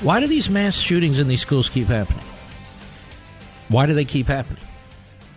[0.00, 2.24] Why do these mass shootings in these schools keep happening?
[3.68, 4.62] Why do they keep happening?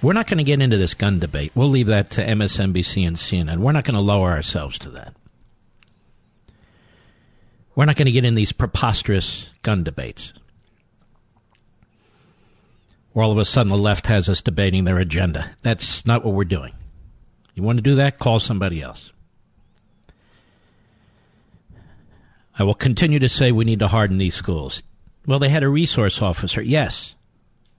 [0.03, 1.51] We're not going to get into this gun debate.
[1.55, 3.59] We'll leave that to MSNBC and CNN.
[3.59, 5.15] We're not going to lower ourselves to that.
[7.75, 10.33] We're not going to get in these preposterous gun debates.
[13.13, 15.51] Where all of a sudden the left has us debating their agenda.
[15.63, 16.73] That's not what we're doing.
[17.55, 18.19] You want to do that?
[18.19, 19.11] Call somebody else.
[22.61, 24.83] I will continue to say we need to harden these schools.
[25.25, 27.15] Well, they had a resource officer, yes,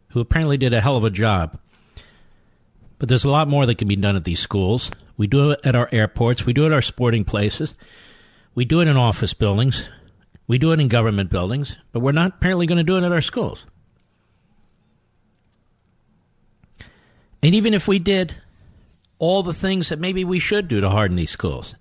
[0.09, 1.57] who apparently did a hell of a job.
[2.99, 4.91] But there's a lot more that can be done at these schools.
[5.17, 7.77] We do it at our airports, we do it at our sporting places,
[8.57, 9.89] we do it in office buildings,
[10.49, 13.13] we do it in government buildings, but we're not apparently going to do it at
[13.13, 13.65] our schools.
[17.41, 18.35] And even if we did
[19.21, 21.77] all the things that maybe we should do to harden these schools,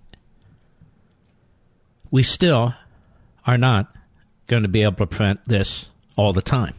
[2.11, 2.75] we still
[3.45, 3.93] are not
[4.47, 6.75] going to be able to prevent this all the time.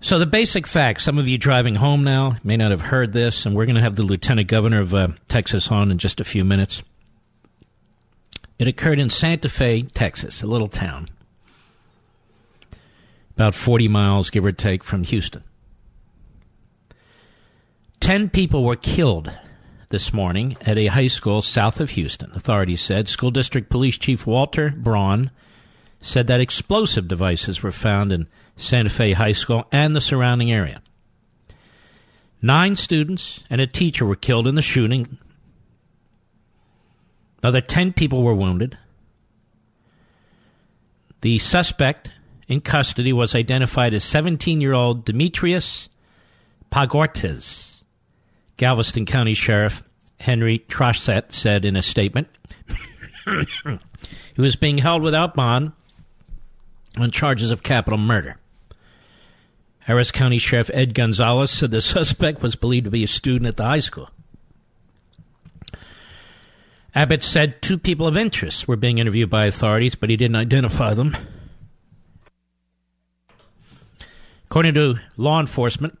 [0.00, 3.44] So, the basic facts some of you driving home now may not have heard this,
[3.44, 6.24] and we're going to have the Lieutenant Governor of uh, Texas on in just a
[6.24, 6.82] few minutes.
[8.60, 11.08] It occurred in Santa Fe, Texas, a little town,
[13.34, 15.42] about 40 miles, give or take, from Houston.
[18.00, 19.36] Ten people were killed
[19.90, 22.30] this morning at a high school south of Houston.
[22.34, 25.30] Authorities said School District Police Chief Walter Braun
[26.00, 30.80] said that explosive devices were found in Santa Fe High School and the surrounding area.
[32.42, 35.18] Nine students and a teacher were killed in the shooting.
[37.42, 38.76] Another 10 people were wounded.
[41.22, 42.12] The suspect
[42.46, 45.88] in custody was identified as 17 year old Dimitrios
[46.70, 47.77] Pagourtzis.
[48.58, 49.82] Galveston County Sheriff
[50.20, 52.28] Henry Trochesset said in a statement.
[53.24, 55.72] he was being held without bond
[56.98, 58.36] on charges of capital murder.
[59.78, 63.56] Harris County Sheriff Ed Gonzalez said the suspect was believed to be a student at
[63.56, 64.10] the high school.
[66.94, 70.94] Abbott said two people of interest were being interviewed by authorities, but he didn't identify
[70.94, 71.16] them.
[74.46, 75.96] According to law enforcement,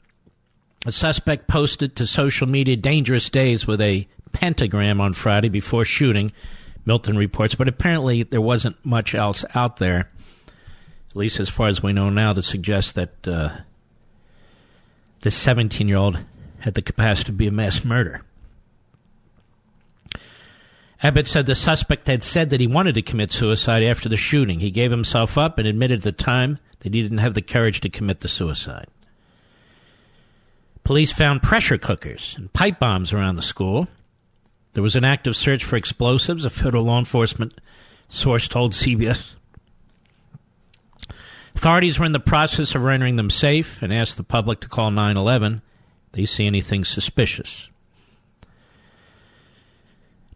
[0.86, 6.32] a suspect posted to social media dangerous days with a pentagram on Friday before shooting,
[6.84, 10.10] Milton reports, but apparently there wasn't much else out there,
[11.10, 13.50] at least as far as we know now, to suggest that uh,
[15.20, 16.24] the 17 year old
[16.60, 18.22] had the capacity to be a mass murderer.
[21.00, 24.58] Abbott said the suspect had said that he wanted to commit suicide after the shooting.
[24.58, 27.80] He gave himself up and admitted at the time that he didn't have the courage
[27.82, 28.88] to commit the suicide.
[30.88, 33.88] Police found pressure cookers and pipe bombs around the school.
[34.72, 37.60] There was an active search for explosives, a federal law enforcement
[38.08, 39.34] source told CBS.
[41.54, 44.90] Authorities were in the process of rendering them safe and asked the public to call
[44.90, 45.60] 911
[46.06, 47.68] if they see anything suspicious.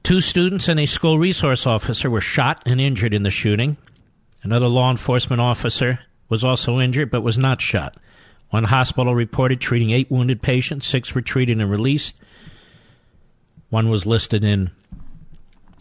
[0.02, 3.78] Two students and a school resource officer were shot and injured in the shooting.
[4.42, 7.96] Another law enforcement officer was also injured but was not shot.
[8.52, 12.20] One hospital reported treating eight wounded patients, six were treated and released.
[13.70, 14.70] One was listed in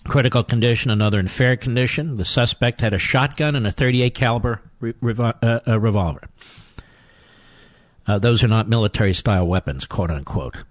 [0.05, 2.15] critical condition, another in fair condition.
[2.15, 6.29] The suspect had a shotgun and a 38 caliber revo- uh, revolver.
[8.07, 10.63] Uh, those are not military style weapons, quote unquote.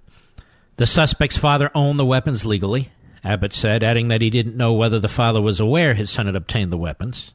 [0.79, 2.93] The suspect's father owned the weapons legally,
[3.27, 6.35] Abbott said, adding that he didn't know whether the father was aware his son had
[6.35, 7.35] obtained the weapons.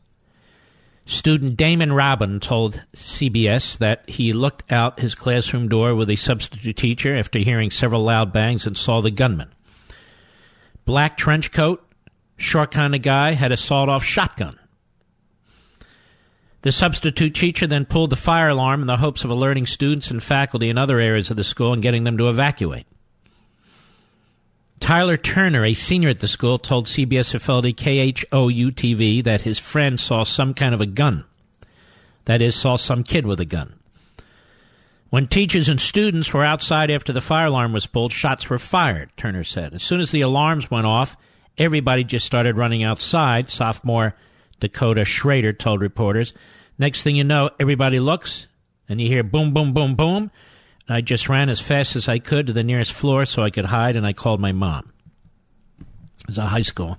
[1.07, 6.75] Student Damon Robin told CBS that he looked out his classroom door with a substitute
[6.75, 9.53] teacher after hearing several loud bangs and saw the gunman.
[10.85, 11.87] Black trench coat,
[12.37, 14.59] short kind of guy, had a sawed off shotgun.
[16.63, 20.23] The substitute teacher then pulled the fire alarm in the hopes of alerting students and
[20.23, 22.87] faculty in other areas of the school and getting them to evacuate.
[24.79, 29.99] Tyler Turner, a senior at the school, told CBS affiliate KHOU TV that his friend
[29.99, 31.25] saw some kind of a gun.
[32.25, 33.73] That is, saw some kid with a gun.
[35.09, 39.11] When teachers and students were outside after the fire alarm was pulled, shots were fired,
[39.15, 39.73] Turner said.
[39.73, 41.15] As soon as the alarms went off,
[41.57, 44.15] Everybody just started running outside, sophomore
[44.59, 46.33] Dakota Schrader told reporters.
[46.77, 48.47] Next thing you know, everybody looks,
[48.89, 50.31] and you hear boom, boom, boom, boom.
[50.87, 53.65] I just ran as fast as I could to the nearest floor so I could
[53.65, 54.91] hide, and I called my mom.
[55.79, 56.97] It was a high school.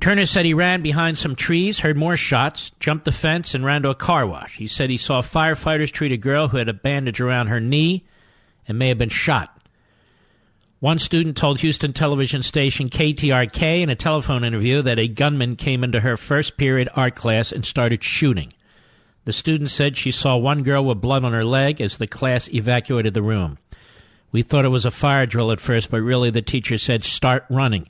[0.00, 3.82] Turner said he ran behind some trees, heard more shots, jumped the fence, and ran
[3.82, 4.56] to a car wash.
[4.56, 8.06] He said he saw firefighters treat a girl who had a bandage around her knee
[8.66, 9.54] and may have been shot.
[10.78, 15.84] One student told Houston television station KTRK in a telephone interview that a gunman came
[15.84, 18.54] into her first period art class and started shooting.
[19.24, 22.48] The student said she saw one girl with blood on her leg as the class
[22.48, 23.58] evacuated the room.
[24.32, 27.44] We thought it was a fire drill at first, but really the teacher said, start
[27.50, 27.88] running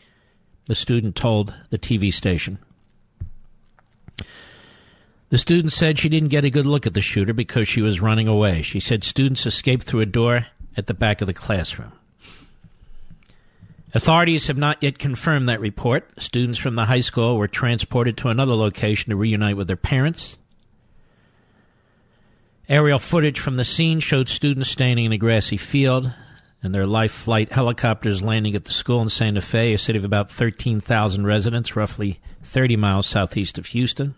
[0.71, 2.57] the student told the TV station.
[5.31, 8.01] The student said she didn't get a good look at the shooter because she was
[8.01, 8.63] running away.
[8.63, 11.91] She said students escaped through a door at the back of the classroom.
[13.95, 16.09] Authorities have not yet confirmed that report.
[16.21, 20.39] Students from the high school were transported to another location to reunite with their parents.
[22.71, 26.13] Aerial footage from the scene showed students standing in a grassy field
[26.63, 30.05] and their life flight helicopters landing at the school in Santa Fe, a city of
[30.05, 34.15] about 13,000 residents, roughly 30 miles southeast of Houston.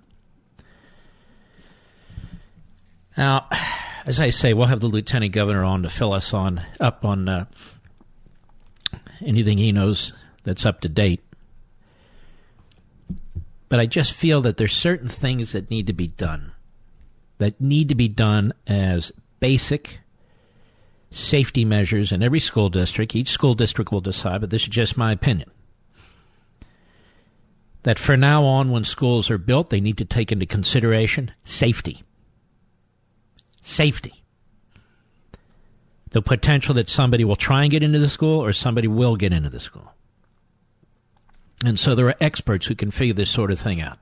[3.16, 3.48] Now,
[4.04, 7.30] as I say, we'll have the lieutenant governor on to fill us on up on
[7.30, 7.46] uh,
[9.24, 10.12] anything he knows
[10.44, 11.22] that's up to date.
[13.70, 16.51] But I just feel that there's certain things that need to be done
[17.42, 20.00] that need to be done as basic
[21.10, 23.14] safety measures in every school district.
[23.14, 25.50] Each school district will decide, but this is just my opinion.
[27.82, 32.02] That for now on, when schools are built, they need to take into consideration safety.
[33.60, 34.22] Safety.
[36.10, 39.32] The potential that somebody will try and get into the school or somebody will get
[39.32, 39.92] into the school.
[41.64, 43.98] And so there are experts who can figure this sort of thing out.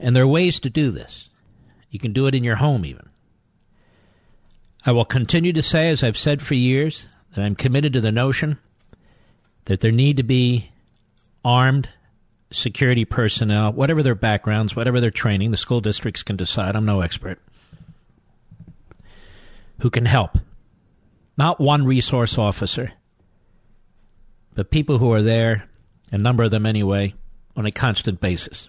[0.00, 1.28] And there are ways to do this.
[1.90, 3.08] You can do it in your home, even.
[4.84, 8.10] I will continue to say, as I've said for years, that I'm committed to the
[8.10, 8.58] notion
[9.66, 10.70] that there need to be
[11.44, 11.88] armed
[12.50, 16.74] security personnel, whatever their backgrounds, whatever their training, the school districts can decide.
[16.74, 17.38] I'm no expert.
[19.80, 20.38] Who can help.
[21.36, 22.92] Not one resource officer,
[24.54, 25.68] but people who are there,
[26.10, 27.14] a number of them anyway,
[27.56, 28.68] on a constant basis.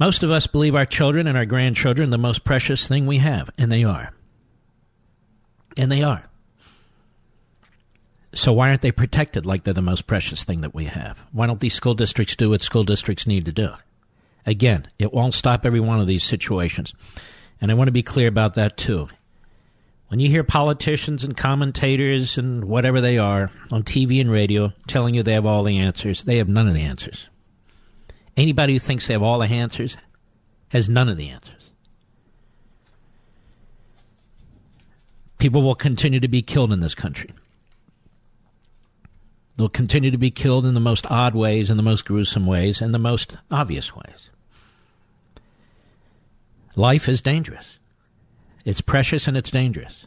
[0.00, 3.50] Most of us believe our children and our grandchildren the most precious thing we have,
[3.58, 4.14] and they are.
[5.76, 6.24] And they are.
[8.32, 11.18] So why aren't they protected like they're the most precious thing that we have?
[11.32, 13.72] Why don't these school districts do what school districts need to do?
[14.46, 16.94] Again, it won't stop every one of these situations.
[17.60, 19.08] And I want to be clear about that too.
[20.08, 25.14] When you hear politicians and commentators and whatever they are on TV and radio telling
[25.14, 27.28] you they have all the answers, they have none of the answers.
[28.36, 29.96] Anybody who thinks they have all the answers
[30.68, 31.54] has none of the answers.
[35.38, 37.30] People will continue to be killed in this country.
[39.56, 42.80] They'll continue to be killed in the most odd ways, in the most gruesome ways,
[42.80, 44.30] in the most obvious ways.
[46.76, 47.78] Life is dangerous.
[48.64, 50.06] It's precious and it's dangerous.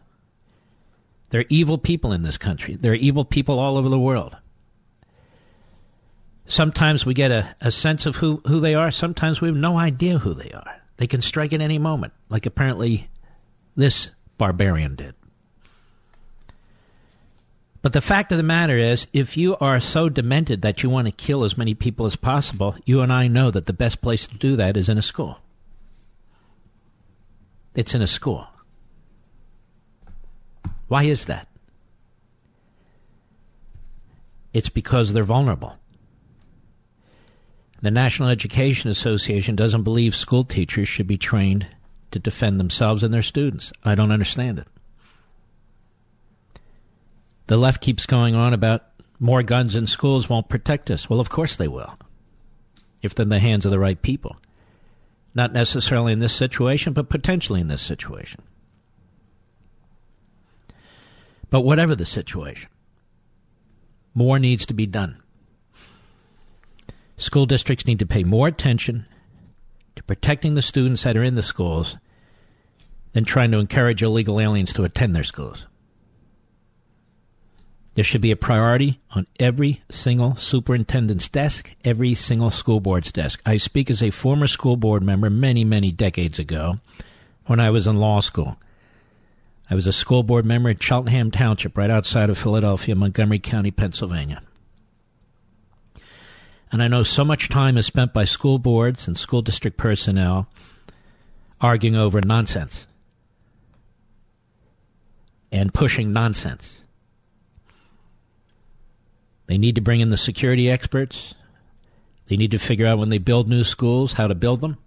[1.29, 2.75] There are evil people in this country.
[2.75, 4.37] There are evil people all over the world
[6.47, 8.91] sometimes we get a, a sense of who, who they are.
[8.91, 10.81] Sometimes we have no idea who they are.
[10.97, 13.09] They can strike at any moment, like apparently
[13.75, 15.15] this barbarian did.
[17.81, 21.07] But the fact of the matter is, if you are so demented that you want
[21.07, 24.25] to kill as many people as possible, you and I know that the best place
[24.27, 25.37] to do that is in a school.
[27.75, 28.47] It's in a school.
[30.87, 31.47] Why is that?
[34.53, 35.77] It's because they're vulnerable.
[37.83, 41.67] The National Education Association doesn't believe school teachers should be trained
[42.11, 43.73] to defend themselves and their students.
[43.83, 44.67] I don't understand it.
[47.47, 48.85] The left keeps going on about
[49.19, 51.09] more guns in schools won't protect us.
[51.09, 51.93] Well, of course they will,
[53.01, 54.37] if they're in the hands of the right people.
[55.35, 58.43] Not necessarily in this situation, but potentially in this situation.
[61.49, 62.69] But whatever the situation,
[64.13, 65.22] more needs to be done.
[67.17, 69.05] School districts need to pay more attention
[69.95, 71.97] to protecting the students that are in the schools
[73.13, 75.65] than trying to encourage illegal aliens to attend their schools.
[77.95, 83.39] There should be a priority on every single superintendent's desk, every single school board's desk.
[83.45, 86.79] I speak as a former school board member many, many decades ago
[87.45, 88.57] when I was in law school.
[89.69, 93.69] I was a school board member in Cheltenham Township, right outside of Philadelphia, Montgomery County,
[93.69, 94.41] Pennsylvania.
[96.73, 100.47] And I know so much time is spent by school boards and school district personnel
[101.61, 102.87] arguing over nonsense
[105.51, 106.81] and pushing nonsense.
[109.45, 111.35] They need to bring in the security experts.
[112.25, 114.77] They need to figure out when they build new schools how to build them.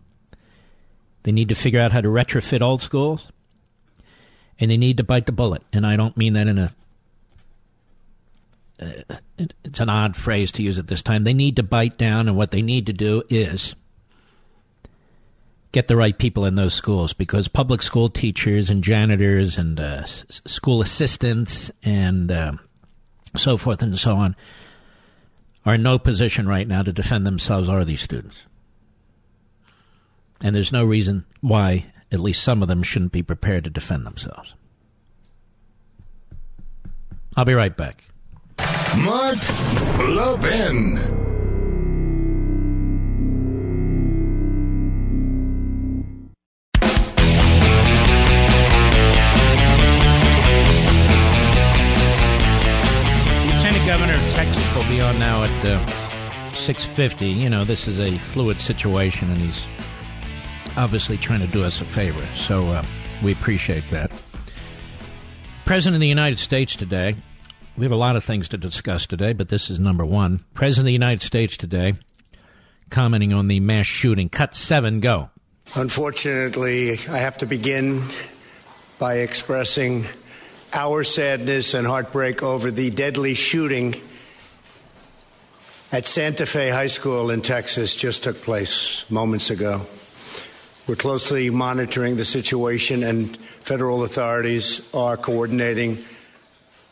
[1.22, 3.30] They need to figure out how to retrofit old schools.
[4.58, 5.62] And they need to bite the bullet.
[5.72, 6.74] And I don't mean that in a.
[8.78, 11.24] It's an odd phrase to use at this time.
[11.24, 13.74] They need to bite down, and what they need to do is
[15.72, 20.00] get the right people in those schools because public school teachers and janitors and uh,
[20.02, 22.52] s- school assistants and uh,
[23.36, 24.34] so forth and so on
[25.66, 28.46] are in no position right now to defend themselves or these students.
[30.40, 34.06] And there's no reason why at least some of them shouldn't be prepared to defend
[34.06, 34.54] themselves.
[37.36, 38.04] I'll be right back.
[38.58, 39.38] Mark
[40.00, 40.98] Levin.
[53.46, 55.86] Lieutenant Governor of Texas will be on now at uh,
[56.52, 57.34] 6.50.
[57.36, 59.66] You know, this is a fluid situation, and he's
[60.76, 62.26] obviously trying to do us a favor.
[62.34, 62.84] So uh,
[63.22, 64.10] we appreciate that.
[65.64, 67.16] President of the United States today.
[67.76, 70.42] We have a lot of things to discuss today, but this is number one.
[70.54, 71.94] President of the United States today
[72.88, 74.30] commenting on the mass shooting.
[74.30, 75.28] Cut seven, go.
[75.74, 78.02] Unfortunately, I have to begin
[78.98, 80.06] by expressing
[80.72, 83.94] our sadness and heartbreak over the deadly shooting
[85.92, 89.86] at Santa Fe High School in Texas just took place moments ago.
[90.86, 96.04] We're closely monitoring the situation, and federal authorities are coordinating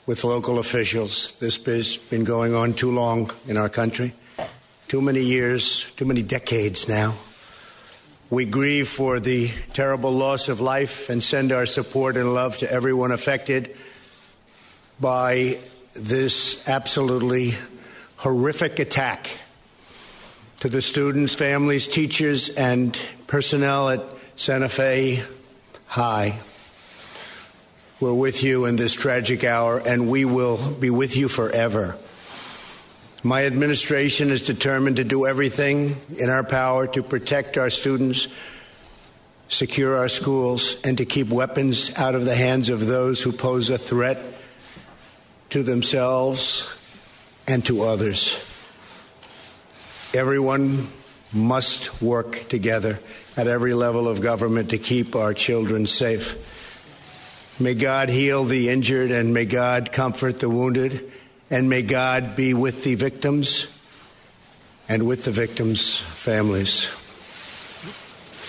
[0.06, 1.32] with local officials.
[1.40, 4.14] This has been going on too long in our country,
[4.88, 7.14] too many years, too many decades now.
[8.30, 12.70] We grieve for the terrible loss of life and send our support and love to
[12.70, 13.76] everyone affected
[15.00, 15.58] by
[15.94, 17.54] this absolutely
[18.16, 19.28] horrific attack
[20.61, 24.00] to the students, families, teachers, and personnel at
[24.37, 25.23] Santa Fe
[25.87, 26.38] High.
[28.00, 31.96] We're with you in this tragic hour, and we will be with you forever.
[33.22, 38.26] My administration is determined to do everything in our power to protect our students,
[39.48, 43.70] secure our schools, and to keep weapons out of the hands of those who pose
[43.70, 44.20] a threat
[45.50, 46.76] to themselves
[47.46, 48.36] and to others.
[50.12, 50.88] Everyone
[51.32, 52.98] must work together
[53.36, 56.50] at every level of government to keep our children safe.
[57.61, 61.12] May God heal the injured and may God comfort the wounded
[61.50, 63.70] and may God be with the victims
[64.88, 66.87] and with the victims' families.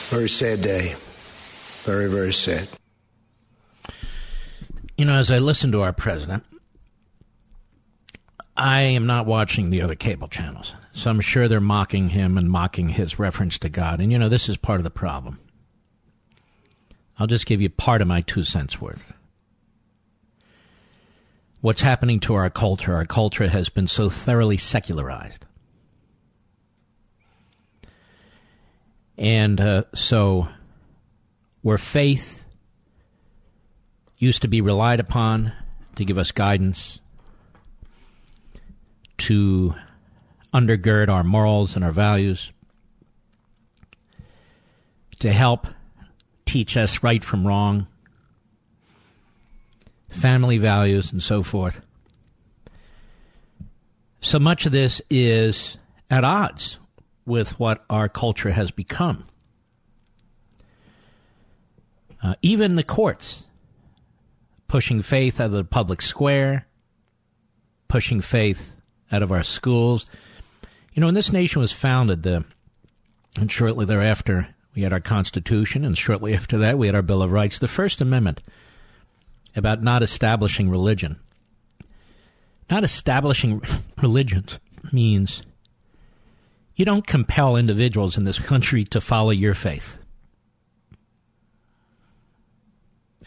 [0.09, 0.95] Very sad day.
[1.83, 2.67] Very, very sad.
[4.97, 6.43] You know, as I listen to our president,
[8.57, 10.73] I am not watching the other cable channels.
[10.93, 13.99] So I'm sure they're mocking him and mocking his reference to God.
[13.99, 15.39] And, you know, this is part of the problem.
[17.17, 19.13] I'll just give you part of my two cents worth.
[21.61, 22.93] What's happening to our culture?
[22.93, 25.45] Our culture has been so thoroughly secularized.
[29.17, 30.49] And uh, so,
[31.61, 32.45] where faith
[34.19, 35.53] used to be relied upon
[35.95, 36.99] to give us guidance,
[39.17, 39.73] to
[40.53, 42.51] undergird our morals and our values,
[45.19, 45.67] to help
[46.55, 47.85] teach us right from wrong,
[50.07, 51.81] family values, and so forth.
[54.21, 55.77] So much of this is
[56.09, 56.79] at odds
[57.25, 59.25] with what our culture has become.
[62.23, 63.43] Uh, even the courts
[64.69, 66.67] pushing faith out of the public square,
[67.89, 68.77] pushing faith
[69.11, 70.05] out of our schools.
[70.93, 72.45] You know, when this nation was founded, the,
[73.37, 77.23] and shortly thereafter, we had our Constitution, and shortly after that, we had our Bill
[77.23, 77.59] of Rights.
[77.59, 78.43] The First Amendment
[79.55, 81.17] about not establishing religion.
[82.69, 83.61] Not establishing
[84.01, 84.59] religions
[84.91, 85.43] means
[86.75, 89.97] you don't compel individuals in this country to follow your faith.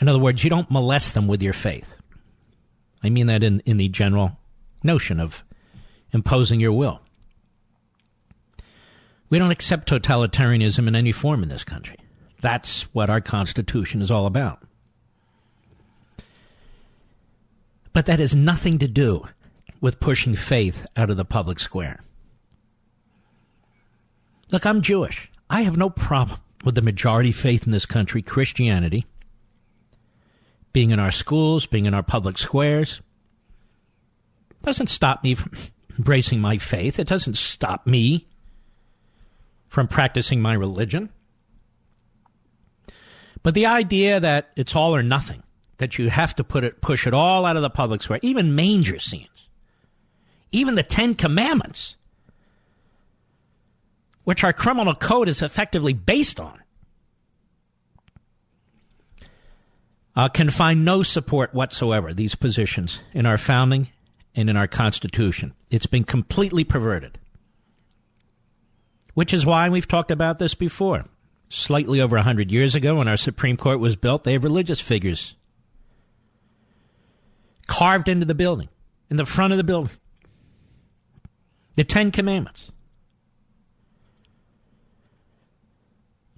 [0.00, 1.96] In other words, you don't molest them with your faith.
[3.02, 4.36] I mean that in, in the general
[4.82, 5.42] notion of
[6.12, 7.00] imposing your will.
[9.30, 11.96] We don't accept totalitarianism in any form in this country.
[12.40, 14.60] That's what our Constitution is all about.
[17.92, 19.26] But that has nothing to do
[19.80, 22.00] with pushing faith out of the public square.
[24.50, 25.30] Look, I'm Jewish.
[25.50, 29.04] I have no problem with the majority faith in this country, Christianity,
[30.72, 33.00] being in our schools, being in our public squares.
[34.62, 35.52] Doesn't stop me from
[35.96, 36.98] embracing my faith.
[36.98, 38.27] It doesn't stop me
[39.68, 41.10] from practicing my religion.
[43.42, 45.42] But the idea that it's all or nothing,
[45.76, 48.54] that you have to put it, push it all out of the public square, even
[48.54, 49.48] manger scenes,
[50.50, 51.96] even the Ten Commandments,
[54.24, 56.60] which our criminal code is effectively based on,
[60.16, 63.88] uh, can find no support whatsoever, these positions, in our founding
[64.34, 65.54] and in our Constitution.
[65.70, 67.18] It's been completely perverted.
[69.18, 71.04] Which is why we've talked about this before.
[71.48, 75.34] Slightly over 100 years ago, when our Supreme Court was built, they have religious figures
[77.66, 78.68] carved into the building,
[79.10, 79.90] in the front of the building.
[81.74, 82.70] The Ten Commandments.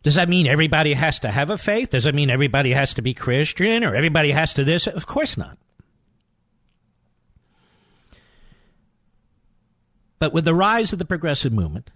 [0.03, 1.91] Does that mean everybody has to have a faith?
[1.91, 4.87] Does that mean everybody has to be Christian or everybody has to this?
[4.87, 5.59] Of course not.
[10.19, 11.91] But with the rise of the progressive movement,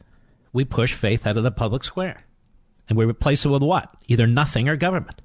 [0.55, 2.25] we push faith out of the public square.
[2.89, 3.93] And we replace it with what?
[4.07, 5.21] Either nothing or government.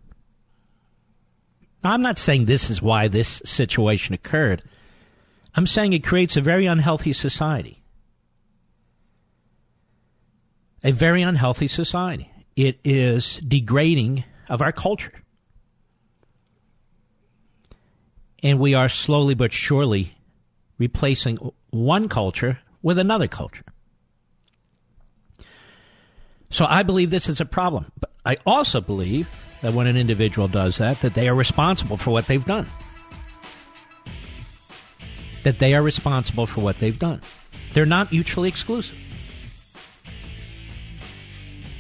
[1.84, 4.64] Now, I'm not saying this is why this situation occurred.
[5.56, 7.82] I'm saying it creates a very unhealthy society.
[10.84, 12.32] A very unhealthy society.
[12.56, 15.14] It is degrading of our culture.
[18.42, 20.16] And we are slowly but surely
[20.80, 21.38] replacing
[21.70, 23.66] one culture with another culture.
[26.50, 27.92] So I believe this is a problem.
[28.00, 29.30] But I also believe
[29.62, 32.68] that when an individual does that, that they are responsible for what they've done.
[35.44, 37.22] That they are responsible for what they've done.
[37.74, 38.98] They're not mutually exclusive.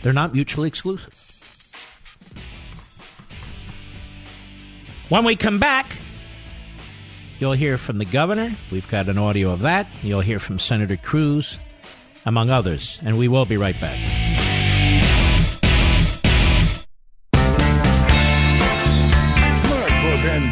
[0.02, 1.14] They're not mutually exclusive.
[5.10, 5.98] When we come back,
[7.40, 8.56] you'll hear from the governor.
[8.72, 9.88] We've got an audio of that.
[10.04, 11.58] You'll hear from Senator Cruz,
[12.26, 13.00] among others.
[13.04, 14.49] And we will be right back.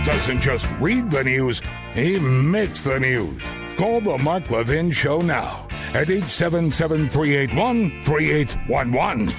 [0.06, 1.62] Doesn't just read the news,
[1.94, 3.42] he makes the news.
[3.78, 9.34] Call the Mark Levin Show now at 877 381 3811.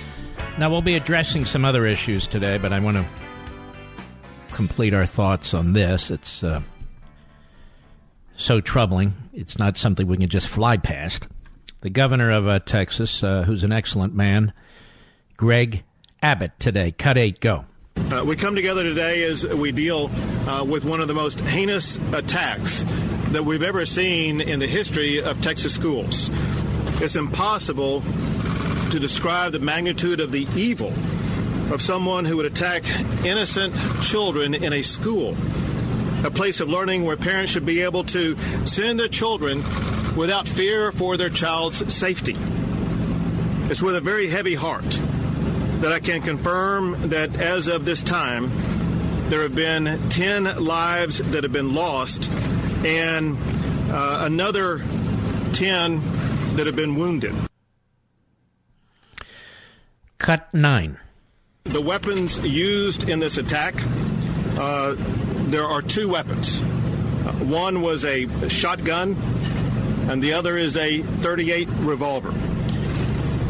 [0.58, 3.04] Now, we'll be addressing some other issues today, but I want to
[4.52, 6.10] complete our thoughts on this.
[6.10, 6.62] It's uh,
[8.36, 9.14] so troubling.
[9.32, 11.28] It's not something we can just fly past.
[11.80, 14.52] The governor of uh, Texas, uh, who's an excellent man,
[15.36, 15.84] Greg
[16.22, 16.90] Abbott, today.
[16.90, 17.66] Cut eight, go.
[18.10, 20.10] Uh, we come together today as we deal
[20.46, 22.84] uh, with one of the most heinous attacks
[23.32, 26.30] that we've ever seen in the history of Texas schools.
[27.02, 28.02] It's impossible
[28.92, 30.92] to describe the magnitude of the evil
[31.70, 32.84] of someone who would attack
[33.26, 35.36] innocent children in a school,
[36.24, 39.62] a place of learning where parents should be able to send their children
[40.16, 42.36] without fear for their child's safety.
[43.70, 44.98] It's with a very heavy heart
[45.80, 48.50] that I can confirm that as of this time,
[49.28, 52.30] there have been 10 lives that have been lost
[52.84, 53.36] and
[53.90, 54.82] uh, another
[55.52, 57.34] 10 that have been wounded.
[60.18, 60.98] Cut nine.
[61.64, 63.74] The weapons used in this attack,
[64.58, 64.96] uh,
[65.48, 66.60] there are two weapons.
[67.40, 69.14] One was a shotgun,
[70.10, 72.32] and the other is a 38 revolver.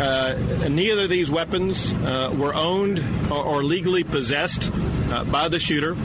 [0.00, 4.70] Uh, neither of these weapons uh, were owned or, or legally possessed
[5.11, 5.96] uh, by the shooter.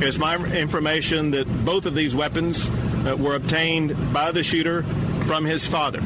[0.00, 4.82] It's my information that both of these weapons uh, were obtained by the shooter
[5.24, 6.00] from his father.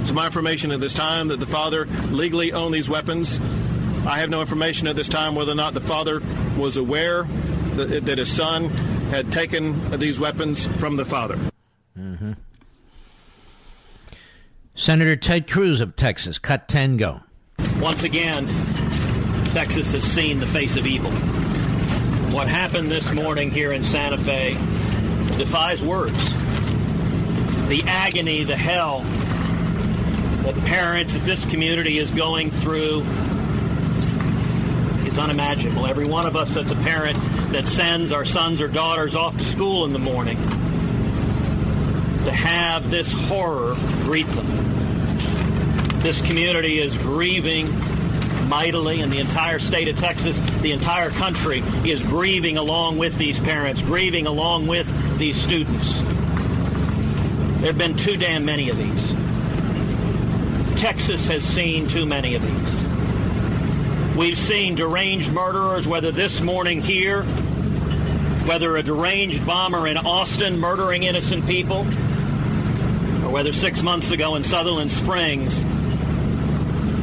[0.00, 3.38] It's my information at this time that the father legally owned these weapons.
[4.06, 6.22] I have no information at this time whether or not the father
[6.56, 7.24] was aware
[7.74, 8.70] that, that his son
[9.10, 11.36] had taken these weapons from the father.
[11.98, 12.32] Mm-hmm.
[14.78, 17.20] Senator Ted Cruz of Texas, cut 10, go.
[17.80, 18.46] Once again,
[19.50, 21.10] Texas has seen the face of evil.
[22.30, 24.52] What happened this morning here in Santa Fe
[25.36, 26.16] defies words.
[27.66, 29.00] The agony, the hell
[30.44, 33.00] that parents, that this community is going through
[35.08, 35.88] is unimaginable.
[35.88, 37.18] Every one of us that's a parent
[37.50, 40.38] that sends our sons or daughters off to school in the morning
[42.24, 44.46] to have this horror greet them.
[46.00, 47.68] This community is grieving
[48.48, 53.38] mightily, and the entire state of Texas, the entire country is grieving along with these
[53.38, 56.00] parents, grieving along with these students.
[57.58, 59.14] There have been too damn many of these.
[60.80, 64.16] Texas has seen too many of these.
[64.16, 67.24] We've seen deranged murderers, whether this morning here,
[68.44, 71.84] whether a deranged bomber in Austin murdering innocent people,
[73.28, 75.54] or whether six months ago in Sutherland Springs,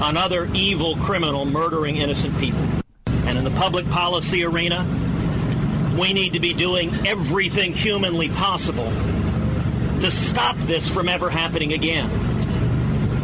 [0.02, 2.60] another evil criminal murdering innocent people.
[3.06, 4.84] And in the public policy arena,
[6.00, 8.90] we need to be doing everything humanly possible
[10.02, 12.10] to stop this from ever happening again.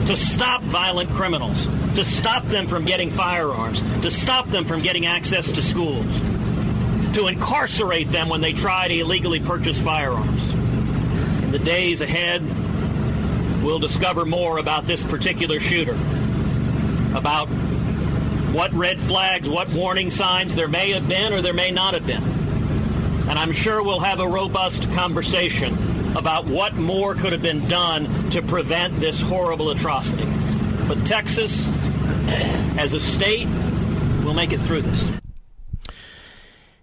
[0.06, 5.08] To stop violent criminals, to stop them from getting firearms, to stop them from getting
[5.08, 6.20] access to schools,
[7.14, 10.54] to incarcerate them when they try to illegally purchase firearms.
[11.44, 12.44] In the days ahead,
[13.62, 15.98] we'll discover more about this particular shooter,
[17.16, 17.48] about
[18.54, 22.06] what red flags, what warning signs there may have been or there may not have
[22.06, 22.24] been.
[23.30, 25.78] And I'm sure we'll have a robust conversation
[26.18, 30.26] about what more could have been done to prevent this horrible atrocity.
[30.88, 31.68] But Texas,
[32.78, 33.48] as a state,
[34.26, 35.20] will make it through this.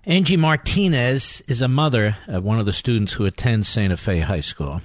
[0.06, 4.40] Angie Martinez is a mother of one of the students who attends Santa Fe High
[4.40, 4.80] School.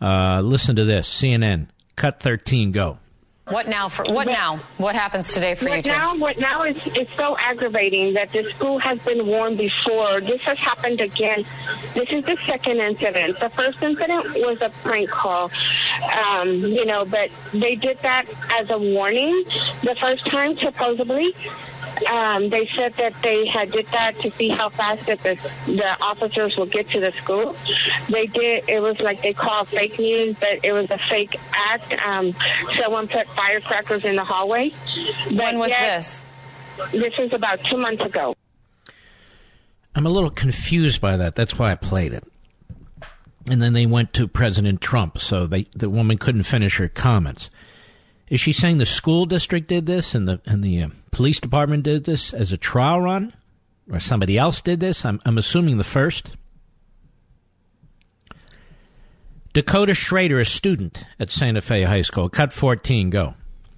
[0.00, 2.98] Uh, listen to this CNN, cut 13, go.
[3.50, 3.88] What now?
[3.88, 4.58] For what now?
[4.78, 5.90] What happens today for what you two?
[5.90, 6.16] now?
[6.16, 10.20] What now is is so aggravating that the school has been warned before.
[10.20, 11.44] This has happened again.
[11.92, 13.40] This is the second incident.
[13.40, 15.50] The first incident was a prank call,
[16.16, 18.26] um, you know, but they did that
[18.60, 19.42] as a warning
[19.82, 21.34] the first time supposedly.
[22.08, 25.34] Um, they said that they had did that to see how fast that the
[25.66, 27.54] the officers will get to the school.
[28.08, 28.68] They did.
[28.68, 31.92] It was like they called fake news, but it was a fake act.
[32.04, 32.34] Um,
[32.78, 34.70] someone put firecrackers in the hallway.
[35.26, 36.24] But when was yet- this?
[36.92, 38.34] This was about two months ago.
[39.94, 41.34] I'm a little confused by that.
[41.34, 42.24] That's why I played it.
[43.50, 47.50] And then they went to President Trump, so they, the woman couldn't finish her comments.
[48.30, 51.82] Is she saying the school district did this and the and the uh, police department
[51.82, 53.34] did this as a trial run,
[53.90, 55.04] or somebody else did this?
[55.04, 56.36] I'm I'm assuming the first.
[59.52, 63.34] Dakota Schrader, a student at Santa Fe High School, cut 14, go.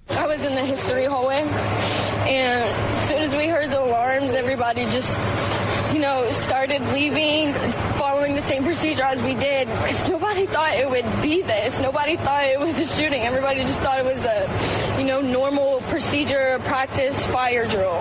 [0.09, 2.63] I was in the history hallway, and
[2.93, 5.19] as soon as we heard the alarms, everybody just,
[5.91, 7.53] you know, started leaving,
[8.23, 11.81] following the same procedure as we did, because nobody thought it would be this.
[11.81, 13.21] Nobody thought it was a shooting.
[13.21, 17.99] Everybody just thought it was a, you know, normal procedure, practice, fire drill.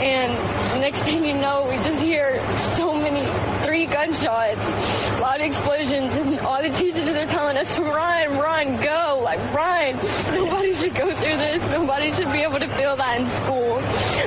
[0.00, 0.32] And
[0.80, 3.26] next thing you know, we just hear so many,
[3.66, 9.20] three gunshots, loud explosions, and all the teachers are telling us to run, run, go,
[9.22, 9.96] like run.
[10.34, 11.66] Nobody should go through this.
[11.68, 13.76] Nobody should be able to feel that in school.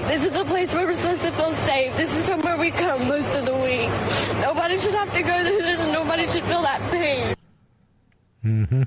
[0.08, 1.96] This is a place where we're supposed to feel safe.
[1.98, 3.90] This is somewhere we come most of the week.
[4.42, 7.36] Nobody should have to go through this, and nobody should feel that pain.
[8.46, 8.84] Mm-hmm.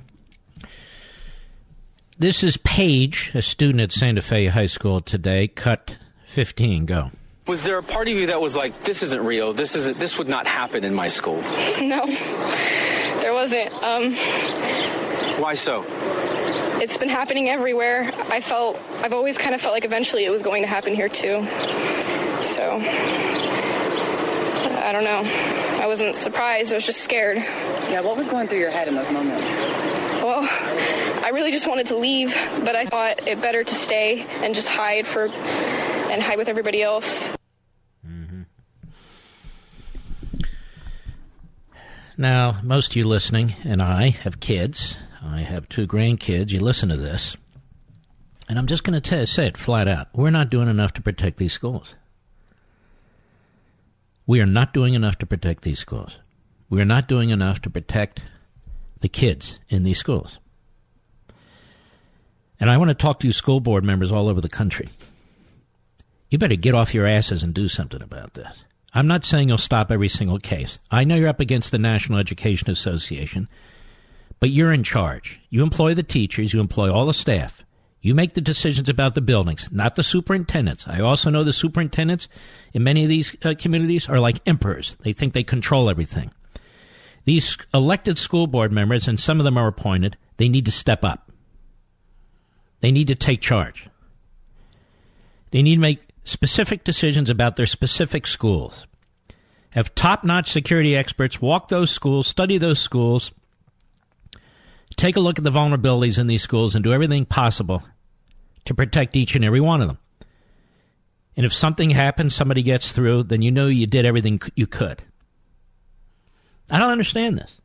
[2.19, 5.47] This is Paige, a student at Santa Fe High School today.
[5.47, 5.97] Cut
[6.29, 7.11] 15, go.
[7.45, 9.53] Was there a part of you that was like, "This isn't real.
[9.53, 9.99] This isn't.
[9.99, 11.41] This would not happen in my school"?
[11.81, 12.05] No,
[13.21, 13.71] there wasn't.
[13.83, 14.13] Um,
[15.41, 15.85] Why so?
[16.81, 18.11] it's been happening everywhere.
[18.29, 21.09] I felt, I've always kind of felt like eventually it was going to happen here
[21.09, 21.43] too.
[22.41, 22.79] So,
[24.71, 25.23] I don't know.
[25.81, 26.71] I wasn't surprised.
[26.73, 27.37] I was just scared.
[27.37, 29.49] Yeah, what was going through your head in those moments?
[30.21, 30.47] Well,
[31.23, 34.67] I really just wanted to leave, but I thought it better to stay and just
[34.67, 37.31] hide for, and hide with everybody else.
[38.05, 38.41] Mm-hmm.
[42.17, 44.97] Now, most of you listening, and I have kids.
[45.23, 46.51] I have two grandkids.
[46.51, 47.37] You listen to this.
[48.49, 50.07] And I'm just going to say it flat out.
[50.13, 51.95] We're not doing enough to protect these schools.
[54.27, 56.19] We are not doing enough to protect these schools.
[56.69, 58.25] We are not doing enough to protect
[58.99, 60.39] the kids in these schools.
[62.59, 64.89] And I want to talk to you school board members all over the country.
[66.29, 68.63] You better get off your asses and do something about this.
[68.93, 70.77] I'm not saying you'll stop every single case.
[70.91, 73.47] I know you're up against the National Education Association,
[74.39, 75.39] but you're in charge.
[75.49, 77.63] You employ the teachers, you employ all the staff.
[78.01, 80.87] You make the decisions about the buildings, not the superintendents.
[80.87, 82.29] I also know the superintendents
[82.73, 84.95] in many of these uh, communities are like emperors.
[85.01, 86.31] They think they control everything.
[87.25, 91.03] These elected school board members, and some of them are appointed, they need to step
[91.03, 91.31] up.
[92.79, 93.89] They need to take charge.
[95.51, 98.85] They need to make specific decisions about their specific schools.
[99.71, 103.31] Have top notch security experts walk those schools, study those schools,
[104.97, 107.83] take a look at the vulnerabilities in these schools, and do everything possible
[108.65, 109.97] to protect each and every one of them.
[111.37, 115.01] And if something happens, somebody gets through, then you know you did everything you could.
[116.69, 117.61] I don't understand this.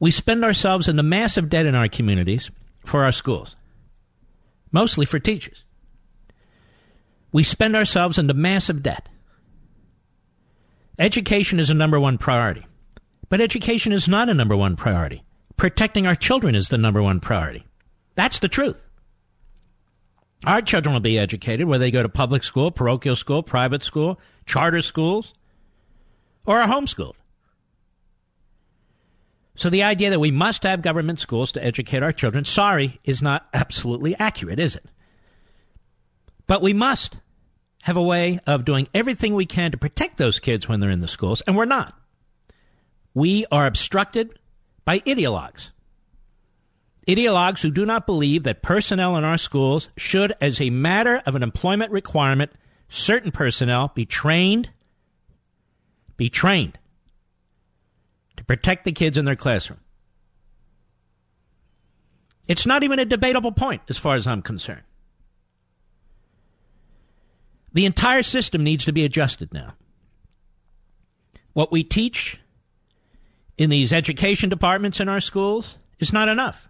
[0.00, 2.50] We spend ourselves into massive debt in our communities
[2.84, 3.54] for our schools,
[4.72, 5.64] mostly for teachers.
[7.32, 9.08] We spend ourselves into massive debt.
[10.98, 12.66] Education is a number one priority.
[13.28, 15.22] But education is not a number one priority.
[15.60, 17.66] Protecting our children is the number one priority.
[18.14, 18.82] That's the truth.
[20.46, 24.18] Our children will be educated whether they go to public school, parochial school, private school,
[24.46, 25.34] charter schools,
[26.46, 27.12] or are homeschooled.
[29.54, 33.20] So the idea that we must have government schools to educate our children, sorry, is
[33.20, 34.86] not absolutely accurate, is it?
[36.46, 37.18] But we must
[37.82, 41.00] have a way of doing everything we can to protect those kids when they're in
[41.00, 41.92] the schools, and we're not.
[43.12, 44.38] We are obstructed
[44.84, 45.70] by ideologues.
[47.08, 51.34] Ideologues who do not believe that personnel in our schools should, as a matter of
[51.34, 52.52] an employment requirement,
[52.88, 54.70] certain personnel be trained,
[56.16, 56.78] be trained
[58.36, 59.80] to protect the kids in their classroom.
[62.48, 64.82] It's not even a debatable point as far as I'm concerned.
[67.72, 69.74] The entire system needs to be adjusted now.
[71.52, 72.40] What we teach
[73.60, 76.66] in these education departments in our schools is not enough.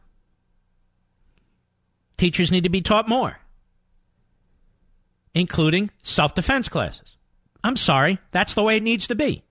[2.16, 3.38] Teachers need to be taught more,
[5.32, 7.16] including self defense classes.
[7.62, 9.44] I'm sorry, that's the way it needs to be.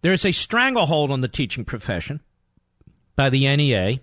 [0.00, 2.22] There's a stranglehold on the teaching profession
[3.14, 4.00] by the NEA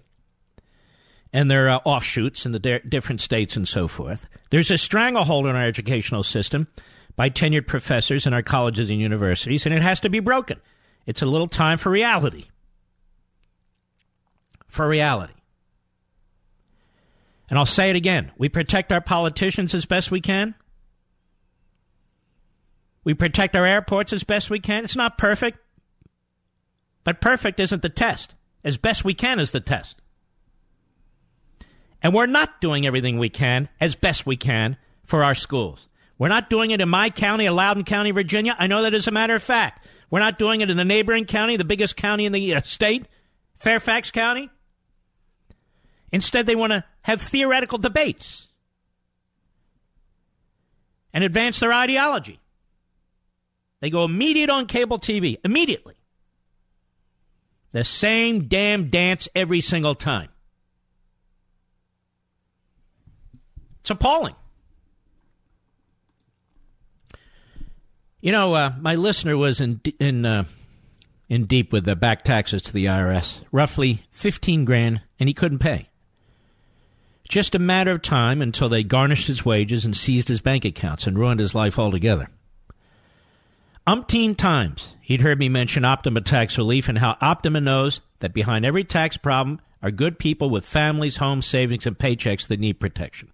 [1.34, 4.28] and their uh, offshoots in the de- different states and so forth.
[4.52, 6.68] There's a stranglehold on our educational system
[7.16, 10.62] by tenured professors in our colleges and universities, and it has to be broken.
[11.06, 12.46] It's a little time for reality.
[14.68, 15.34] For reality.
[17.50, 20.56] And I'll say it again we protect our politicians as best we can.
[23.04, 24.84] We protect our airports as best we can.
[24.84, 25.60] It's not perfect,
[27.04, 28.34] but perfect isn't the test.
[28.64, 29.96] As best we can is the test.
[32.02, 35.88] And we're not doing everything we can as best we can for our schools.
[36.18, 38.56] We're not doing it in my county, Loudoun County, Virginia.
[38.58, 39.86] I know that as a matter of fact.
[40.10, 43.08] We're not doing it in the neighboring county, the biggest county in the uh, state,
[43.56, 44.50] Fairfax County.
[46.12, 48.48] Instead, they want to have theoretical debates
[51.14, 52.40] and advance their ideology.
[53.82, 55.96] They go immediate on cable TV, immediately.
[57.72, 60.30] The same damn dance every single time.
[63.82, 64.36] It's appalling.
[68.26, 70.46] You know, uh, my listener was in in uh,
[71.30, 75.60] in deep with the back taxes to the IRS, roughly fifteen grand, and he couldn't
[75.60, 75.90] pay.
[77.30, 81.06] Just a matter of time until they garnished his wages and seized his bank accounts
[81.06, 82.30] and ruined his life altogether.
[83.86, 88.66] Umpteen times he'd heard me mention Optima Tax Relief and how Optima knows that behind
[88.66, 93.32] every tax problem are good people with families, homes, savings, and paychecks that need protection.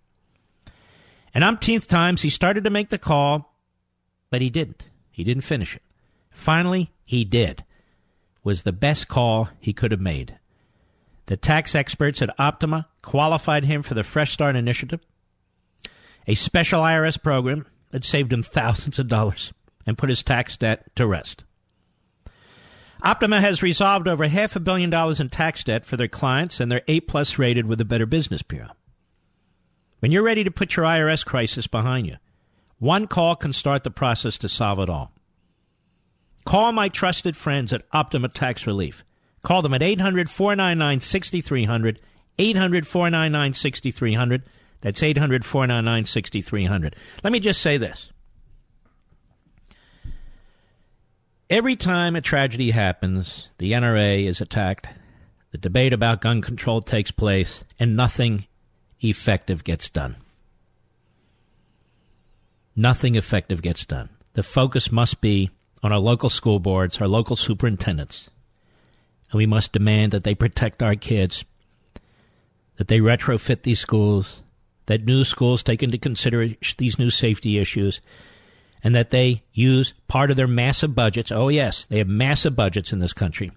[1.34, 3.51] And umpteenth times he started to make the call
[4.32, 4.86] but he didn't.
[5.12, 5.84] He didn't finish it.
[6.32, 7.63] Finally, he did.
[8.44, 10.39] Was the best call he could have made.
[11.28, 15.02] The tax experts at Optima qualified him for the Fresh Start Initiative,
[16.28, 19.54] a special IRS program that saved him thousands of dollars
[19.86, 21.44] and put his tax debt to rest.
[23.04, 26.72] Optima has resolved over half a billion dollars in tax debt for their clients, and
[26.72, 28.72] they're A plus rated with the Better Business Bureau.
[30.00, 32.17] When you're ready to put your IRS crisis behind you,
[32.82, 35.12] one call can start the process to solve it all.
[36.48, 39.04] Call my trusted friends at Optima Tax Relief.
[39.44, 42.02] Call them at 800 499 6300.
[42.39, 44.44] 800 499 6300.
[44.82, 46.96] That's 800 499 6300.
[47.24, 48.12] Let me just say this.
[51.52, 54.88] Every time a tragedy happens, the NRA is attacked,
[55.52, 58.48] the debate about gun control takes place, and nothing
[59.02, 60.15] effective gets done
[62.76, 64.10] nothing effective gets done.
[64.34, 65.50] The focus must be
[65.84, 68.30] on our local school boards, our local superintendents,
[69.32, 71.44] and we must demand that they protect our kids,
[72.78, 74.44] that they retrofit these schools,
[74.86, 78.02] that new schools take into consideration these new safety issues,
[78.84, 81.32] and that they use part of their massive budgets.
[81.32, 83.52] Oh, yes, they have massive budgets in this country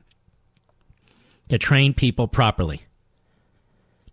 [1.48, 2.82] to train people properly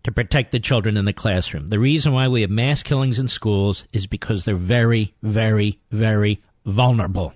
[0.04, 1.68] to protect the children in the classroom.
[1.68, 6.40] The reason why we have mass killings in schools is because they're very, very, very
[6.64, 7.34] vulnerable.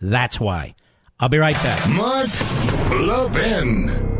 [0.00, 0.74] That's why.
[1.18, 1.88] I'll be right back.
[1.88, 2.28] Mark
[2.90, 4.13] Levin.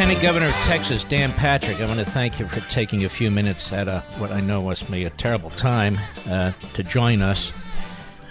[0.00, 3.30] Lieutenant Governor of Texas, Dan Patrick, I want to thank you for taking a few
[3.30, 7.52] minutes at a, what I know must be a terrible time uh, to join us.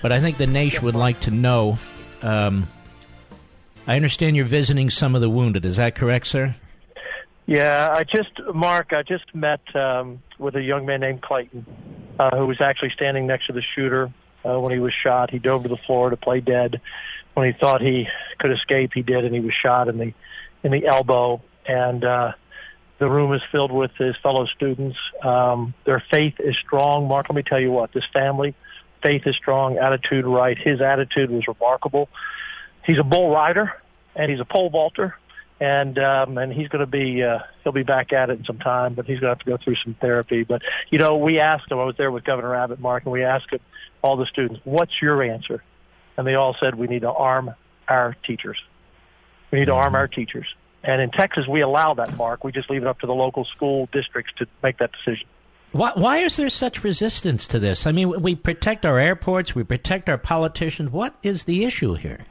[0.02, 1.78] But I think the nation would like to know.
[2.24, 2.68] Um,
[3.86, 5.64] I understand you're visiting some of the wounded.
[5.64, 6.56] Is that correct, sir?
[7.46, 11.68] Yeah, I just, Mark, I just met um, with a young man named Clayton
[12.18, 14.12] uh, who was actually standing next to the shooter
[14.44, 15.30] uh, when he was shot.
[15.30, 16.82] He dove to the floor to play dead.
[17.36, 18.08] When he thought he
[18.40, 20.14] could escape, he did, and he was shot in the
[20.64, 21.44] in the elbow.
[21.70, 22.32] And uh,
[22.98, 24.98] the room is filled with his fellow students.
[25.24, 27.08] Um, their faith is strong.
[27.08, 28.56] Mark, let me tell you what, this family,
[29.04, 30.58] faith is strong, attitude right.
[30.58, 32.10] His attitude was remarkable.
[32.86, 33.72] He's a bull rider
[34.16, 35.16] and he's a pole vaulter
[35.60, 38.60] and um, and he's going to be uh, he'll be back at it in some
[38.60, 40.44] time, but he's going to have to go through some therapy.
[40.44, 41.80] But you know, we asked him.
[41.80, 43.60] I was there with Governor Abbott, Mark, and we asked him,
[44.02, 45.62] all the students, "What's your answer?"
[46.18, 47.54] And they all said, "We need to arm
[47.88, 48.58] our teachers.
[49.52, 50.48] We need to arm our teachers."
[50.84, 52.44] And in Texas, we allow that, Mark.
[52.44, 55.28] We just leave it up to the local school districts to make that decision.
[55.72, 57.86] Why, why is there such resistance to this?
[57.86, 60.90] I mean, we protect our airports, we protect our politicians.
[60.90, 62.26] What is the issue here?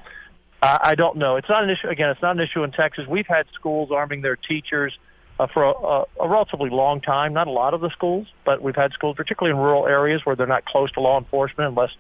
[0.61, 1.37] Uh, I don't know.
[1.37, 1.89] It's not an issue.
[1.89, 3.07] Again, it's not an issue in Texas.
[3.07, 4.99] We've had schools arming their teachers
[5.39, 7.33] uh, for a, a, a relatively long time.
[7.33, 10.35] Not a lot of the schools, but we've had schools, particularly in rural areas where
[10.35, 11.91] they're not close to law enforcement, unless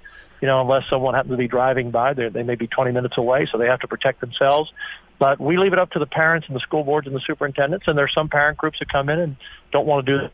[0.40, 2.14] you know, unless someone happens to be driving by.
[2.14, 4.72] They they may be 20 minutes away, so they have to protect themselves.
[5.18, 7.86] But we leave it up to the parents and the school boards and the superintendents.
[7.88, 9.36] And there's some parent groups that come in and
[9.72, 10.28] don't want to do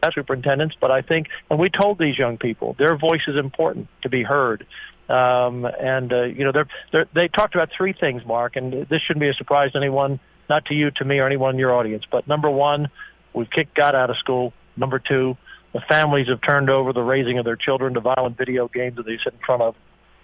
[0.00, 0.76] that superintendents.
[0.80, 4.22] But I think, and we told these young people, their voice is important to be
[4.22, 4.66] heard.
[5.08, 9.02] Um, and uh, you know, they're, they're, they talked about three things, Mark, and this
[9.02, 11.74] shouldn't be a surprise to anyone, not to you, to me, or anyone in your
[11.74, 12.04] audience.
[12.10, 12.90] But number one,
[13.34, 14.52] we've kicked God out of school.
[14.76, 15.36] Number two,
[15.72, 19.06] the families have turned over the raising of their children to violent video games that
[19.06, 19.74] they sit in front of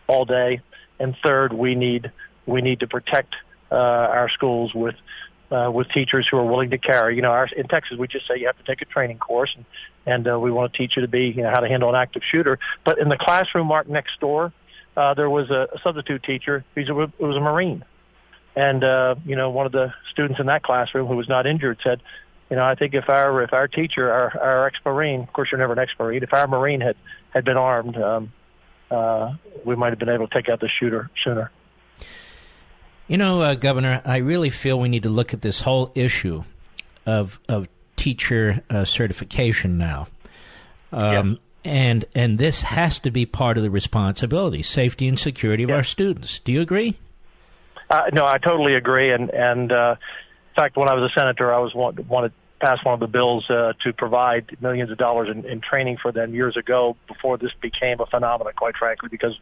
[0.07, 0.61] all day.
[0.99, 2.11] And third, we need
[2.47, 3.35] we need to protect
[3.71, 4.97] uh, our schools with
[5.51, 7.17] uh, with teachers who are willing to carry.
[7.17, 9.55] You know, our, in Texas, we just say you have to take a training course,
[9.57, 9.65] and
[10.07, 11.95] and uh, we want to teach you to be you know how to handle an
[11.95, 12.59] active shooter.
[12.85, 14.53] But in the classroom, Mark, next door,
[14.97, 16.65] uh, there was a, a substitute teacher.
[16.75, 17.85] He's a, was a Marine,
[18.57, 21.79] and uh, you know, one of the students in that classroom who was not injured
[21.83, 22.01] said,
[22.51, 25.59] you know, I think if our if our teacher, our our ex-marine, of course you're
[25.59, 26.97] never an ex-marine, if our marine had
[27.31, 28.33] had been armed, um,
[28.91, 31.51] uh, we might have been able to take out the shooter sooner.
[33.09, 36.45] You know, uh, Governor, I really feel we need to look at this whole issue
[37.07, 40.09] of of teacher uh, certification now.
[40.93, 45.71] Um, And and this has to be part of the responsibility, safety and security of
[45.71, 46.39] our students.
[46.39, 46.97] Do you agree?
[47.91, 49.13] Uh, no, I totally agree.
[49.13, 49.97] And and uh,
[50.51, 53.07] in fact, when I was a senator, I was want, wanted pass one of the
[53.07, 57.37] bills uh, to provide millions of dollars in, in training for them years ago before
[57.39, 59.39] this became a phenomenon, quite frankly, because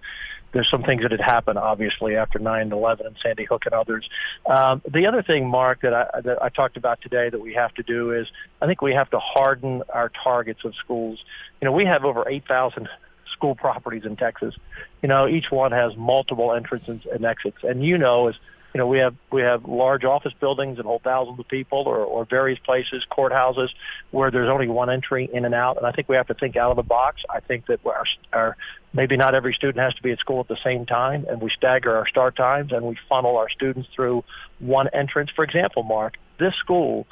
[0.53, 4.09] there's some things that had happened, obviously, after 9/11 and Sandy Hook and others.
[4.47, 7.75] Um, the other thing, Mark, that I, that I talked about today that we have
[7.75, 8.27] to do is
[8.63, 11.23] I think we have to harden our targets of schools.
[11.61, 12.89] You know, we have over 8,000
[13.33, 14.55] school properties in Texas.
[15.03, 18.35] You know, each one has multiple entrances and exits, and you know, as
[18.77, 21.97] you know, we have we have large office buildings that hold thousands of people, or,
[21.97, 23.71] or various places, courthouses,
[24.11, 25.79] where there's only one entry in and out.
[25.79, 27.23] And I think we have to think out of the box.
[27.31, 28.57] I think that our, our
[28.93, 31.49] maybe not every student has to be at school at the same time, and we
[31.57, 34.25] stagger our start times and we funnel our students through
[34.59, 35.31] one entrance.
[35.35, 37.07] For example, Mark, this school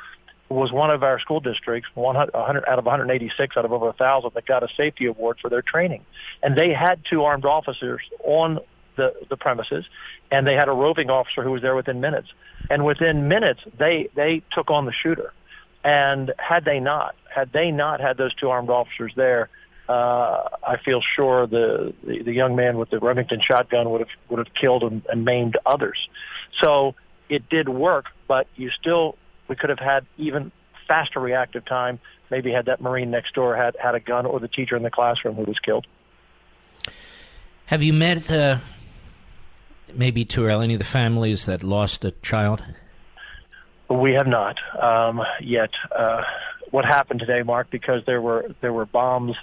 [0.51, 4.33] was one of our school districts, 100 out of 186 out of over a thousand,
[4.35, 6.05] that got a safety award for their training,
[6.43, 8.59] and they had two armed officers on
[8.97, 9.85] the the premises,
[10.31, 12.29] and they had a roving officer who was there within minutes.
[12.71, 15.33] And within minutes, they they took on the shooter.
[15.85, 19.51] And had they not, had they not had those two armed officers there,
[19.87, 24.09] uh, I feel sure the, the the young man with the Remington shotgun would have
[24.31, 26.09] would have killed and, and maimed others.
[26.63, 26.95] So
[27.29, 29.17] it did work, but you still
[29.49, 30.53] we could have had even
[30.89, 31.99] faster reactive time.
[32.31, 34.91] Maybe had that Marine next door had had a gun, or the teacher in the
[34.91, 35.87] classroom who was killed.
[37.67, 38.59] Have you met uh,
[39.93, 42.63] maybe early any of the families that lost a child?
[43.89, 45.71] We have not um, yet.
[45.95, 46.23] Uh,
[46.71, 47.71] what happened today, Mark?
[47.71, 49.37] Because there were there were bombs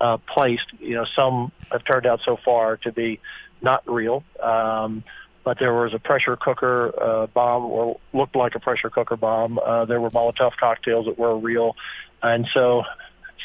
[0.00, 0.66] uh, placed.
[0.78, 3.20] You know, some have turned out so far to be
[3.62, 4.24] not real.
[4.42, 5.04] Um,
[5.44, 9.58] but there was a pressure cooker uh, bomb, or looked like a pressure cooker bomb.
[9.58, 11.74] Uh, there were Molotov cocktails that were real,
[12.22, 12.82] and so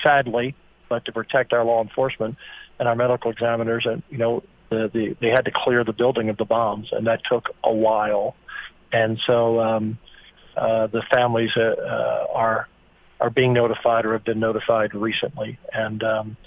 [0.04, 0.54] sadly,
[0.90, 2.36] but to protect our law enforcement
[2.78, 6.30] and our medical examiners, and you know, the, the they had to clear the building
[6.30, 8.36] of the bombs, and that took a while.
[8.92, 9.98] And so um,
[10.56, 12.68] uh, the families uh, uh, are
[13.20, 16.38] are being notified or have been notified recently, and um,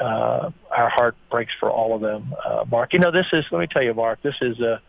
[0.00, 2.34] uh, our heart breaks for all of them.
[2.44, 3.44] Uh, Mark, you know this is.
[3.50, 4.80] Let me tell you, Mark, this is a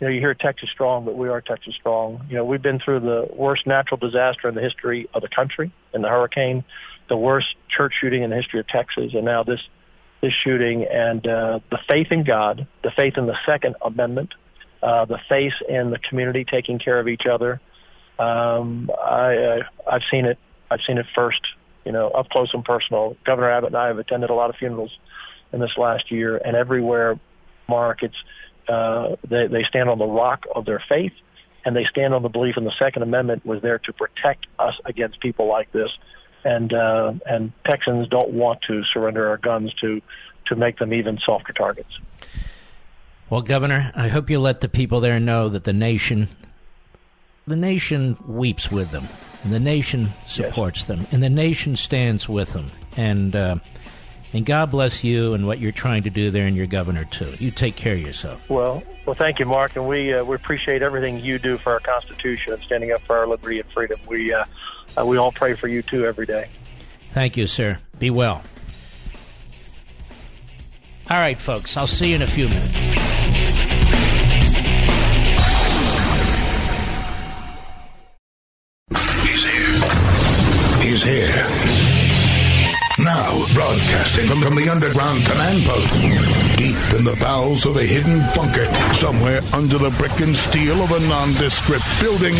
[0.00, 2.26] you know, you hear Texas strong, but we are Texas strong.
[2.28, 5.70] You know, we've been through the worst natural disaster in the history of the country,
[5.94, 6.64] in the hurricane,
[7.08, 9.60] the worst church shooting in the history of Texas, and now this
[10.22, 10.84] this shooting.
[10.84, 14.32] And uh, the faith in God, the faith in the Second Amendment,
[14.82, 17.60] uh, the faith in the community taking care of each other.
[18.18, 20.38] Um, I, uh, I've seen it.
[20.70, 21.40] I've seen it first,
[21.84, 23.16] you know, up close and personal.
[23.24, 24.96] Governor Abbott and I have attended a lot of funerals
[25.52, 27.18] in this last year, and everywhere,
[27.68, 28.16] Mark, it's
[28.68, 31.12] uh, they, they stand on the rock of their faith,
[31.64, 34.74] and they stand on the belief in the Second Amendment was there to protect us
[34.84, 35.90] against people like this.
[36.44, 40.00] And uh, and Texans don't want to surrender our guns to
[40.46, 41.90] to make them even softer targets.
[43.30, 46.28] Well, Governor, I hope you let the people there know that the nation,
[47.46, 49.08] the nation weeps with them,
[49.44, 50.88] and the nation supports yes.
[50.88, 53.34] them, and the nation stands with them, and.
[53.34, 53.56] Uh,
[54.34, 57.30] and God bless you and what you're trying to do there and your governor, too.
[57.38, 58.48] You take care of yourself.
[58.48, 59.76] Well, well, thank you, Mark.
[59.76, 63.18] And we, uh, we appreciate everything you do for our Constitution and standing up for
[63.18, 64.00] our liberty and freedom.
[64.06, 64.44] We, uh,
[64.98, 66.48] uh, we all pray for you, too, every day.
[67.10, 67.78] Thank you, sir.
[67.98, 68.42] Be well.
[71.10, 71.76] All right, folks.
[71.76, 72.91] I'll see you in a few minutes.
[83.72, 85.88] Broadcasting from, the underground command post,
[86.58, 90.92] deep in the bowels of a hidden bunker, somewhere under the brick and steel of
[90.92, 92.34] a nondescript building,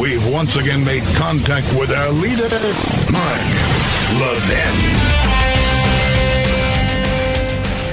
[0.00, 2.48] we've once again made contact with our leader,
[3.12, 3.40] Mark
[4.18, 4.74] Levin.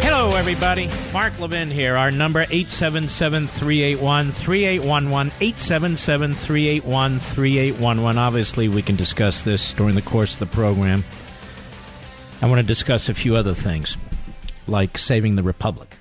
[0.01, 0.89] Hello, everybody.
[1.13, 1.95] Mark Levin here.
[1.95, 5.29] Our number 877-381-3811,
[6.81, 8.17] 877-381-3811.
[8.17, 11.05] Obviously, we can discuss this during the course of the program.
[12.41, 13.97] I want to discuss a few other things,
[14.65, 15.97] like saving the Republic.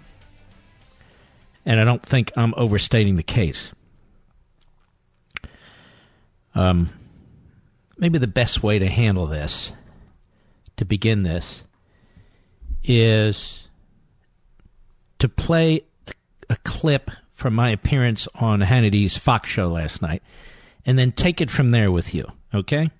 [1.66, 3.72] And I don't think I'm overstating the case.
[6.54, 6.90] Um,
[7.96, 9.72] maybe the best way to handle this,
[10.76, 11.64] to begin this,
[12.84, 13.68] is
[15.18, 15.82] to play
[16.48, 20.22] a clip from my appearance on Hannity's Fox show last night,
[20.86, 22.90] and then take it from there with you, okay?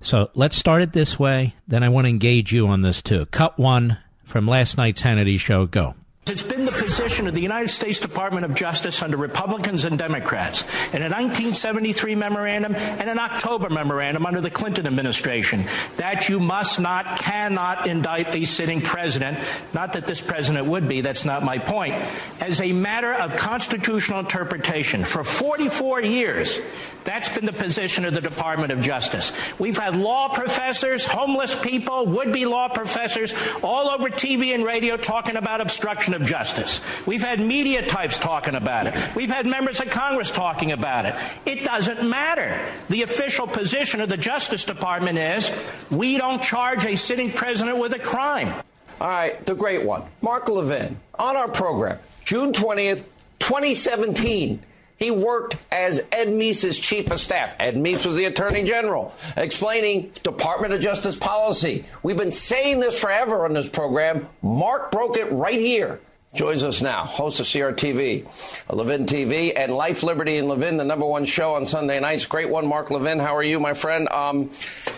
[0.00, 1.54] So let's start it this way.
[1.66, 3.26] Then I want to engage you on this too.
[3.26, 5.66] Cut one from last night's Hannity show.
[5.66, 5.94] Go.
[6.26, 10.62] It's been position of the United States Department of Justice under Republicans and Democrats
[10.94, 15.64] in a 1973 memorandum and an October memorandum under the Clinton administration
[15.98, 19.38] that you must not, cannot indict a sitting president.
[19.74, 21.94] Not that this president would be, that's not my point.
[22.40, 26.58] As a matter of constitutional interpretation, for 44 years,
[27.04, 29.32] that's been the position of the Department of Justice.
[29.58, 33.32] We've had law professors, homeless people, would be law professors
[33.62, 36.77] all over TV and radio talking about obstruction of justice.
[37.06, 39.16] We've had media types talking about it.
[39.16, 41.14] We've had members of Congress talking about it.
[41.46, 42.60] It doesn't matter.
[42.88, 45.50] The official position of the Justice Department is
[45.90, 48.52] we don't charge a sitting president with a crime.
[49.00, 53.04] All right, the great one, Mark Levin, on our program, June 20th,
[53.38, 54.62] 2017.
[54.98, 57.54] He worked as Ed Meese's chief of staff.
[57.60, 61.84] Ed Meese was the attorney general, explaining Department of Justice policy.
[62.02, 64.28] We've been saying this forever on this program.
[64.42, 66.00] Mark broke it right here.
[66.34, 68.26] Joins us now, host of CRTV,
[68.70, 72.26] Levin TV, and Life, Liberty, and Levin, the number one show on Sunday nights.
[72.26, 73.18] Great one, Mark Levin.
[73.18, 74.08] How are you, my friend?
[74.10, 74.50] Um,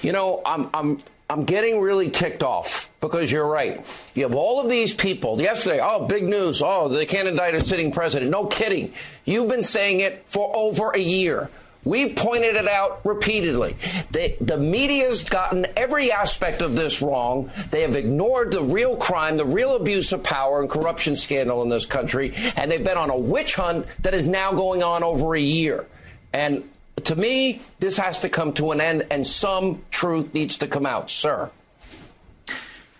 [0.02, 0.98] you know, I'm, I'm
[1.30, 4.10] I'm getting really ticked off because you're right.
[4.16, 5.40] You have all of these people.
[5.40, 6.60] Yesterday, oh, big news.
[6.60, 8.32] Oh, they can't indict a sitting president.
[8.32, 8.92] No kidding.
[9.24, 11.48] You've been saying it for over a year.
[11.84, 13.74] We pointed it out repeatedly.
[14.10, 17.50] The, the media's gotten every aspect of this wrong.
[17.70, 21.70] They have ignored the real crime, the real abuse of power and corruption scandal in
[21.70, 25.34] this country, and they've been on a witch hunt that is now going on over
[25.34, 25.86] a year.
[26.32, 26.68] And
[27.04, 30.84] to me, this has to come to an end, and some truth needs to come
[30.84, 31.50] out, sir.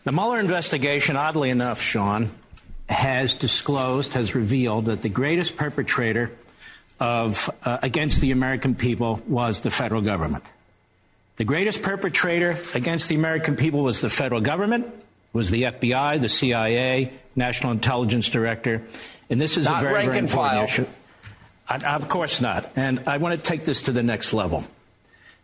[0.05, 2.31] The Mueller investigation, oddly enough, Sean,
[2.89, 6.33] has disclosed, has revealed that the greatest perpetrator
[7.01, 10.45] of uh, against the American people was the federal government.
[11.37, 14.87] The greatest perpetrator against the American people was the federal government,
[15.33, 18.83] was the FBI, the CIA, National Intelligence Director,
[19.31, 20.65] and this is Not a very, very important file.
[20.65, 20.87] issue.
[21.69, 22.73] Of course not.
[22.77, 24.65] And I want to take this to the next level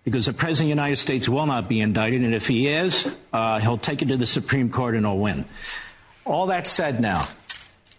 [0.04, 3.16] because the President of the United States will not be indicted, and if he is,
[3.32, 5.44] uh, he'll take it to the Supreme Court and he'll win.
[6.24, 7.26] All that said now,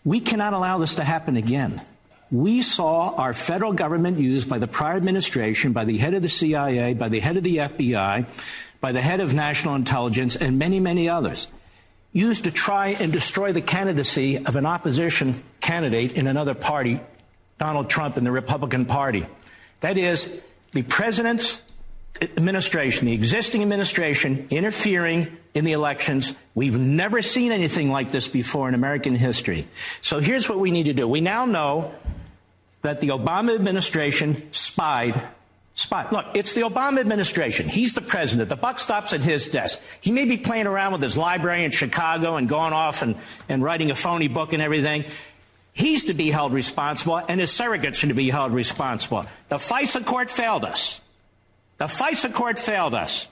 [0.06, 1.82] we cannot allow this to happen again.
[2.32, 6.30] We saw our federal government used by the prior administration, by the head of the
[6.30, 8.26] CIA, by the head of the FBI,
[8.82, 11.48] by the head of national intelligence, and many, many others,
[12.12, 17.00] used to try and destroy the candidacy of an opposition candidate in another party,
[17.60, 19.26] Donald Trump and the Republican Party.
[19.80, 20.30] That is,
[20.72, 21.62] the president's
[22.22, 26.34] administration, the existing administration, interfering in the elections.
[26.56, 29.68] We've never seen anything like this before in American history.
[30.02, 31.08] So here's what we need to do.
[31.08, 31.94] We now know
[32.82, 35.20] that the Obama administration spied.
[35.74, 36.12] Spied.
[36.12, 37.68] Look, it's the Obama administration.
[37.68, 38.50] He's the president.
[38.50, 39.80] The buck stops at his desk.
[40.02, 43.16] He may be playing around with his library in Chicago and going off and,
[43.48, 45.06] and writing a phony book and everything.
[45.74, 49.28] He's to be held responsible, and his surrogates are to be held responsible.
[49.50, 51.00] The FISA court failed us.
[51.78, 53.28] The FISA court failed us.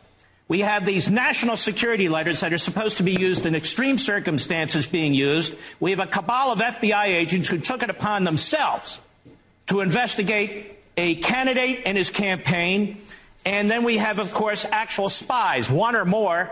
[0.48, 4.86] We have these national security letters that are supposed to be used in extreme circumstances
[4.86, 5.56] being used.
[5.80, 9.02] We have a cabal of FBI agents who took it upon themselves
[9.68, 12.98] to investigate a candidate and his campaign.
[13.46, 16.50] And then we have, of course, actual spies, one or more,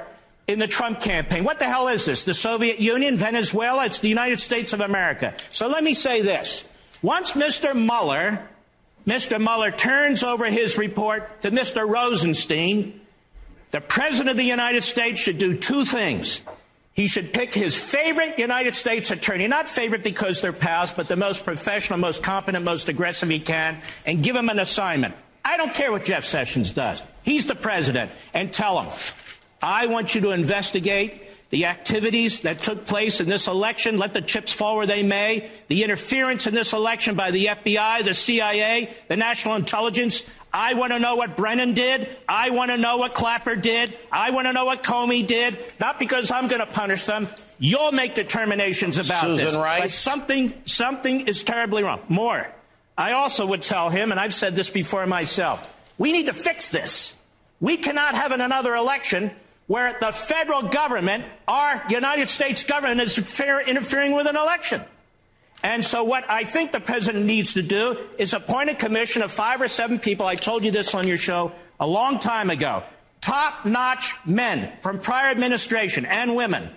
[0.48, 1.44] in the Trump campaign.
[1.44, 2.24] What the hell is this?
[2.24, 3.86] The Soviet Union, Venezuela?
[3.86, 5.34] It's the United States of America.
[5.50, 6.66] So let me say this.
[7.02, 7.74] Once Mr.
[7.74, 8.48] Mueller,
[9.08, 9.40] Mr.
[9.40, 11.88] Mueller turns over his report to Mr.
[11.88, 13.00] Rosenstein,
[13.72, 16.42] the President of the United States should do two things.
[16.94, 21.16] He should pick his favorite United States attorney, not favorite because they're pals, but the
[21.16, 25.16] most professional, most competent, most aggressive he can, and give him an assignment.
[25.44, 27.02] I don't care what Jeff Sessions does.
[27.24, 28.92] He's the president, and tell him,
[29.62, 31.24] I want you to investigate
[31.54, 35.48] the activities that took place in this election, let the chips fall where they may,
[35.68, 40.24] the interference in this election by the FBI, the CIA, the National Intelligence.
[40.52, 42.10] I want to know what Brennan did.
[42.28, 43.96] I want to know what Clapper did.
[44.12, 45.56] I want to know what Comey did.
[45.80, 47.28] Not because I'm going to punish them.
[47.60, 49.56] You'll make determinations about Susan this.
[49.56, 49.82] Rice.
[49.82, 52.02] But something, something is terribly wrong.
[52.10, 52.52] More.
[52.98, 56.70] I also would tell him, and I've said this before myself, we need to fix
[56.70, 57.16] this.
[57.62, 59.30] We cannot have another election
[59.74, 64.80] where the federal government, our United States government, is interfering with an election.
[65.64, 69.32] And so, what I think the president needs to do is appoint a commission of
[69.32, 70.28] five or seven people.
[70.28, 72.84] I told you this on your show a long time ago.
[73.20, 76.70] Top notch men from prior administration and women,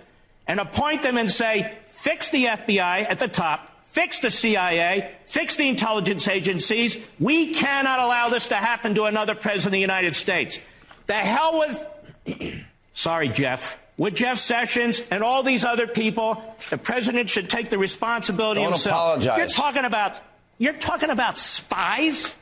[0.47, 5.55] and appoint them and say, fix the FBI at the top, fix the CIA, fix
[5.55, 6.97] the intelligence agencies.
[7.19, 10.59] We cannot allow this to happen to another president of the United States.
[11.05, 12.65] The hell with.
[12.97, 13.77] Sorry, Jeff.
[13.95, 18.71] With Jeff Sessions and all these other people, the president should take the responsibility Don't
[18.71, 18.95] himself.
[18.95, 19.37] apologize.
[19.37, 20.19] You're talking about
[20.57, 22.35] you're talking about spies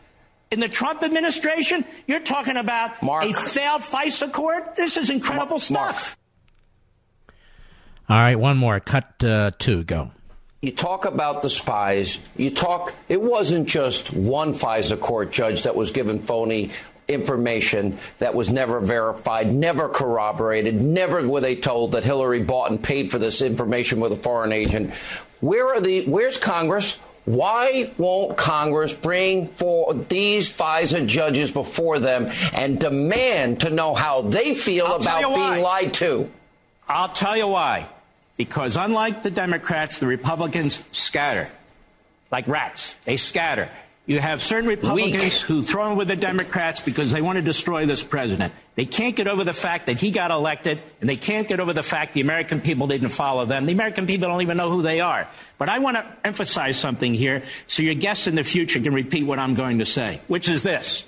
[0.51, 1.83] in the Trump administration.
[2.07, 3.25] You're talking about Mark.
[3.25, 4.77] a failed FISA court.
[4.77, 6.15] This is incredible stuff.
[8.07, 8.79] All right, one more.
[8.79, 9.83] Cut uh, two.
[9.83, 10.11] Go.
[10.61, 12.17] You talk about the spies.
[12.37, 16.71] You talk, it wasn't just one FISA court judge that was given phony
[17.07, 22.81] information that was never verified, never corroborated, never were they told that Hillary bought and
[22.81, 24.93] paid for this information with a foreign agent.
[25.39, 26.97] Where are the, where's Congress?
[27.25, 34.21] Why won't Congress bring for these FISA judges before them and demand to know how
[34.21, 36.29] they feel I'll about being lied to?
[36.87, 37.87] I'll tell you why.
[38.37, 41.49] Because unlike the Democrats, the Republicans scatter
[42.31, 42.95] like rats.
[43.05, 43.69] They scatter.
[44.07, 47.87] You have certain Republicans who throw in with the Democrats because they want to destroy
[47.87, 48.53] this president.
[48.75, 51.73] They can't get over the fact that he got elected, and they can't get over
[51.73, 53.65] the fact the American people didn't follow them.
[53.65, 55.27] The American people don't even know who they are.
[55.57, 59.23] But I want to emphasize something here so your guests in the future can repeat
[59.23, 61.05] what I'm going to say, which is this.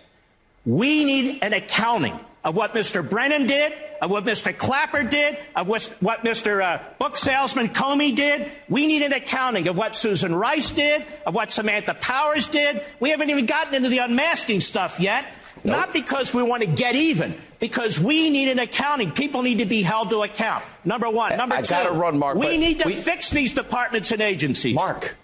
[0.65, 3.07] We need an accounting of what Mr.
[3.07, 4.57] Brennan did, of what Mr.
[4.57, 5.81] Clapper did, of what,
[6.23, 6.63] Mr.
[6.63, 8.49] Uh, book salesman Comey did.
[8.69, 12.81] We need an accounting of what Susan Rice did, of what Samantha Powers did.
[13.01, 15.25] We haven't even gotten into the unmasking stuff yet.
[15.65, 19.11] Not because we want to get even, because we need an accounting.
[19.11, 20.63] People need to be held to account.
[20.85, 21.35] Number one.
[21.35, 21.71] Number I two.
[21.71, 24.73] gotta run, Mark, We need to we- fix these departments and agencies.
[24.73, 25.17] Mark,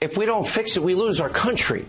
[0.00, 1.84] if we don't fix it, we lose our country.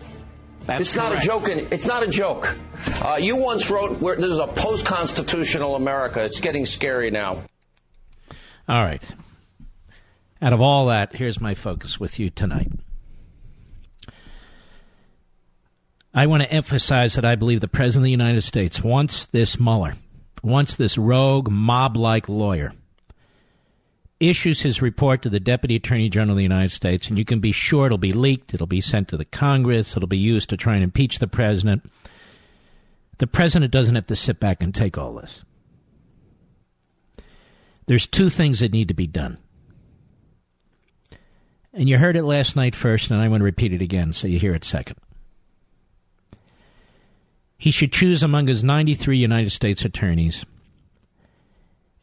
[0.66, 1.48] That's it's not a joke.
[1.48, 2.58] and- It's not a joke.
[3.02, 7.42] Uh, you once wrote, where, "This is a post-constitutional America." It's getting scary now.
[8.68, 9.02] All right.
[10.40, 12.70] Out of all that, here's my focus with you tonight.
[16.14, 19.58] I want to emphasize that I believe the President of the United States wants this
[19.58, 19.94] Mueller,
[20.42, 22.72] wants this rogue, mob like lawyer,
[24.20, 27.40] issues his report to the Deputy Attorney General of the United States, and you can
[27.40, 30.56] be sure it'll be leaked, it'll be sent to the Congress, it'll be used to
[30.56, 31.90] try and impeach the President.
[33.18, 35.42] The President doesn't have to sit back and take all this.
[37.86, 39.38] There's two things that need to be done.
[41.72, 44.28] And you heard it last night first, and I want to repeat it again so
[44.28, 44.96] you hear it second.
[47.58, 50.44] He should choose among his 93 United States attorneys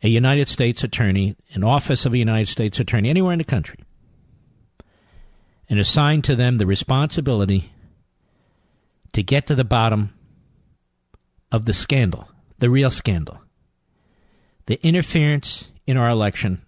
[0.04, 3.80] a United States attorney, an office of a United States attorney, anywhere in the country,
[5.70, 7.72] and assign to them the responsibility
[9.14, 10.14] to get to the bottom
[11.52, 12.30] of the scandal,
[12.60, 13.40] the real scandal,
[14.66, 16.62] the interference in our election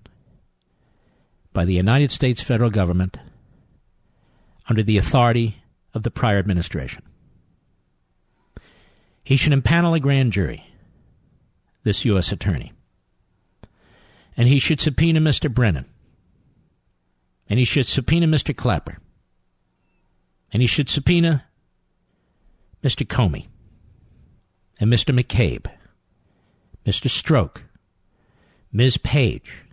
[1.54, 3.18] by the United States federal government
[4.68, 5.64] under the authority
[5.94, 7.04] of the prior administration.
[9.24, 10.66] He should impanel a grand jury,
[11.84, 12.32] this U.S.
[12.32, 12.73] attorney.
[14.36, 15.54] And he should subpoena Mr.
[15.54, 15.86] Brennan.
[17.48, 18.56] And he should subpoena Mr.
[18.56, 18.98] Clapper.
[20.52, 21.46] And he should subpoena
[22.84, 23.08] Mr.
[23.08, 23.48] Comey
[24.80, 25.18] and Mr.
[25.18, 25.68] McCabe,
[26.86, 27.08] Mr.
[27.08, 27.64] Strzok,
[28.72, 28.98] Ms.
[28.98, 29.64] Page.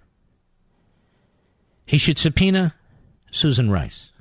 [1.85, 2.75] He should subpoena
[3.33, 4.13] Susan Rice,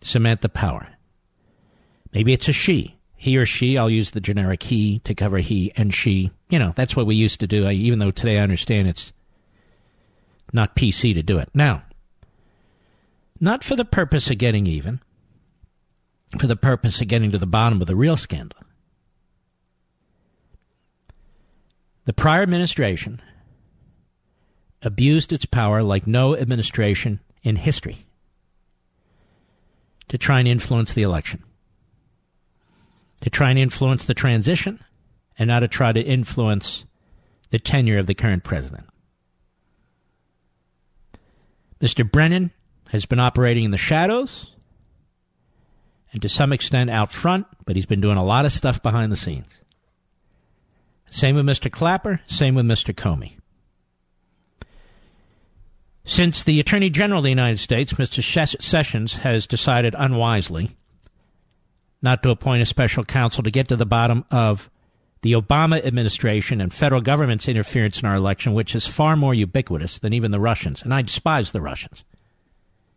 [0.00, 0.88] Samantha Power.
[2.12, 2.93] Maybe it's a she.
[3.24, 6.30] He or she, I'll use the generic he to cover he and she.
[6.50, 9.14] You know, that's what we used to do, even though today I understand it's
[10.52, 11.48] not PC to do it.
[11.54, 11.84] Now,
[13.40, 15.00] not for the purpose of getting even,
[16.38, 18.58] for the purpose of getting to the bottom of the real scandal.
[22.04, 23.22] The prior administration
[24.82, 28.04] abused its power like no administration in history
[30.08, 31.42] to try and influence the election,
[33.24, 34.84] to try and influence the transition,
[35.38, 36.84] and now to try to influence
[37.48, 38.84] the tenure of the current president.
[41.80, 42.08] Mr.
[42.08, 42.50] Brennan
[42.90, 44.52] has been operating in the shadows
[46.12, 49.10] and to some extent out front, but he's been doing a lot of stuff behind
[49.10, 49.58] the scenes.
[51.08, 51.72] Same with Mr.
[51.72, 52.94] Clapper, same with Mr.
[52.94, 53.38] Comey.
[56.04, 58.60] Since the Attorney General of the United States, Mr.
[58.60, 60.76] Sessions, has decided unwisely
[62.04, 64.70] not to appoint a special counsel to get to the bottom of
[65.22, 69.98] the Obama administration and federal government's interference in our election, which is far more ubiquitous
[69.98, 70.82] than even the Russians.
[70.82, 72.04] And I despise the Russians.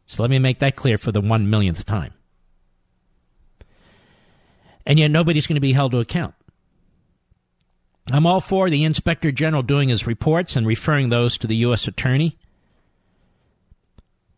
[0.08, 2.14] So let me make that clear for the one millionth time.
[4.86, 6.36] And yet nobody's going to be held to account.
[8.12, 11.88] I'm all for the Inspector General doing his reports and referring those to the U.S.
[11.88, 12.38] Attorney.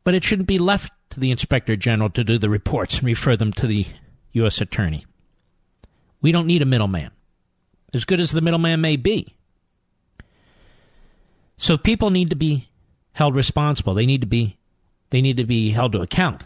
[0.03, 3.35] But it shouldn't be left to the Inspector General to do the reports and refer
[3.35, 3.87] them to the
[4.33, 4.61] U.S.
[4.61, 5.05] Attorney.
[6.21, 7.11] We don't need a middleman,
[7.93, 9.35] as good as the middleman may be.
[11.57, 12.69] So people need to be
[13.13, 13.93] held responsible.
[13.93, 14.57] They need to be
[15.09, 16.43] they need to be held to account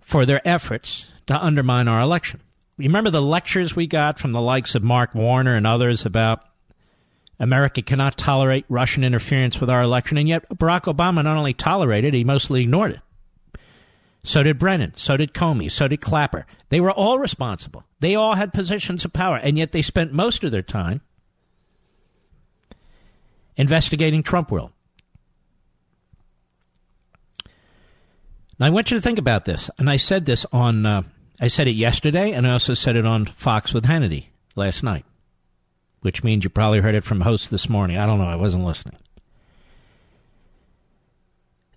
[0.00, 2.40] for their efforts to undermine our election
[2.78, 6.42] remember the lectures we got from the likes of Mark Warner and others about
[7.38, 12.14] America cannot tolerate Russian interference with our election, and yet Barack Obama not only tolerated
[12.14, 13.00] he mostly ignored it.
[14.26, 14.92] So did Brennan.
[14.96, 15.70] So did Comey.
[15.70, 16.46] So did Clapper.
[16.68, 17.84] They were all responsible.
[18.00, 21.00] They all had positions of power, and yet they spent most of their time
[23.56, 24.72] investigating Trump world.
[28.58, 31.02] Now, I want you to think about this, and I said this on uh,
[31.40, 35.04] I said it yesterday, and I also said it on Fox with Hannity last night,
[36.00, 37.96] which means you probably heard it from hosts this morning.
[37.96, 38.26] I don't know.
[38.26, 38.98] I wasn't listening.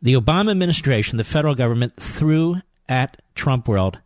[0.01, 3.99] The Obama administration, the federal government, threw at Trump world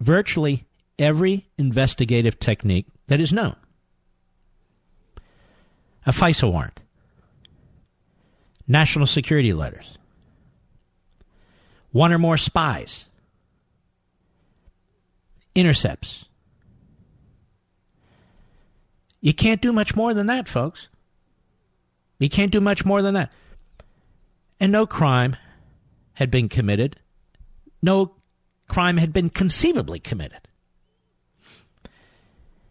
[0.00, 0.66] virtually
[0.98, 3.56] every investigative technique that is known.
[6.04, 6.80] A FISA warrant,
[8.66, 9.96] national security letters,
[11.92, 13.06] one or more spies
[15.54, 16.24] intercepts.
[19.20, 20.88] You can't do much more than that, folks.
[22.18, 23.32] You can't do much more than that.
[24.62, 25.36] And no crime
[26.12, 27.00] had been committed.
[27.82, 28.14] No
[28.68, 30.46] crime had been conceivably committed.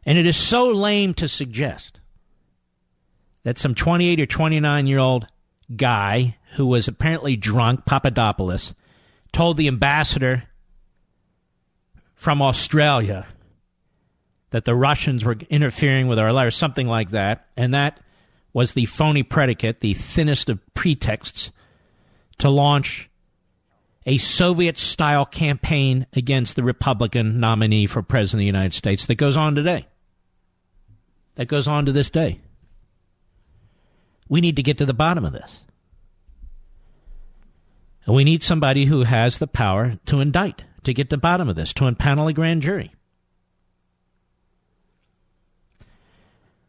[0.05, 1.99] And it is so lame to suggest
[3.43, 5.27] that some 28 or 29 year old
[5.75, 8.73] guy who was apparently drunk, Papadopoulos,
[9.33, 10.43] told the ambassador
[12.15, 13.27] from Australia
[14.51, 17.47] that the Russians were interfering with our letters, something like that.
[17.57, 17.99] And that
[18.53, 21.51] was the phony predicate, the thinnest of pretexts
[22.41, 23.09] to launch
[24.05, 29.15] a Soviet style campaign against the Republican nominee for President of the United States that
[29.15, 29.87] goes on today.
[31.35, 32.39] That goes on to this day.
[34.27, 35.63] We need to get to the bottom of this.
[38.05, 41.47] And we need somebody who has the power to indict to get to the bottom
[41.47, 42.91] of this, to impanel a grand jury.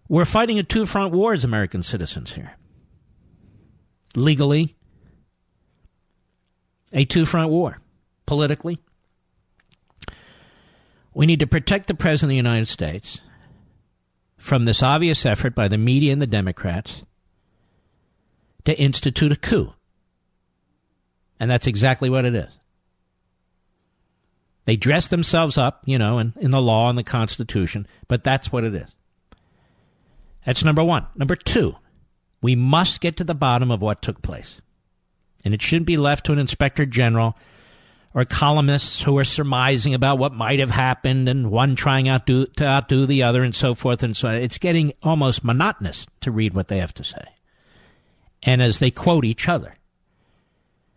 [0.06, 2.52] We're fighting a two front war as American citizens here.
[4.14, 4.76] Legally,
[6.92, 7.78] a two front war.
[8.26, 8.78] Politically,
[11.14, 13.20] we need to protect the President of the United States
[14.38, 17.02] from this obvious effort by the media and the Democrats
[18.64, 19.72] to institute a coup
[21.38, 22.50] And that's exactly what it is.
[24.64, 28.52] They dress themselves up, you know, in, in the law and the Constitution, but that's
[28.52, 28.88] what it is.
[30.46, 31.06] That's number one.
[31.16, 31.76] Number two,
[32.40, 34.60] we must get to the bottom of what took place.
[35.44, 37.36] And it shouldn't be left to an inspector general
[38.14, 42.66] or columnists who are surmising about what might have happened and one trying outdo, to
[42.66, 44.34] outdo the other and so forth and so on.
[44.34, 47.24] It's getting almost monotonous to read what they have to say.
[48.42, 49.76] And as they quote each other.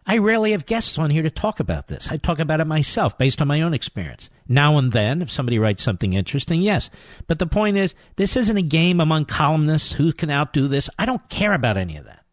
[0.07, 2.09] I rarely have guests on here to talk about this.
[2.11, 4.29] I talk about it myself based on my own experience.
[4.47, 6.91] Now and then, if somebody writes something interesting, yes.
[7.25, 10.91] But the point is, this isn't a game among columnists who can outdo this.
[10.99, 12.24] I don't care about any of that.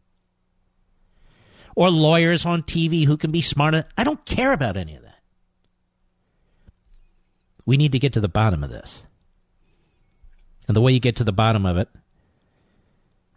[1.75, 3.87] Or lawyers on TV who can be smarter.
[3.97, 5.19] I don't care about any of that.
[7.65, 9.05] We need to get to the bottom of this.
[10.69, 11.89] And the way you get to the bottom of it,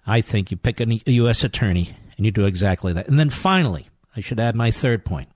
[0.05, 1.43] I think you pick a U.S.
[1.43, 3.07] attorney and you do exactly that.
[3.07, 5.29] And then finally, I should add my third point.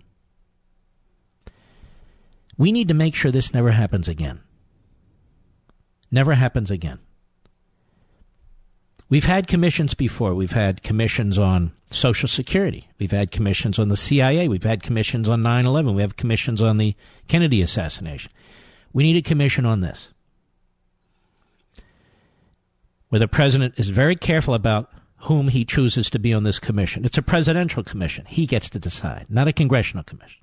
[2.58, 4.42] We need to make sure this never happens again.
[6.12, 7.00] Never happens again.
[9.10, 10.36] We've had commissions before.
[10.36, 12.88] We've had commissions on Social Security.
[13.00, 14.48] We've had commissions on the CIA.
[14.48, 15.96] We've had commissions on 9 11.
[15.96, 16.96] We have commissions on the
[17.28, 18.32] Kennedy assassination.
[18.94, 20.10] We need a commission on this.
[23.10, 24.92] Where the president is very careful about
[25.24, 27.04] whom he chooses to be on this commission.
[27.04, 28.26] It's a presidential commission.
[28.28, 30.40] He gets to decide, not a congressional commission.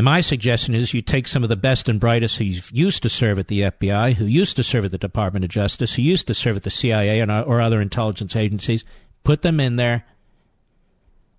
[0.00, 3.10] And my suggestion is you take some of the best and brightest who used to
[3.10, 6.26] serve at the FBI, who used to serve at the Department of Justice, who used
[6.28, 8.82] to serve at the CIA uh, or other intelligence agencies,
[9.24, 10.06] put them in there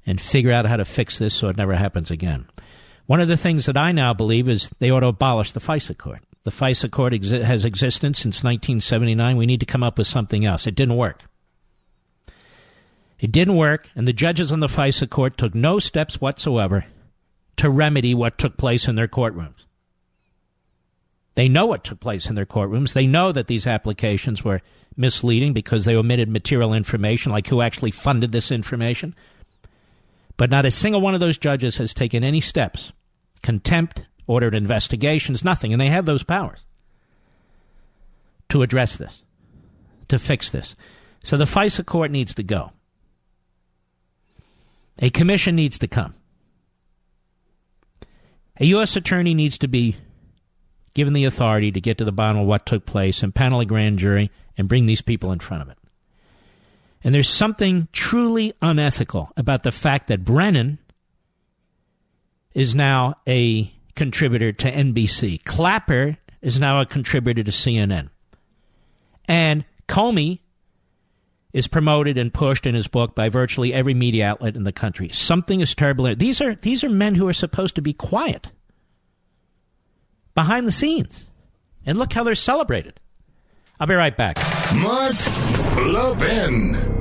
[0.05, 2.45] and figure out how to fix this so it never happens again.
[3.07, 5.97] One of the things that I now believe is they ought to abolish the FISA
[5.97, 6.20] court.
[6.43, 9.38] The FISA court exi- has existed since 1979.
[9.38, 10.68] We need to come up with something else.
[10.68, 11.24] It didn't work.
[13.20, 16.86] It didn't work, and the judges on the FISA court took no steps whatsoever
[17.58, 19.66] to remedy what took place in their courtrooms.
[21.36, 22.93] They know what took place in their courtrooms.
[22.93, 24.62] They know that these applications were
[24.97, 29.16] misleading because they omitted material information, like who actually funded this information.
[30.38, 32.91] But not a single one of those judges has taken any steps
[33.41, 35.74] contempt, ordered investigations, nothing.
[35.74, 36.60] And they have those powers
[38.49, 39.24] to address this,
[40.10, 40.76] to fix this.
[41.24, 42.72] So the FISA court needs to go.
[44.99, 46.14] A commission needs to come.
[48.62, 48.95] A U.S.
[48.95, 49.95] attorney needs to be
[50.93, 53.66] given the authority to get to the bottom of what took place and panel a
[53.66, 55.80] grand jury and bring these people in front of it.
[57.03, 60.78] And there's something truly unethical about the fact that Brennan
[62.53, 65.43] is now a contributor to NBC.
[65.43, 68.09] Clapper is now a contributor to CNN.
[69.26, 70.40] And Comey
[71.54, 75.10] is promoted and pushed in his book by virtually every media outlet in the country.
[75.10, 76.14] Something is terrible.
[76.16, 78.47] These are these are men who are supposed to be quiet
[80.34, 81.26] behind the scenes.
[81.86, 82.99] And look how they're celebrated.
[83.80, 84.38] I'll be right back.
[84.76, 85.16] Mark
[85.78, 87.01] Levin.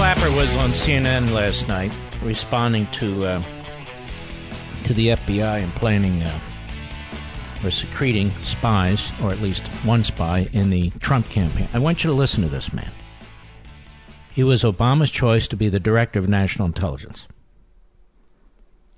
[0.00, 1.92] Clapper was on CNN last night
[2.22, 3.42] responding to uh,
[4.84, 6.40] to the FBI and planning uh,
[7.62, 11.68] or secreting spies, or at least one spy, in the Trump campaign.
[11.74, 12.90] I want you to listen to this man.
[14.32, 17.28] He was Obama's choice to be the director of national intelligence.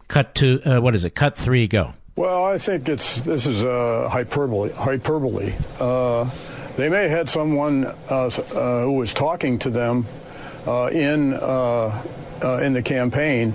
[0.07, 1.17] Cut to uh, what is it?
[1.17, 1.67] Cut three.
[1.67, 1.95] Go.
[2.15, 4.71] Well, I think it's this is a hyperbole.
[4.71, 5.53] Hyperbole.
[5.81, 6.31] Uh,
[6.77, 10.23] they may have had someone uh, uh, who was talking to them uh,
[10.93, 12.03] in uh,
[12.43, 13.55] uh, in the campaign.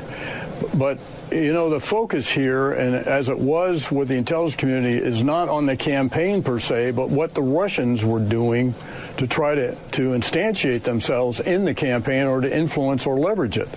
[0.73, 0.99] But
[1.31, 5.49] you know, the focus here, and as it was with the intelligence community, is not
[5.49, 8.73] on the campaign per se, but what the Russians were doing
[9.17, 13.67] to try to, to instantiate themselves in the campaign or to influence or leverage it.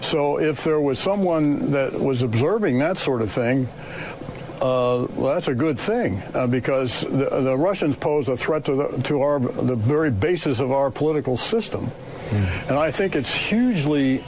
[0.00, 3.68] So if there was someone that was observing that sort of thing,
[4.60, 8.74] uh, well, that's a good thing uh, because the, the, Russians pose a threat to,
[8.74, 11.90] the, to our, the very basis of our political system.
[12.32, 14.22] And I think it's hugely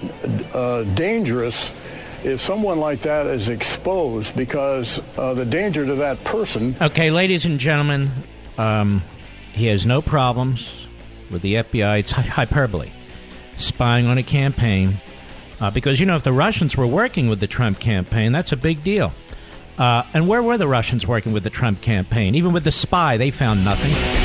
[0.52, 1.76] uh, dangerous
[2.24, 6.76] if someone like that is exposed because uh, the danger to that person.
[6.80, 8.10] Okay, ladies and gentlemen,
[8.58, 9.02] um,
[9.52, 10.86] he has no problems
[11.30, 12.00] with the FBI.
[12.00, 12.90] It's hyperbole.
[13.56, 15.00] Spying on a campaign.
[15.60, 18.56] Uh, because, you know, if the Russians were working with the Trump campaign, that's a
[18.56, 19.12] big deal.
[19.78, 22.34] Uh, and where were the Russians working with the Trump campaign?
[22.34, 24.21] Even with the spy, they found nothing.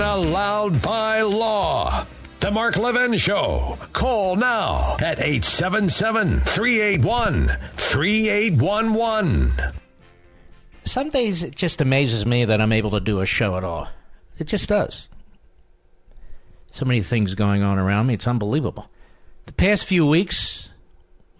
[0.00, 2.06] And allowed by law.
[2.38, 3.76] The Mark Levin Show.
[3.92, 9.52] Call now at 877 381 3811.
[10.84, 13.88] Some days it just amazes me that I'm able to do a show at all.
[14.38, 15.08] It just does.
[16.72, 18.88] So many things going on around me, it's unbelievable.
[19.46, 20.68] The past few weeks,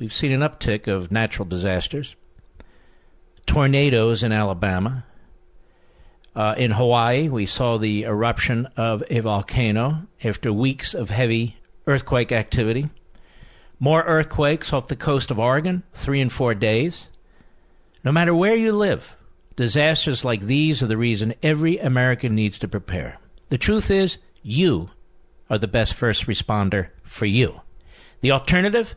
[0.01, 2.17] we've seen an uptick of natural disasters
[3.47, 5.05] tornadoes in Alabama.
[6.39, 12.30] Uh, in Hawaii, we saw the eruption of a volcano after weeks of heavy earthquake
[12.30, 12.91] activity.
[13.80, 17.09] More earthquakes off the coast of Oregon, three and four days.
[18.05, 19.16] No matter where you live,
[19.57, 23.18] disasters like these are the reason every American needs to prepare.
[23.49, 24.91] The truth is, you
[25.51, 27.62] are the best first responder for you.
[28.20, 28.95] The alternative?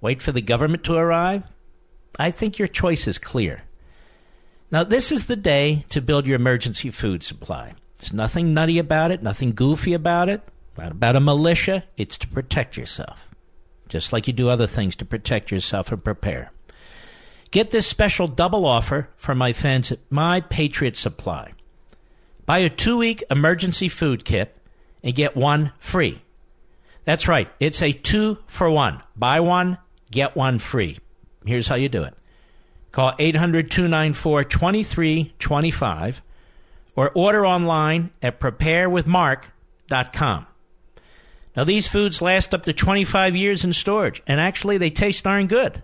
[0.00, 1.42] Wait for the government to arrive?
[2.20, 3.64] I think your choice is clear.
[4.70, 7.74] Now, this is the day to build your emergency food supply.
[7.96, 10.42] There's nothing nutty about it, nothing goofy about it,
[10.76, 11.84] not about a militia.
[11.96, 13.18] It's to protect yourself,
[13.88, 16.52] just like you do other things to protect yourself and prepare.
[17.50, 21.52] Get this special double offer from my fans at My Patriot Supply.
[22.44, 24.54] Buy a two week emergency food kit
[25.02, 26.20] and get one free.
[27.06, 29.02] That's right, it's a two for one.
[29.16, 29.78] Buy one,
[30.10, 30.98] get one free.
[31.46, 32.17] Here's how you do it
[32.92, 36.22] Call 800 294 2325
[36.96, 40.46] or order online at preparewithmark.com.
[41.56, 45.48] Now, these foods last up to 25 years in storage, and actually, they taste darn
[45.48, 45.82] good.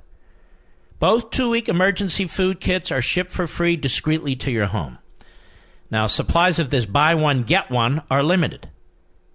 [1.01, 4.99] Both two week emergency food kits are shipped for free discreetly to your home.
[5.91, 8.71] Now, supplies of this buy one, get one are limited.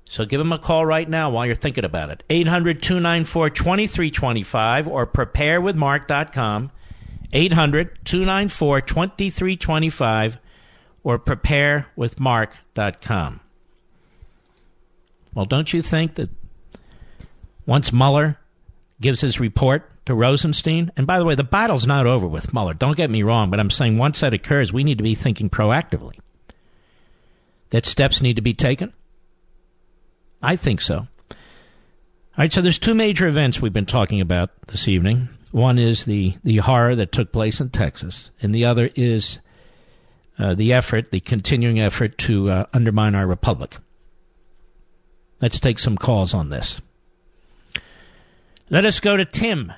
[0.09, 2.23] So give them a call right now while you're thinking about it.
[2.29, 6.71] 800 294 2325 or preparewithmark.com.
[7.33, 10.37] 800 294 2325
[11.03, 13.39] or preparewithmark.com.
[15.33, 16.29] Well, don't you think that
[17.65, 18.37] once Mueller
[18.99, 22.73] gives his report to Rosenstein, and by the way, the battle's not over with Mueller,
[22.73, 25.49] don't get me wrong, but I'm saying once that occurs, we need to be thinking
[25.49, 26.19] proactively
[27.69, 28.93] that steps need to be taken?
[30.41, 30.99] I think so.
[30.99, 31.07] All
[32.37, 35.29] right, so there's two major events we've been talking about this evening.
[35.51, 39.39] One is the, the horror that took place in Texas, and the other is
[40.37, 43.77] uh, the effort, the continuing effort to uh, undermine our republic.
[45.41, 46.81] Let's take some calls on this.
[48.69, 49.73] Let us go to Tim,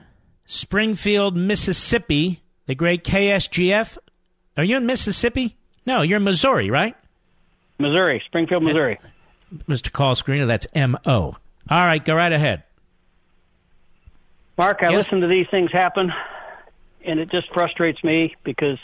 [0.46, 3.98] Springfield, Mississippi, the great KSGF.
[4.58, 5.56] Are you in Mississippi?
[5.86, 6.96] No, you're in Missouri, right?
[7.80, 9.00] Missouri, Springfield, Missouri.
[9.68, 9.92] Mr.
[9.92, 11.36] Call Screener, that's M O.
[11.70, 12.64] All right, go right ahead.
[14.58, 15.06] Mark, I Yes.
[15.06, 16.14] listen to these things happen,
[17.06, 18.78] and it just frustrates me because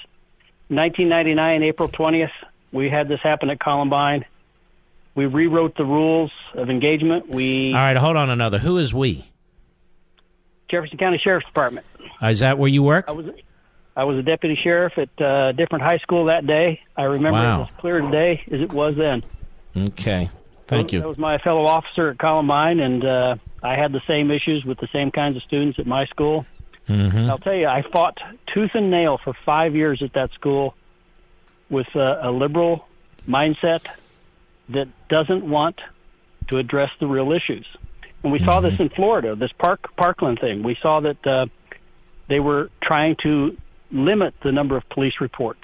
[0.70, 2.32] 1999, April 20th,
[2.72, 4.26] we had this happen at Columbine.
[5.16, 7.28] We rewrote the rules of engagement.
[7.30, 8.60] We All right, hold on another.
[8.60, 9.26] Who is we?
[10.70, 11.86] Jefferson County Sheriff's Department.
[12.22, 13.06] Uh, is that where you work?
[13.08, 13.26] I was
[13.96, 16.82] I was a deputy sheriff at uh, a different high school that day.
[16.96, 17.62] I remember Wow.
[17.62, 19.24] it as clear today as it was then.
[19.76, 20.30] Okay.
[20.68, 21.00] Thank you.
[21.00, 24.80] That was my fellow officer at Columbine, and uh, I had the same issues with
[24.80, 26.46] the same kinds of students at my school.
[26.90, 27.30] Mm-hmm.
[27.30, 28.18] I'll tell you, I fought
[28.54, 30.76] tooth and nail for five years at that school
[31.70, 32.88] with a, a liberal
[33.28, 33.86] mindset
[34.70, 35.80] that doesn't want
[36.48, 37.66] to address the real issues.
[38.24, 40.64] And we saw this in Florida, this Park Parkland thing.
[40.64, 41.46] We saw that uh,
[42.28, 43.56] they were trying to
[43.92, 45.62] limit the number of police reports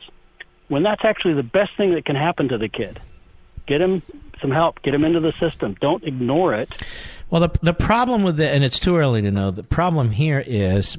[0.67, 3.01] when that's actually the best thing that can happen to the kid.
[3.65, 4.01] Get him
[4.41, 4.81] some help.
[4.81, 5.75] Get him into the system.
[5.81, 6.81] Don't ignore it.
[7.29, 9.51] Well, the the problem with the and it's too early to know.
[9.51, 10.97] The problem here is,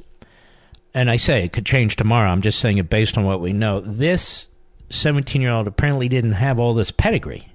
[0.93, 2.29] and I say it could change tomorrow.
[2.29, 3.79] I'm just saying it based on what we know.
[3.79, 4.47] This
[4.89, 7.49] 17 year old apparently didn't have all this pedigree.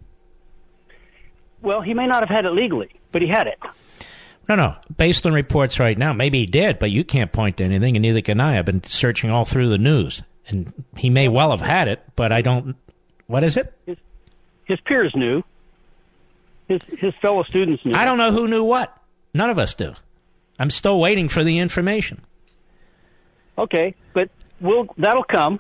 [1.62, 3.58] Well, he may not have had it legally, but he had it.
[4.48, 4.76] No, no.
[4.96, 8.02] Based on reports right now, maybe he did, but you can't point to anything, and
[8.02, 8.58] neither can I.
[8.58, 12.32] I've been searching all through the news, and he may well have had it, but
[12.32, 12.76] I don't.
[13.26, 13.72] What is it?
[14.64, 15.44] His peers knew.
[16.70, 17.94] His his fellow students knew.
[17.94, 18.96] I don't know who knew what.
[19.34, 19.92] None of us do.
[20.58, 22.22] I'm still waiting for the information.
[23.58, 25.58] Okay, but we'll that'll come.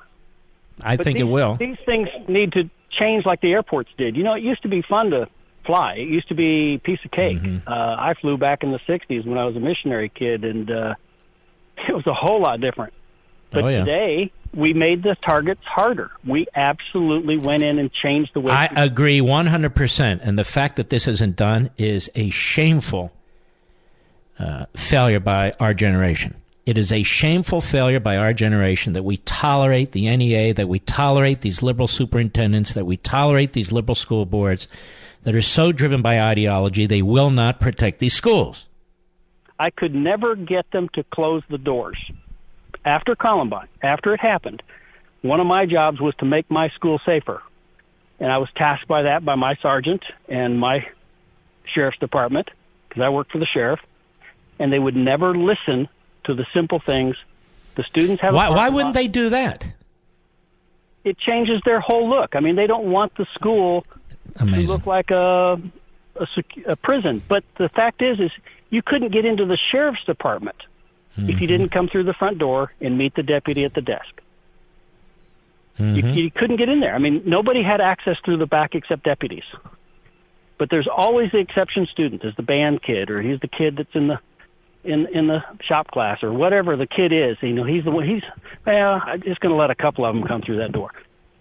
[0.82, 1.56] I But think it will.
[1.56, 4.16] These things need to change like the airports did.
[4.16, 5.28] You know, it used to be fun to
[5.66, 5.94] fly.
[5.94, 7.38] It used to be a piece of cake.
[7.38, 7.68] Mm-hmm.
[7.68, 10.94] Uh, I flew back in the '60s when I was a missionary kid, and uh,
[11.88, 12.94] it was a whole lot different.
[13.50, 13.80] But Oh, yeah.
[13.84, 16.10] today, we made the targets harder.
[16.26, 18.52] We absolutely went in and changed the way.
[18.52, 20.20] I agree 100%.
[20.22, 23.12] And the fact that this isn't done is a shameful
[24.38, 26.34] uh, failure by our generation.
[26.66, 30.78] It is a shameful failure by our generation that we tolerate the NEA, that we
[30.78, 34.68] tolerate these liberal superintendents, that we tolerate these liberal school boards,
[35.22, 38.66] that are so driven by ideology they will not protect these schools.
[39.58, 41.98] I could never get them to close the doors.
[42.84, 44.62] After Columbine, after it happened,
[45.22, 47.42] one of my jobs was to make my school safer.
[48.18, 50.86] And I was tasked by that by my sergeant and my
[51.74, 52.48] sheriff's department
[52.88, 53.80] because I worked for the sheriff.
[54.58, 55.88] And they would never listen
[56.24, 57.16] to the simple things.
[57.76, 58.34] The students have.
[58.34, 59.72] Why, why wouldn't they do that?
[61.02, 62.36] It changes their whole look.
[62.36, 63.86] I mean, they don't want the school
[64.36, 64.66] Amazing.
[64.66, 65.58] to look like a,
[66.16, 66.26] a,
[66.66, 67.22] a prison.
[67.26, 68.30] But the fact is, is
[68.68, 70.56] you couldn't get into the sheriff's department
[71.24, 71.46] if you mm-hmm.
[71.46, 74.20] didn't come through the front door and meet the deputy at the desk.
[75.80, 76.08] You, mm-hmm.
[76.08, 76.94] you couldn't get in there.
[76.94, 79.44] I mean, nobody had access through the back except deputies.
[80.58, 82.20] But there's always the exception student.
[82.20, 84.18] There's the band kid, or he's the kid that's in the
[84.84, 87.38] in in the shop class, or whatever the kid is.
[87.40, 88.06] You know, he's the one.
[88.06, 88.22] He's
[88.66, 90.90] well, I'm just going to let a couple of them come through that door.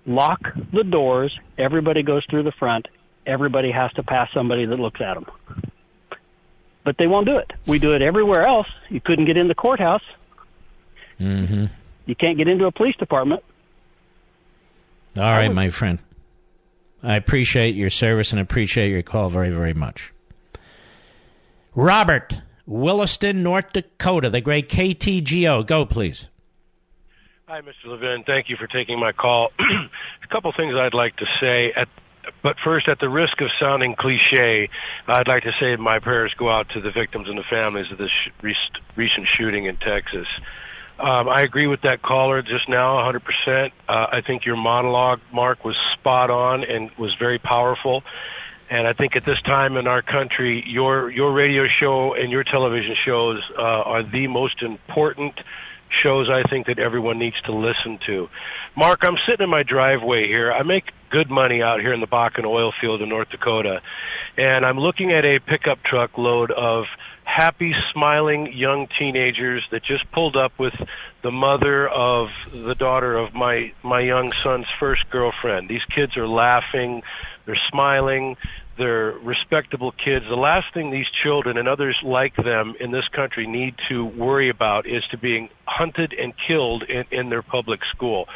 [0.06, 1.38] Lock the doors.
[1.58, 2.88] Everybody goes through the front.
[3.26, 5.26] Everybody has to pass somebody that looks at them.
[6.90, 7.54] But they won't do it.
[7.68, 8.66] We do it everywhere else.
[8.90, 10.02] You couldn't get in the courthouse.
[11.20, 11.66] Mm-hmm.
[12.08, 13.44] You can't get into a police department.
[15.16, 16.00] All right, my friend.
[17.04, 20.12] I appreciate your service and appreciate your call very, very much.
[21.76, 22.34] Robert,
[22.66, 25.68] Williston, North Dakota, the great KTGO.
[25.68, 26.26] Go, please.
[27.48, 27.86] Hi, Mr.
[27.86, 28.24] Levin.
[28.26, 29.52] Thank you for taking my call.
[29.60, 31.72] a couple things I'd like to say.
[31.76, 31.88] At,
[32.44, 34.70] but first, at the risk of sounding cliche,
[35.08, 37.98] I'd like to say my prayers go out to the victims and the families of
[37.98, 38.52] this sh-
[38.96, 40.28] recent shooting in Texas.
[41.00, 43.72] Um, I agree with that caller just now, 100%.
[43.88, 48.04] Uh, I think your monologue, Mark, was spot on and was very powerful.
[48.70, 52.44] And I think at this time in our country, your your radio show and your
[52.44, 55.40] television shows uh, are the most important
[56.04, 58.30] shows I think that everyone needs to listen to.
[58.76, 60.52] Mark, I'm sitting in my driveway here.
[60.52, 63.82] I make good money out here in the Bakken oil field in North Dakota,
[64.38, 66.86] and I'm looking at a pickup truck load of
[67.24, 70.74] happy, smiling young teenagers that just pulled up with
[71.22, 75.70] the mother of the daughter of my my young son's first girlfriend.
[75.70, 77.04] These kids are laughing,
[77.46, 78.38] they're smiling,
[78.80, 80.26] they're respectable kids.
[80.28, 84.50] The last thing these children and others like them in this country need to worry
[84.50, 88.28] about is to being hunted and killed in, in their public school.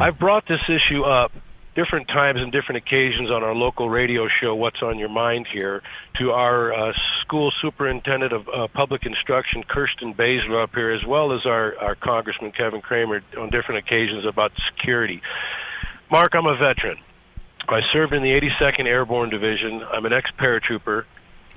[0.00, 1.30] I've brought this issue up
[1.74, 5.82] different times and different occasions on our local radio show, What's on Your Mind Here,
[6.18, 11.32] to our uh, school superintendent of uh, public instruction, Kirsten Baesler, up here, as well
[11.32, 15.22] as our, our Congressman Kevin Cramer on different occasions about security.
[16.10, 16.98] Mark, I'm a veteran.
[17.68, 19.82] I served in the 82nd Airborne Division.
[19.82, 21.04] I'm an ex-paratrooper.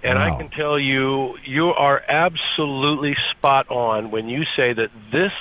[0.04, 5.32] And I can tell you, you are absolutely spot on when you say that this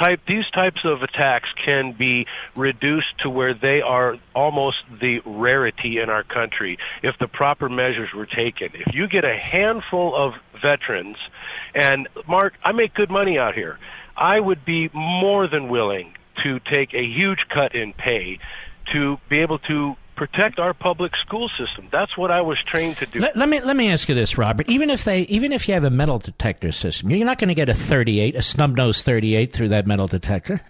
[0.00, 5.98] type these types of attacks can be reduced to where they are almost the rarity
[5.98, 8.70] in our country if the proper measures were taken.
[8.74, 11.16] If you get a handful of veterans
[11.74, 13.78] and Mark, I make good money out here.
[14.16, 18.38] I would be more than willing to take a huge cut in pay
[18.92, 21.88] to be able to protect our public school system.
[21.90, 23.20] That's what I was trained to do.
[23.20, 24.68] Let, let me let me ask you this, Robert.
[24.68, 27.54] Even if they even if you have a metal detector system, you're not going to
[27.54, 30.60] get a 38, a snub nose 38 through that metal detector.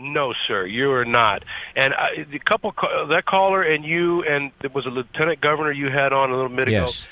[0.00, 1.42] No, sir, you are not.
[1.74, 2.72] And I, the couple
[3.08, 6.50] that caller and you and it was a lieutenant governor you had on a little
[6.50, 6.86] minute ago.
[6.86, 7.08] Yes.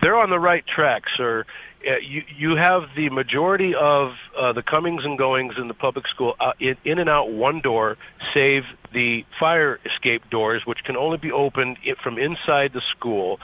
[0.00, 1.44] They're on the right track, sir.
[1.86, 6.06] Uh, you you have the majority of uh, the comings and goings in the public
[6.08, 7.96] school uh, in, in and out one door,
[8.34, 13.38] save the fire escape doors, which can only be opened from inside the school.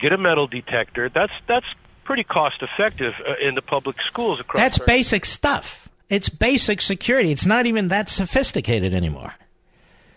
[0.00, 1.08] Get a metal detector.
[1.08, 1.66] That's that's
[2.04, 4.60] pretty cost effective uh, in the public schools across.
[4.60, 5.88] That's our- basic stuff.
[6.08, 7.32] It's basic security.
[7.32, 9.34] It's not even that sophisticated anymore.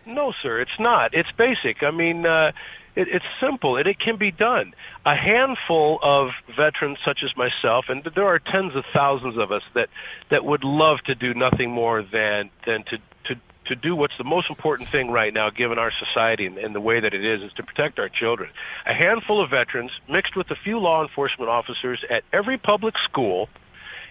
[0.06, 1.14] No, sir, it's not.
[1.14, 1.82] It's basic.
[1.82, 2.52] I mean, uh,
[2.98, 4.74] it, it's simple, and it can be done.
[5.06, 9.62] A handful of veterans, such as myself, and there are tens of thousands of us
[9.76, 9.90] that
[10.32, 14.24] that would love to do nothing more than than to to to do what's the
[14.24, 17.44] most important thing right now, given our society and, and the way that it is,
[17.44, 18.50] is to protect our children.
[18.88, 23.48] A handful of veterans mixed with a few law enforcement officers at every public school,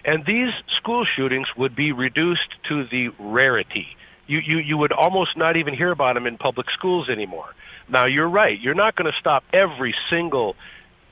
[0.05, 3.87] and these school shootings would be reduced to the rarity.
[4.27, 7.53] You, you, you would almost not even hear about them in public schools anymore.
[7.89, 8.59] Now, you're right.
[8.59, 10.55] You're not going to stop every single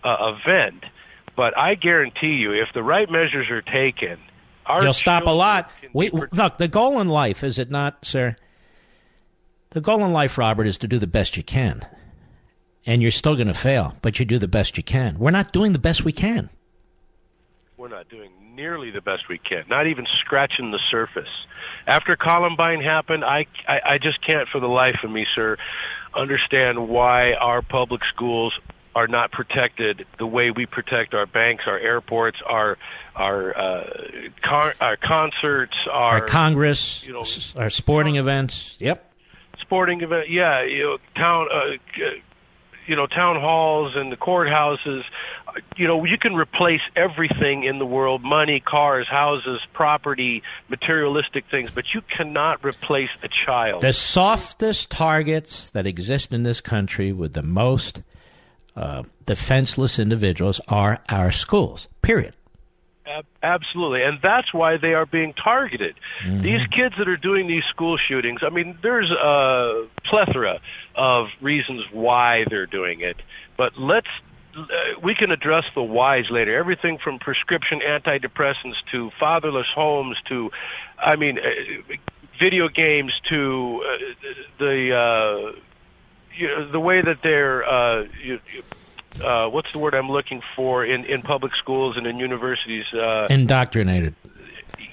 [0.03, 0.83] uh, event,
[1.35, 4.17] but I guarantee you, if the right measures are taken,
[4.65, 5.69] our You'll stop a lot.
[5.93, 8.35] We, look, the goal in life is it not, sir?
[9.71, 11.85] The goal in life, Robert, is to do the best you can,
[12.85, 15.19] and you're still going to fail, but you do the best you can.
[15.19, 16.49] We're not doing the best we can.
[17.77, 21.27] we're not doing nearly the best we can, not even scratching the surface.
[21.87, 25.57] After Columbine happened, I, I, I just can't for the life of me, sir,
[26.15, 28.53] understand why our public schools
[28.95, 32.77] are not protected the way we protect our banks, our airports, our
[33.15, 33.83] our uh,
[34.41, 37.25] car, our concerts, our, Our Congress, you know,
[37.57, 38.75] our sporting events.
[38.79, 39.11] Yep.
[39.59, 40.29] sporting event.
[40.29, 42.05] Yeah, you know, town, uh,
[42.87, 45.03] you know, town halls and the courthouses.
[45.77, 51.69] You know, you can replace everything in the world: money, cars, houses, property, materialistic things,
[51.69, 53.81] but you cannot replace a child.
[53.81, 58.01] The softest targets that exist in this country with the most
[58.75, 61.87] uh, defenseless individuals are our schools.
[62.01, 62.33] Period.
[63.07, 65.95] Ab- Absolutely, and that's why they are being targeted.
[66.25, 66.41] Mm-hmm.
[66.41, 70.59] These kids that are doing these school shootings, I mean, there's a plethora
[70.95, 73.17] of reasons why they're doing it,
[73.57, 74.07] but let's
[74.57, 74.63] uh,
[75.03, 76.57] we can address the whys later.
[76.57, 80.49] Everything from prescription antidepressants to fatherless homes to,
[80.97, 81.95] I mean, uh,
[82.39, 83.97] video games to uh,
[84.59, 85.59] the uh,
[86.37, 88.39] you know, the way that they're uh, you,
[89.23, 92.85] uh, what's the word I'm looking for in, in public schools and in universities?
[92.93, 94.15] Uh, Indoctrinated.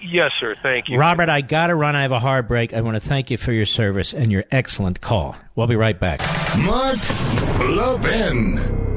[0.03, 0.55] yes, sir.
[0.63, 0.99] Thank you.
[0.99, 1.97] Robert, I got to run.
[1.97, 2.75] I have a hard break.
[2.75, 5.37] I want to thank you for your service and your excellent call.
[5.55, 6.21] We'll be right back.
[6.59, 6.99] Mark
[7.71, 8.92] Levin.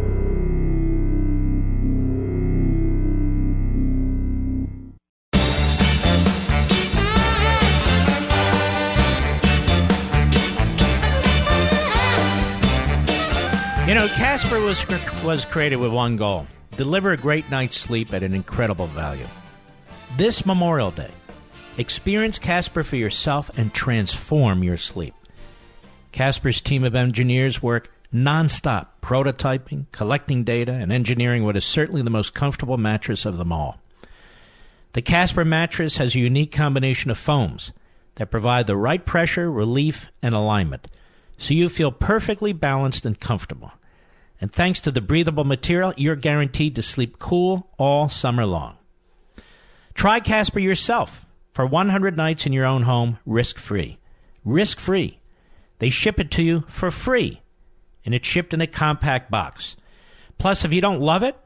[14.08, 14.86] Know, Casper was
[15.24, 16.48] was created with one goal:
[16.78, 19.26] deliver a great night's sleep at an incredible value.
[20.18, 21.10] This Memorial Day,
[21.78, 25.14] experience Casper for yourself and transform your sleep.
[26.12, 32.10] Casper's team of engineers work nonstop, prototyping, collecting data, and engineering what is certainly the
[32.10, 33.80] most comfortable mattress of them all.
[34.94, 37.74] The Casper mattress has a unique combination of foams
[38.16, 40.88] that provide the right pressure, relief, and alignment,
[41.38, 43.74] so you feel perfectly balanced and comfortable.
[44.42, 48.78] And thanks to the breathable material, you're guaranteed to sleep cool all summer long.
[49.94, 53.98] Try Casper yourself for 100 nights in your own home, risk free.
[54.44, 55.20] Risk free.
[55.80, 57.42] They ship it to you for free,
[58.06, 59.76] and it's shipped in a compact box.
[60.38, 61.38] Plus, if you don't love it,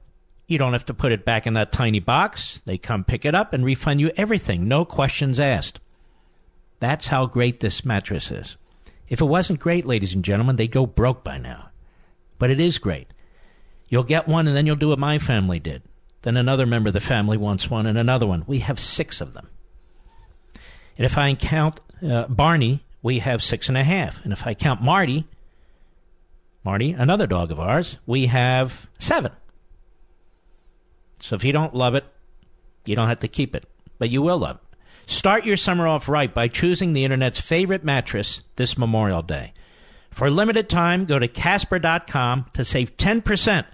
[0.48, 2.62] you don't have to put it back in that tiny box.
[2.66, 5.80] They come pick it up and refund you everything, no questions asked.
[6.80, 8.58] That's how great this mattress is.
[9.08, 11.69] If it wasn't great, ladies and gentlemen, they'd go broke by now.
[12.40, 13.08] But it is great.
[13.90, 15.84] You'll get one, and then you'll do what my family did.
[16.24, 18.44] Then another member of the family wants one, and another one.
[18.48, 19.50] We have six of them.
[20.98, 24.24] And if I count uh, Barney, we have six and a half.
[24.24, 25.28] And if I count Marty,
[26.64, 29.32] Marty, another dog of ours, we have seven.
[31.22, 32.06] So if you don't love it,
[32.86, 33.66] you don't have to keep it,
[33.98, 34.78] but you will love it.
[35.12, 39.54] Start your summer off right by choosing the internet's favorite mattress this Memorial Day.
[40.12, 43.66] For a limited time, go to Casper.com to save 10%,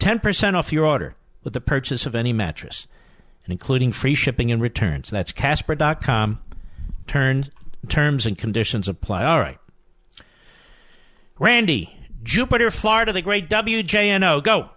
[0.00, 2.86] 10% off your order with the purchase of any mattress,
[3.44, 5.10] and including free shipping and returns.
[5.10, 6.40] That's Casper.com.
[7.06, 7.46] Turn,
[7.88, 9.24] terms and conditions apply.
[9.24, 9.58] All right.
[11.38, 14.42] Randy, Jupiter, Florida, the great WJNO.
[14.42, 14.70] Go.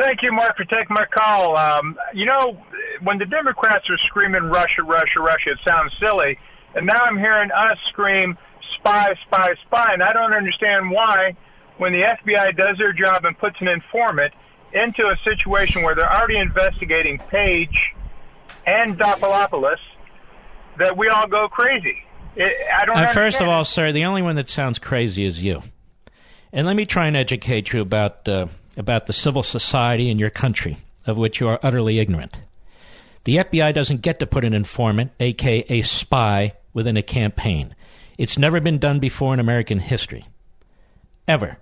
[0.00, 1.56] Thank you, Mark, for taking my call.
[1.56, 2.60] Um, you know,
[3.02, 6.38] when the Democrats are screaming Russia, Russia, Russia, it sounds silly.
[6.74, 8.36] And now I'm hearing us scream
[8.78, 9.92] spy, spy, spy.
[9.92, 11.36] And I don't understand why,
[11.78, 14.32] when the FBI does their job and puts an informant
[14.72, 17.94] into a situation where they're already investigating Page
[18.66, 19.76] and Dopolopoulos,
[20.78, 22.02] that we all go crazy.
[22.36, 25.42] It, I don't Uh, first of all, sir, the only one that sounds crazy is
[25.42, 25.62] you.
[26.52, 28.46] And let me try and educate you about uh,
[28.76, 32.36] about the civil society in your country, of which you are utterly ignorant.
[33.24, 37.74] The FBI doesn't get to put an informant, aka spy, within a campaign.
[38.18, 40.26] It's never been done before in American history,
[41.26, 41.58] ever.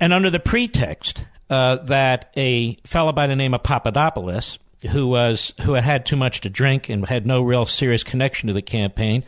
[0.00, 4.58] And under the pretext uh, that a fellow by the name of Papadopoulos,
[4.90, 8.48] who was who had had too much to drink and had no real serious connection
[8.48, 9.24] to the campaign,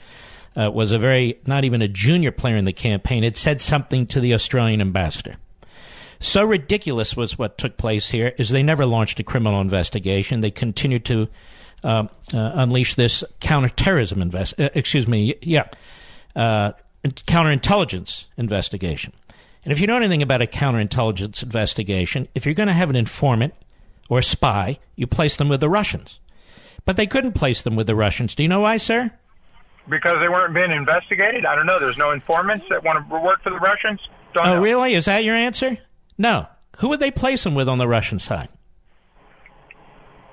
[0.57, 4.07] uh, was a very not even a junior player in the campaign, had said something
[4.07, 5.37] to the Australian ambassador.
[6.21, 10.41] So ridiculous was what took place here is they never launched a criminal investigation.
[10.41, 11.29] They continued to
[11.83, 14.55] uh, uh, unleash this counterterrorism invest.
[14.59, 15.65] Uh, excuse me, yeah,
[16.35, 16.73] uh,
[17.05, 19.13] counterintelligence investigation.
[19.65, 22.97] And if you know anything about a counterintelligence investigation, if you're going to have an
[22.97, 23.55] informant
[24.09, 26.19] or a spy, you place them with the Russians.
[26.85, 28.35] But they couldn't place them with the Russians.
[28.35, 29.13] Do you know why, sir?
[29.89, 31.45] because they weren't being investigated.
[31.45, 31.79] I don't know.
[31.79, 34.01] There's no informants that want to work for the Russians.
[34.35, 34.63] Don't oh, know.
[34.63, 34.95] really?
[34.95, 35.79] Is that your answer?
[36.19, 36.47] No.
[36.79, 38.49] Who would they place them with on the Russian side?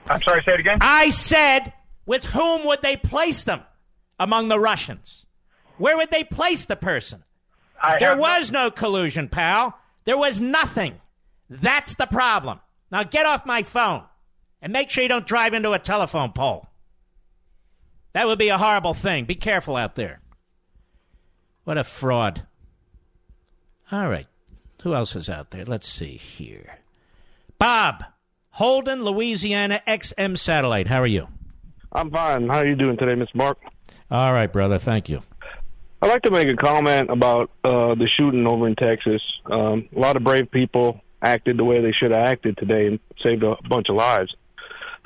[0.07, 0.41] I'm sorry.
[0.43, 0.77] Say it again.
[0.81, 1.73] I said,
[2.05, 3.61] with whom would they place them
[4.19, 5.25] among the Russians?
[5.79, 7.23] Where would they place the person?
[7.81, 9.79] I there have was no collusion, pal.
[10.05, 10.99] There was nothing.
[11.49, 12.59] That's the problem.
[12.91, 14.03] Now get off my phone
[14.61, 16.67] and make sure you don't drive into a telephone pole.
[18.13, 19.25] That would be a horrible thing.
[19.25, 20.19] Be careful out there.
[21.63, 22.43] What a fraud.
[23.91, 24.27] All right.
[24.83, 25.65] Who else is out there?
[25.65, 26.79] Let's see here.
[27.57, 28.03] Bob,
[28.51, 30.87] Holden, Louisiana, XM Satellite.
[30.87, 31.27] How are you?
[31.91, 32.47] I'm fine.
[32.47, 33.35] How are you doing today, Mr.
[33.35, 33.57] Mark?
[34.11, 34.79] All right, brother.
[34.79, 35.21] Thank you.
[36.01, 39.21] I'd like to make a comment about uh, the shooting over in Texas.
[39.45, 42.99] Um, a lot of brave people acted the way they should have acted today and
[43.21, 44.33] saved a bunch of lives.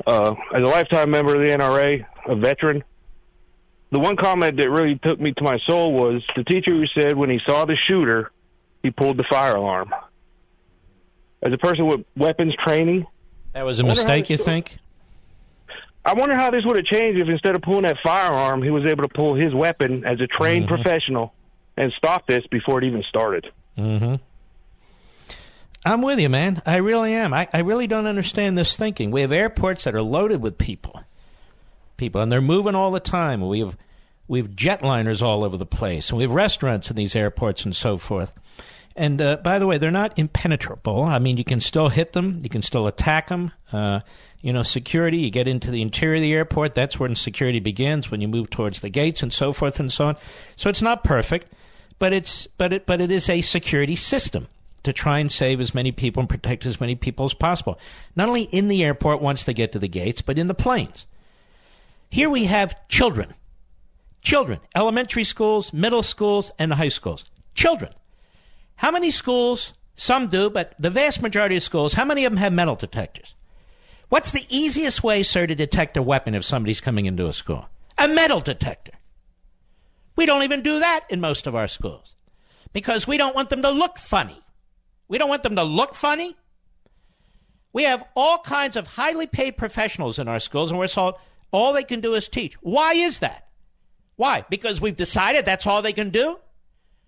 [0.05, 2.83] Uh, as a lifetime member of the NRA, a veteran,
[3.91, 7.15] the one comment that really took me to my soul was the teacher who said
[7.15, 8.31] when he saw the shooter,
[8.83, 9.93] he pulled the fire alarm.
[11.41, 13.05] As a person with weapons training,
[13.53, 14.77] That was a mistake, you think?
[16.05, 18.85] I wonder how this would have changed if instead of pulling that firearm, he was
[18.85, 21.33] able to pull his weapon as a trained professional
[21.77, 23.47] and stop this before it even started.
[23.77, 24.15] Mm-hmm.
[25.85, 26.61] I'm with you, man.
[26.65, 27.33] I really am.
[27.33, 29.11] I, I really don't understand this thinking.
[29.11, 31.03] We have airports that are loaded with people,
[31.97, 33.45] people, and they're moving all the time.
[33.47, 33.77] We have
[34.27, 37.75] we have jetliners all over the place, and we have restaurants in these airports and
[37.75, 38.33] so forth.
[38.95, 41.03] And uh, by the way, they're not impenetrable.
[41.03, 43.51] I mean, you can still hit them, you can still attack them.
[43.71, 44.01] Uh,
[44.43, 45.17] you know, security.
[45.17, 46.75] You get into the interior of the airport.
[46.75, 48.11] That's when security begins.
[48.11, 50.17] When you move towards the gates and so forth and so on.
[50.57, 51.51] So it's not perfect,
[51.97, 54.49] but it's but it but it is a security system
[54.83, 57.79] to try and save as many people and protect as many people as possible.
[58.17, 61.07] Not only in the airport once they get to the gates, but in the planes.
[62.09, 63.33] Here we have children.
[64.21, 67.23] Children, elementary schools, middle schools, and high schools.
[67.55, 67.93] Children.
[68.75, 69.73] How many schools?
[69.95, 73.35] Some do, but the vast majority of schools, how many of them have metal detectors?
[74.13, 77.67] What's the easiest way, sir, to detect a weapon if somebody's coming into a school?
[77.97, 78.91] A metal detector.
[80.15, 82.13] We don't even do that in most of our schools
[82.73, 84.39] because we don't want them to look funny.
[85.07, 86.37] We don't want them to look funny.
[87.73, 91.15] We have all kinds of highly paid professionals in our schools, and we're told
[91.49, 92.53] all they can do is teach.
[92.61, 93.47] Why is that?
[94.15, 94.45] Why?
[94.47, 96.37] Because we've decided that's all they can do?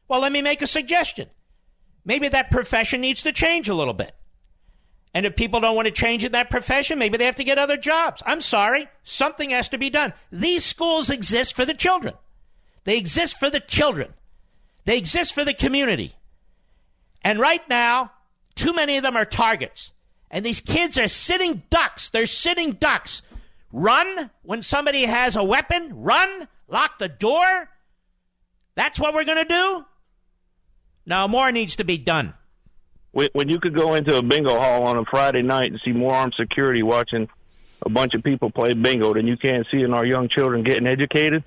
[0.07, 1.30] Well, let me make a suggestion.
[2.03, 4.15] Maybe that profession needs to change a little bit.
[5.15, 7.57] And if people don't want to change in that profession, maybe they have to get
[7.57, 8.21] other jobs.
[8.25, 8.89] I'm sorry.
[9.05, 10.13] Something has to be done.
[10.29, 12.15] These schools exist for the children.
[12.83, 14.13] They exist for the children.
[14.83, 16.15] They exist for the community.
[17.21, 18.11] And right now,
[18.55, 19.91] too many of them are targets.
[20.29, 22.09] And these kids are sitting ducks.
[22.09, 23.21] They're sitting ducks.
[23.71, 26.03] Run when somebody has a weapon.
[26.03, 26.49] Run.
[26.67, 27.69] Lock the door.
[28.75, 29.85] That's what we're going to do?
[31.05, 32.33] Now, more needs to be done.
[33.15, 35.93] When when you could go into a bingo hall on a Friday night and see
[35.93, 37.29] more armed security watching
[37.81, 40.85] a bunch of people play bingo than you can see in our young children getting
[40.85, 41.41] educated,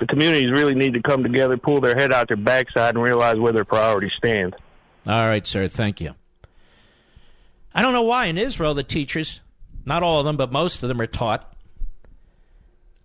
[0.00, 3.36] the communities really need to come together, pull their head out their backside, and realize
[3.36, 4.56] where their priorities stand.
[5.06, 5.68] All right, sir.
[5.68, 6.14] Thank you.
[7.74, 9.40] I don't know why in Israel the teachers,
[9.84, 11.54] not all of them, but most of them are taught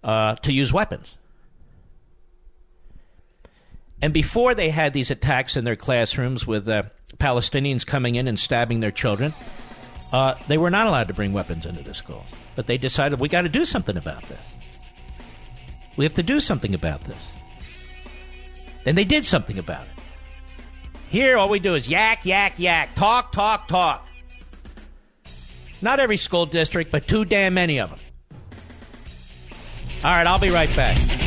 [0.02, 1.18] uh, to use weapons.
[4.02, 6.84] And before they had these attacks in their classrooms with uh,
[7.20, 9.34] Palestinians coming in and stabbing their children,
[10.12, 12.26] uh, they were not allowed to bring weapons into the schools.
[12.56, 14.46] But they decided we got to do something about this.
[15.96, 17.18] We have to do something about this.
[18.86, 19.94] And they did something about it.
[21.10, 24.08] Here, all we do is yak, yak, yak, talk, talk, talk.
[25.82, 28.00] Not every school district, but too damn many of them.
[30.04, 31.27] All right, I'll be right back.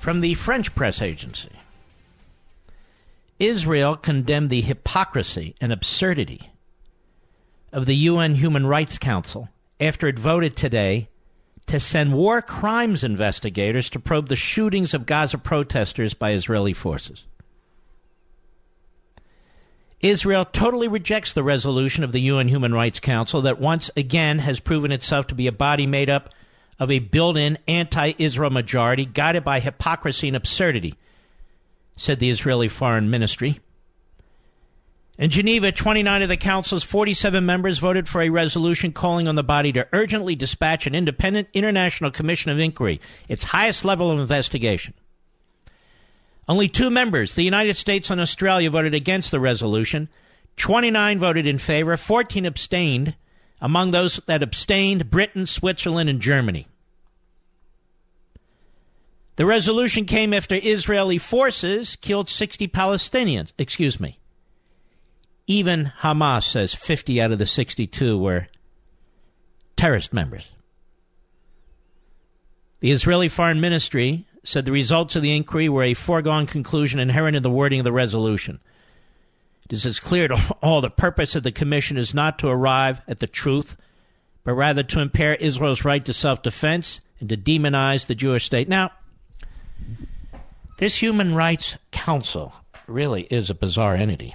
[0.00, 1.50] From the French press agency
[3.38, 6.50] Israel condemned the hypocrisy and absurdity
[7.70, 11.10] of the UN Human Rights Council after it voted today
[11.66, 17.24] to send war crimes investigators to probe the shootings of Gaza protesters by Israeli forces.
[20.00, 24.60] Israel totally rejects the resolution of the UN Human Rights Council that once again has
[24.60, 26.34] proven itself to be a body made up
[26.80, 30.96] of a built in anti Israel majority guided by hypocrisy and absurdity,
[31.94, 33.60] said the Israeli Foreign Ministry.
[35.18, 39.44] In Geneva, 29 of the Council's 47 members voted for a resolution calling on the
[39.44, 44.94] body to urgently dispatch an independent international commission of inquiry, its highest level of investigation.
[46.48, 50.08] Only two members, the United States and Australia, voted against the resolution.
[50.56, 53.14] 29 voted in favor, 14 abstained.
[53.60, 56.66] Among those that abstained, Britain, Switzerland, and Germany.
[59.36, 63.52] The resolution came after Israeli forces killed 60 Palestinians.
[63.58, 64.18] Excuse me.
[65.46, 68.48] Even Hamas says 50 out of the 62 were
[69.76, 70.48] terrorist members.
[72.80, 77.36] The Israeli Foreign Ministry said the results of the inquiry were a foregone conclusion inherent
[77.36, 78.60] in the wording of the resolution.
[79.70, 83.20] It is clear to all the purpose of the commission is not to arrive at
[83.20, 83.76] the truth,
[84.44, 88.68] but rather to impair Israel's right to self defense and to demonize the Jewish state.
[88.68, 88.92] Now,
[90.78, 92.52] this Human Rights Council
[92.86, 94.34] really is a bizarre entity.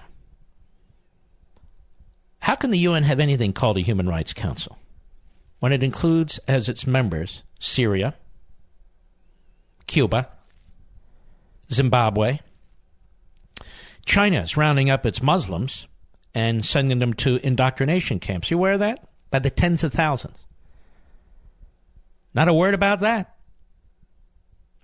[2.39, 4.77] How can the UN have anything called a Human Rights Council
[5.59, 8.13] when it includes as its members Syria,
[9.87, 10.29] Cuba,
[11.71, 12.39] Zimbabwe.
[14.05, 15.87] China is rounding up its Muslims
[16.33, 18.51] and sending them to indoctrination camps.
[18.51, 19.07] You aware of that?
[19.31, 20.37] By the tens of thousands.
[22.33, 23.35] Not a word about that.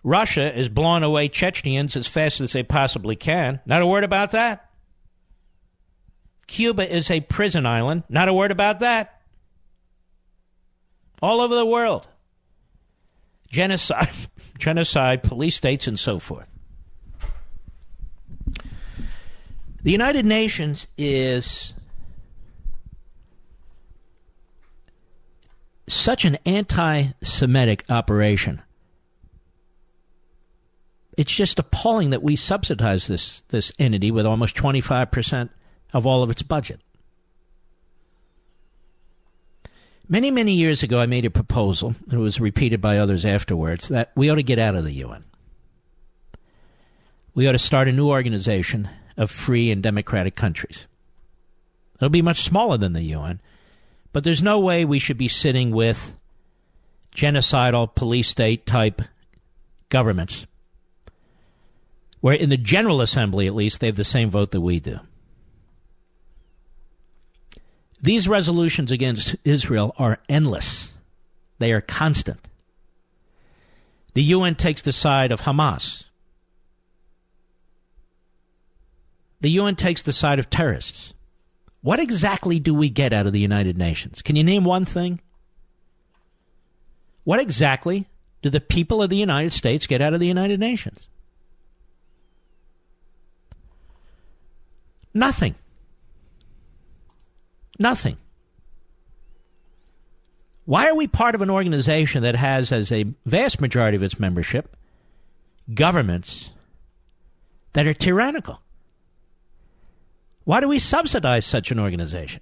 [0.04, 3.60] Russia is blowing away Chechens as fast as they possibly can.
[3.66, 4.70] Not a word about that.
[6.48, 8.04] Cuba is a prison island.
[8.10, 9.22] Not a word about that.
[11.22, 12.08] All over the world.
[13.50, 14.10] Genocide
[14.58, 16.51] genocide, police states, and so forth.
[19.84, 21.74] The United Nations is
[25.88, 28.62] such an anti Semitic operation.
[31.18, 35.50] It's just appalling that we subsidize this, this entity with almost 25%
[35.94, 36.80] of all of its budget.
[40.08, 43.88] Many, many years ago, I made a proposal, and it was repeated by others afterwards,
[43.90, 45.24] that we ought to get out of the UN.
[47.34, 50.88] We ought to start a new organization of free and democratic countries.
[51.96, 53.40] It'll be much smaller than the UN,
[54.12, 56.16] but there's no way we should be sitting with
[57.16, 59.02] genocidal police state type
[59.90, 60.46] governments,
[62.20, 65.00] where in the General Assembly, at least, they have the same vote that we do.
[68.02, 70.94] These resolutions against Israel are endless,
[71.60, 72.40] they are constant.
[74.14, 76.04] The UN takes the side of Hamas.
[79.42, 81.14] The UN takes the side of terrorists.
[81.82, 84.22] What exactly do we get out of the United Nations?
[84.22, 85.20] Can you name one thing?
[87.24, 88.08] What exactly
[88.42, 91.08] do the people of the United States get out of the United Nations?
[95.14, 95.56] Nothing.
[97.80, 98.18] Nothing.
[100.66, 104.20] Why are we part of an organization that has, as a vast majority of its
[104.20, 104.76] membership,
[105.74, 106.52] governments
[107.74, 108.62] that are tyrannical?
[110.52, 112.42] Why do we subsidize such an organization?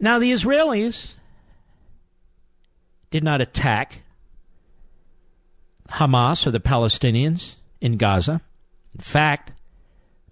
[0.00, 1.12] Now, the Israelis
[3.12, 4.02] did not attack
[5.88, 8.40] Hamas or the Palestinians in Gaza.
[8.92, 9.52] In fact,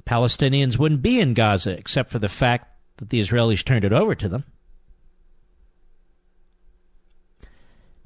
[0.05, 4.16] Palestinians wouldn't be in Gaza except for the fact that the Israelis turned it over
[4.16, 4.42] to them.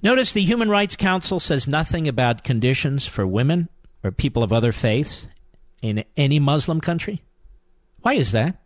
[0.02, 3.70] Notice the Human Rights Council says nothing about conditions for women
[4.02, 5.26] or people of other faiths
[5.84, 7.22] in any Muslim country.
[8.00, 8.56] Why is that?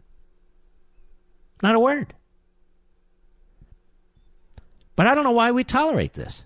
[1.60, 2.14] Not a word.
[4.94, 6.44] But I don't know why we tolerate this.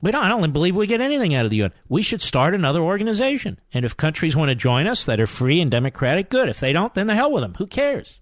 [0.00, 1.74] We don't, I don't believe we get anything out of the UN.
[1.90, 3.60] We should start another organization.
[3.74, 6.48] And if countries want to join us that are free and democratic, good.
[6.48, 7.54] If they don't, then the hell with them.
[7.58, 8.20] Who cares?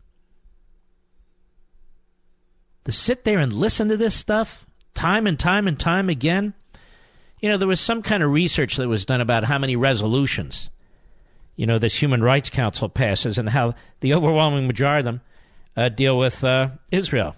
[2.86, 6.55] To sit there and listen to this stuff time and time and time again.
[7.40, 10.70] You know, there was some kind of research that was done about how many resolutions,
[11.56, 15.20] you know, this Human Rights Council passes and how the overwhelming majority of them
[15.77, 17.36] uh, deal with uh, Israel.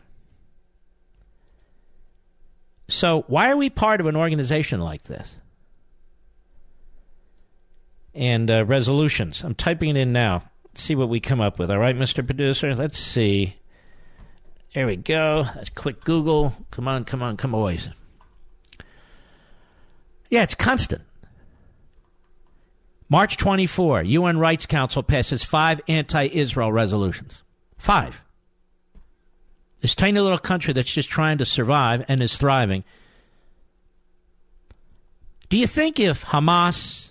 [2.89, 5.37] So, why are we part of an organization like this?
[8.15, 9.45] And uh, resolutions.
[9.45, 10.43] I'm typing it in now.
[10.65, 11.71] Let's see what we come up with.
[11.71, 12.25] All right, Mr.
[12.25, 12.75] Producer?
[12.75, 13.57] Let's see.
[14.75, 15.45] There we go.
[15.55, 16.55] That's quick Google.
[16.71, 17.79] Come on, come on, come away.
[20.31, 21.03] Yeah, it's constant.
[23.09, 27.43] March 24, UN Rights Council passes five anti Israel resolutions.
[27.77, 28.21] Five.
[29.81, 32.85] This tiny little country that's just trying to survive and is thriving.
[35.49, 37.09] Do you think if Hamas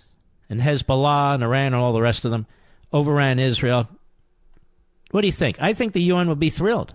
[0.48, 2.46] and Hezbollah and Iran and all the rest of them
[2.92, 3.86] overran Israel,
[5.10, 5.58] what do you think?
[5.60, 6.94] I think the UN would be thrilled.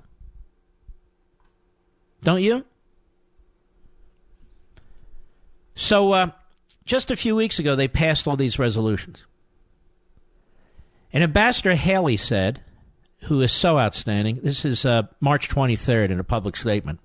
[2.23, 2.65] Don't you?
[5.75, 6.31] So, uh,
[6.85, 9.25] just a few weeks ago, they passed all these resolutions.
[11.11, 12.61] And Ambassador Haley said,
[13.23, 16.99] who is so outstanding, this is uh, March 23rd in a public statement.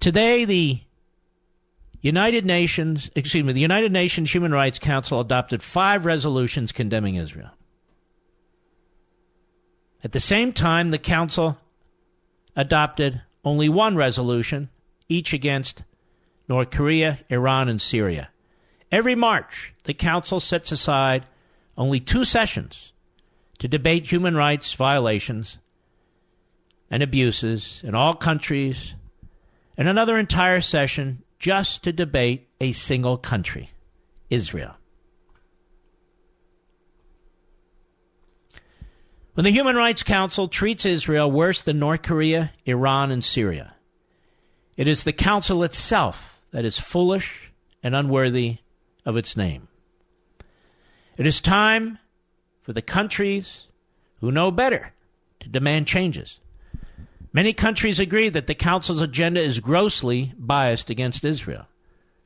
[0.00, 0.80] Today, the
[2.00, 7.50] United Nations, excuse me, the United Nations Human Rights Council adopted five resolutions condemning Israel.
[10.04, 11.58] At the same time, the Council
[12.56, 14.68] adopted only one resolution,
[15.08, 15.84] each against
[16.52, 18.28] North Korea, Iran, and Syria.
[18.90, 21.24] Every March, the Council sets aside
[21.78, 22.92] only two sessions
[23.58, 25.56] to debate human rights violations
[26.90, 28.96] and abuses in all countries,
[29.78, 33.70] and another entire session just to debate a single country,
[34.28, 34.74] Israel.
[39.32, 43.72] When the Human Rights Council treats Israel worse than North Korea, Iran, and Syria,
[44.76, 47.50] it is the Council itself that is foolish
[47.82, 48.58] and unworthy
[49.04, 49.68] of its name.
[51.16, 51.98] It is time
[52.62, 53.66] for the countries
[54.20, 54.92] who know better
[55.40, 56.38] to demand changes.
[57.32, 61.66] Many countries agree that the Council's agenda is grossly biased against Israel,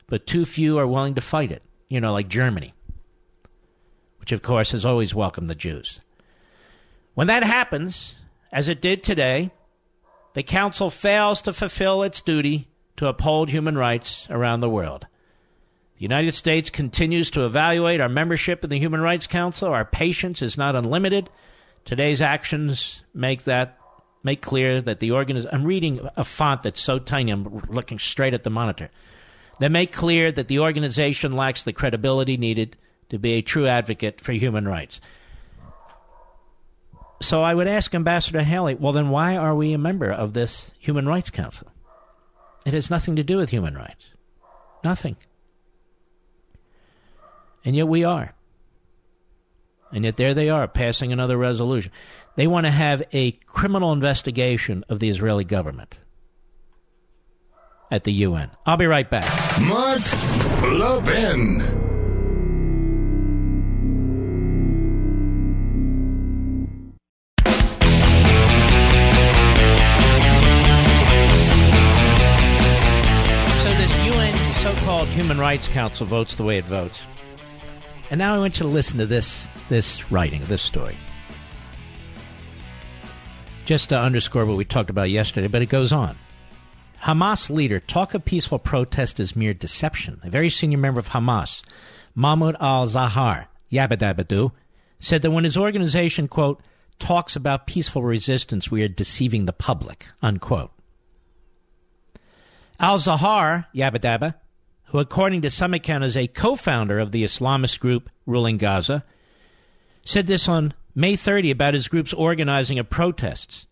[0.08, 2.74] but too few are willing to fight it, you know, like Germany,
[4.18, 6.00] which of course has always welcomed the Jews.
[7.14, 8.16] When that happens,
[8.52, 9.52] as it did today,
[10.34, 15.06] the Council fails to fulfill its duty to uphold human rights around the world.
[15.96, 19.68] The United States continues to evaluate our membership in the Human Rights Council.
[19.68, 21.30] Our patience is not unlimited.
[21.86, 23.78] Today's actions make that
[24.22, 25.54] make clear that the organization.
[25.54, 27.30] I'm reading a font that's so tiny.
[27.30, 28.90] I'm looking straight at the monitor.
[29.58, 32.76] They make clear that the organization lacks the credibility needed
[33.08, 35.00] to be a true advocate for human rights.
[37.22, 40.70] So I would ask Ambassador Haley, well, then why are we a member of this
[40.78, 41.68] Human Rights Council?
[42.66, 44.06] It has nothing to do with human rights.
[44.82, 45.16] Nothing.
[47.64, 48.34] And yet we are.
[49.92, 51.92] And yet there they are, passing another resolution.
[52.34, 55.96] They want to have a criminal investigation of the Israeli government
[57.88, 58.50] at the UN.
[58.66, 59.30] I'll be right back.
[59.60, 60.02] Mark
[60.62, 61.75] Levin.
[75.16, 77.02] Human Rights Council votes the way it votes.
[78.10, 80.94] And now I want you to listen to this this writing, this story.
[83.64, 86.18] Just to underscore what we talked about yesterday, but it goes on.
[87.04, 90.20] Hamas leader talk of peaceful protest is mere deception.
[90.22, 91.62] A very senior member of Hamas,
[92.14, 94.52] Mahmoud al Zahar, Yabadabadu,
[94.98, 96.60] said that when his organization, quote,
[96.98, 100.72] talks about peaceful resistance, we are deceiving the public, unquote.
[102.78, 104.34] Al Zahar, Yabadaba,
[104.96, 109.04] who according to some account is a co-founder of the Islamist group ruling Gaza,
[110.06, 113.66] said this on May 30 about his group's organizing of protests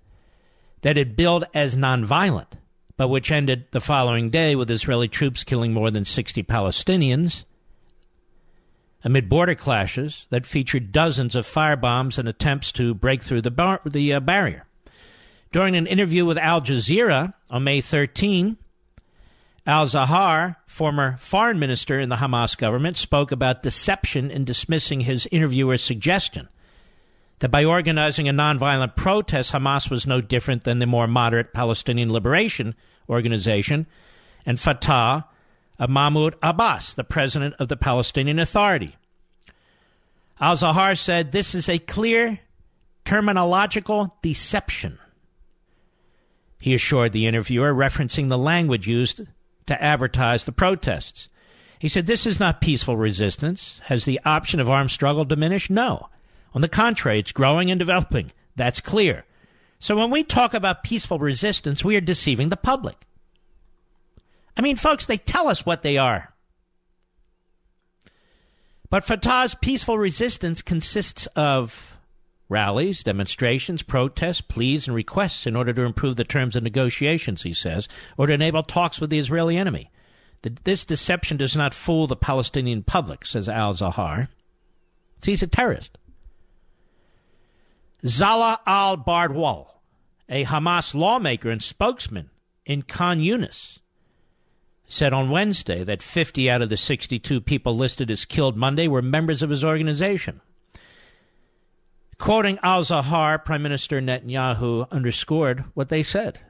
[0.83, 2.59] that had billed as nonviolent,
[2.99, 7.47] but which ended the following day with Israeli troops killing more than 60 Palestinians
[9.03, 13.81] amid border clashes that featured dozens of firebombs and attempts to break through the, bar-
[13.87, 14.67] the uh, barrier.
[15.53, 18.59] During an interview with Al Jazeera on May 13,
[19.67, 25.27] Al Zahar, former foreign minister in the Hamas government, spoke about deception in dismissing his
[25.31, 26.49] interviewer's suggestion
[27.39, 32.13] that by organizing a nonviolent protest, Hamas was no different than the more moderate Palestinian
[32.13, 32.75] Liberation
[33.09, 33.87] Organization
[34.45, 35.25] and Fatah
[35.79, 38.97] of Mahmoud Abbas, the president of the Palestinian Authority.
[40.41, 42.39] Al Zahar said this is a clear
[43.07, 44.99] terminological deception.
[46.61, 49.23] He assured the interviewer, referencing the language used
[49.67, 51.29] to advertise the protests.
[51.79, 53.81] He said, This is not peaceful resistance.
[53.85, 55.71] Has the option of armed struggle diminished?
[55.71, 56.09] No.
[56.55, 58.31] On the contrary, it's growing and developing.
[58.57, 59.25] That's clear.
[59.79, 63.07] So when we talk about peaceful resistance, we are deceiving the public.
[64.57, 66.33] I mean, folks, they tell us what they are.
[68.89, 71.94] But Fatah's peaceful resistance consists of
[72.49, 77.55] rallies, demonstrations, protests, pleas, and requests in order to improve the terms of negotiations, he
[77.55, 79.91] says, or to enable talks with the Israeli enemy.
[80.65, 84.29] this deception does not fool the Palestinian public, says Al Zahar.
[85.25, 85.97] He's a terrorist.
[88.05, 89.67] Salah al Bardawil,
[90.29, 92.29] a Hamas lawmaker and spokesman
[92.67, 93.79] in Khan Yunis,
[94.87, 99.01] said on Wednesday that 50 out of the 62 people listed as killed Monday were
[99.01, 100.43] members of his organization.
[102.25, 106.41] Quoting Al Zahar, Prime Minister Netanyahu underscored what they said.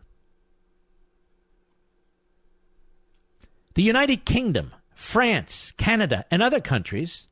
[3.74, 7.26] The United Kingdom, France, Canada, and other countries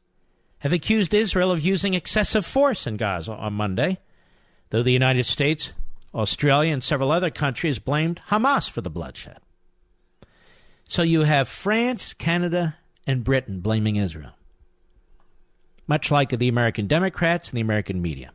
[0.59, 4.01] have accused Israel of using excessive force in Gaza on Monday,
[4.71, 5.75] though the United States,
[6.13, 9.39] Australia, and several other countries blamed Hamas for the bloodshed.
[10.89, 14.33] So you have France, Canada, and Britain blaming Israel,
[15.87, 18.33] much like the American Democrats and the American media.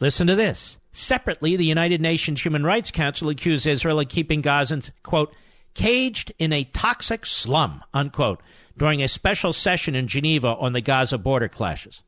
[0.00, 0.78] Listen to this.
[0.92, 5.34] Separately, the United Nations Human Rights Council accused Israel of keeping Gazans, quote,
[5.74, 8.40] caged in a toxic slum, unquote,
[8.76, 12.02] during a special session in Geneva on the Gaza border clashes.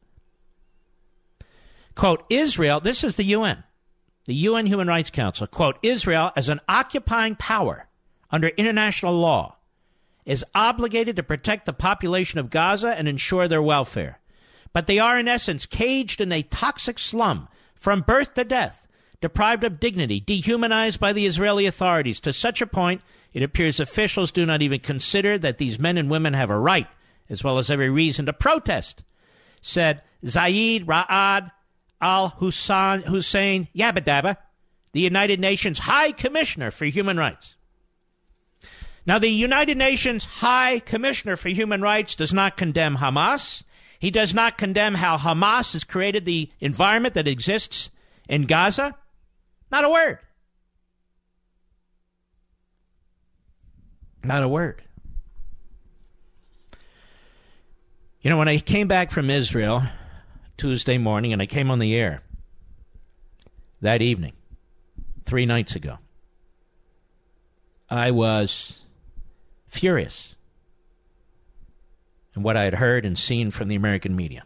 [1.95, 3.65] Quote, Israel, this is the UN,
[4.25, 7.89] the UN Human Rights Council, quote, Israel as an occupying power
[8.31, 9.58] under international law
[10.29, 14.21] is obligated to protect the population of Gaza and ensure their welfare.
[14.75, 18.87] But they are, in essence, caged in a toxic slum from birth to death,
[19.23, 23.01] deprived of dignity, dehumanized by the Israeli authorities to such a point
[23.33, 26.89] it appears officials do not even consider that these men and women have a right,
[27.31, 29.05] as well as every reason, to protest,
[29.63, 31.51] said Zaid Ra'ad
[32.03, 34.37] al Hussein Yabadaba,
[34.93, 37.57] the United Nations High Commissioner for Human Rights.
[39.09, 43.63] Now, the United Nations High Commissioner for Human Rights does not condemn Hamas.
[43.99, 47.89] He does not condemn how Hamas has created the environment that exists
[48.29, 48.95] in Gaza.
[49.73, 50.19] Not a word.
[54.23, 54.83] Not a word.
[58.21, 59.85] You know, when I came back from Israel
[60.59, 62.23] Tuesday morning and I came on the air
[63.81, 64.35] that evening,
[65.25, 65.97] three nights ago,
[67.89, 68.78] I was
[69.79, 70.35] furious
[72.35, 74.43] in what I had heard and seen from the American media.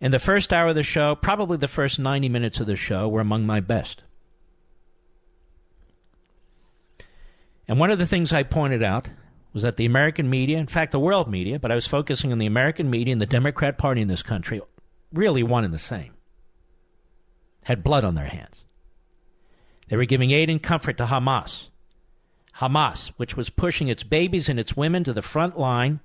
[0.00, 3.08] In the first hour of the show, probably the first 90 minutes of the show,
[3.08, 4.02] were among my best.
[7.68, 9.08] And one of the things I pointed out
[9.52, 12.38] was that the American media, in fact, the world media, but I was focusing on
[12.38, 14.60] the American media and the Democrat Party in this country,
[15.12, 16.14] really one and the same,
[17.64, 18.64] had blood on their hands.
[19.88, 21.68] They were giving aid and comfort to Hamas.
[22.58, 26.00] Hamas, which was pushing its babies and its women to the front line,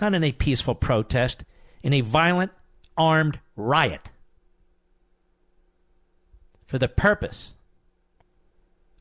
[0.00, 1.44] not in a peaceful protest,
[1.82, 2.52] in a violent,
[2.96, 4.10] armed riot
[6.66, 7.52] for the purpose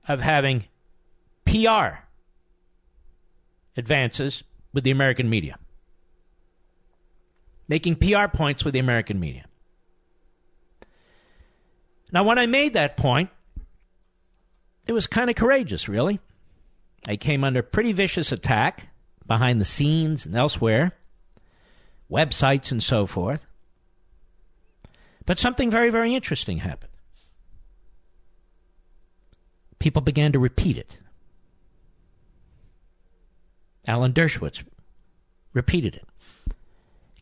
[0.07, 0.65] of having
[1.45, 1.99] PR
[3.77, 4.43] advances
[4.73, 5.57] with the American media,
[7.67, 9.45] making PR points with the American media.
[12.11, 13.29] Now, when I made that point,
[14.85, 16.19] it was kind of courageous, really.
[17.07, 18.89] I came under pretty vicious attack
[19.25, 20.93] behind the scenes and elsewhere,
[22.09, 23.47] websites and so forth.
[25.25, 26.91] But something very, very interesting happened.
[29.79, 30.97] People began to repeat it.
[33.87, 34.63] Alan Dershowitz
[35.53, 36.53] repeated it.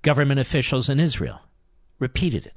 [0.02, 1.40] Government officials in Israel
[2.00, 2.56] repeated it.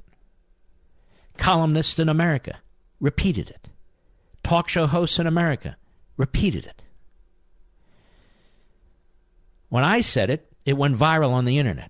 [1.37, 2.59] Columnists in America
[2.99, 3.69] repeated it.
[4.43, 5.77] Talk show hosts in America
[6.17, 6.82] repeated it.
[9.73, 11.89] When I said it, it went viral on the internet.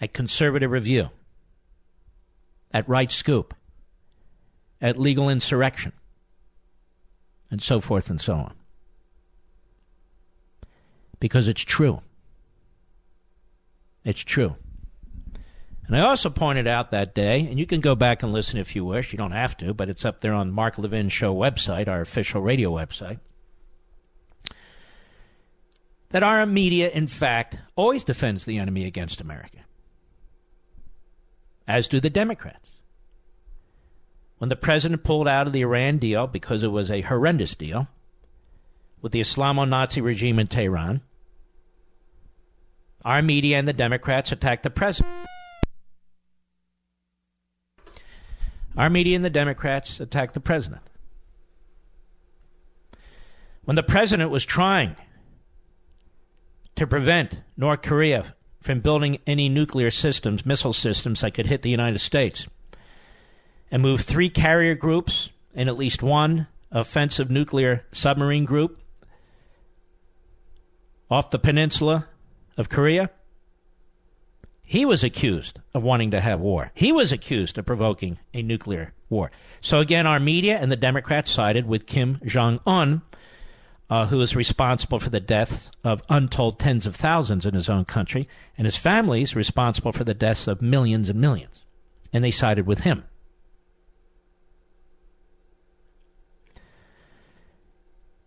[0.00, 1.10] At Conservative Review,
[2.72, 3.52] at Right Scoop,
[4.80, 5.92] at Legal Insurrection,
[7.50, 8.54] and so forth and so on
[11.20, 12.00] because it's true.
[14.02, 14.56] It's true.
[15.86, 18.74] And I also pointed out that day, and you can go back and listen if
[18.74, 19.12] you wish.
[19.12, 22.40] You don't have to, but it's up there on Mark Levin's show website, our official
[22.40, 23.18] radio website.
[26.10, 29.58] That our media, in fact, always defends the enemy against America,
[31.66, 32.70] as do the Democrats.
[34.38, 37.88] When the president pulled out of the Iran deal because it was a horrendous deal,
[39.06, 41.00] with the Islamo Nazi regime in Tehran.
[43.04, 45.14] Our media and the Democrats attacked the president.
[48.76, 50.82] Our media and the Democrats attacked the president.
[53.64, 54.96] When the president was trying
[56.76, 61.70] to prevent North Korea from building any nuclear systems, missile systems that could hit the
[61.70, 62.46] United States,
[63.70, 68.80] and move three carrier groups and at least one offensive nuclear submarine group
[71.10, 72.06] off the peninsula
[72.58, 73.10] of Korea,
[74.68, 76.72] He was accused of wanting to have war.
[76.74, 79.30] He was accused of provoking a nuclear war.
[79.60, 83.02] So again, our media and the Democrats sided with Kim Jong Un,
[83.88, 87.84] uh, who is responsible for the deaths of untold tens of thousands in his own
[87.84, 88.26] country,
[88.58, 91.64] and his family is responsible for the deaths of millions and millions.
[92.12, 93.04] And they sided with him.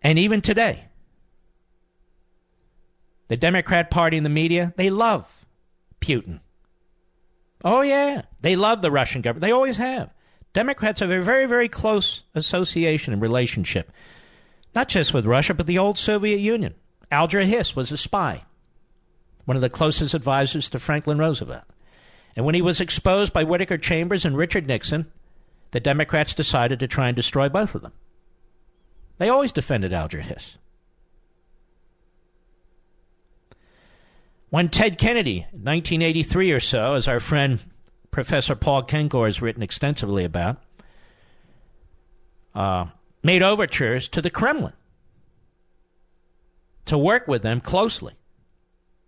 [0.01, 0.85] And even today,
[3.27, 5.45] the Democrat Party and the media, they love
[5.99, 6.39] Putin.
[7.63, 8.23] Oh, yeah.
[8.41, 9.41] They love the Russian government.
[9.41, 10.11] They always have.
[10.53, 13.91] Democrats have a very, very close association and relationship,
[14.75, 16.75] not just with Russia, but the old Soviet Union.
[17.11, 18.43] Alger Hiss was a spy,
[19.45, 21.63] one of the closest advisors to Franklin Roosevelt.
[22.35, 25.11] And when he was exposed by Whittaker Chambers and Richard Nixon,
[25.71, 27.93] the Democrats decided to try and destroy both of them.
[29.17, 30.57] They always defended Alger Hiss.
[34.49, 37.59] When Ted Kennedy, 1983 or so, as our friend
[38.09, 40.57] Professor Paul Kengor has written extensively about,
[42.55, 42.87] uh,
[43.23, 44.73] made overtures to the Kremlin
[46.85, 48.13] to work with them closely,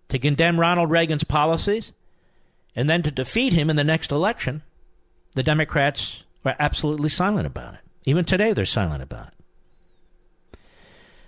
[0.09, 1.93] to condemn Ronald Reagan's policies,
[2.75, 4.61] and then to defeat him in the next election,
[5.33, 7.79] the Democrats were absolutely silent about it.
[8.05, 10.59] Even today, they're silent about it.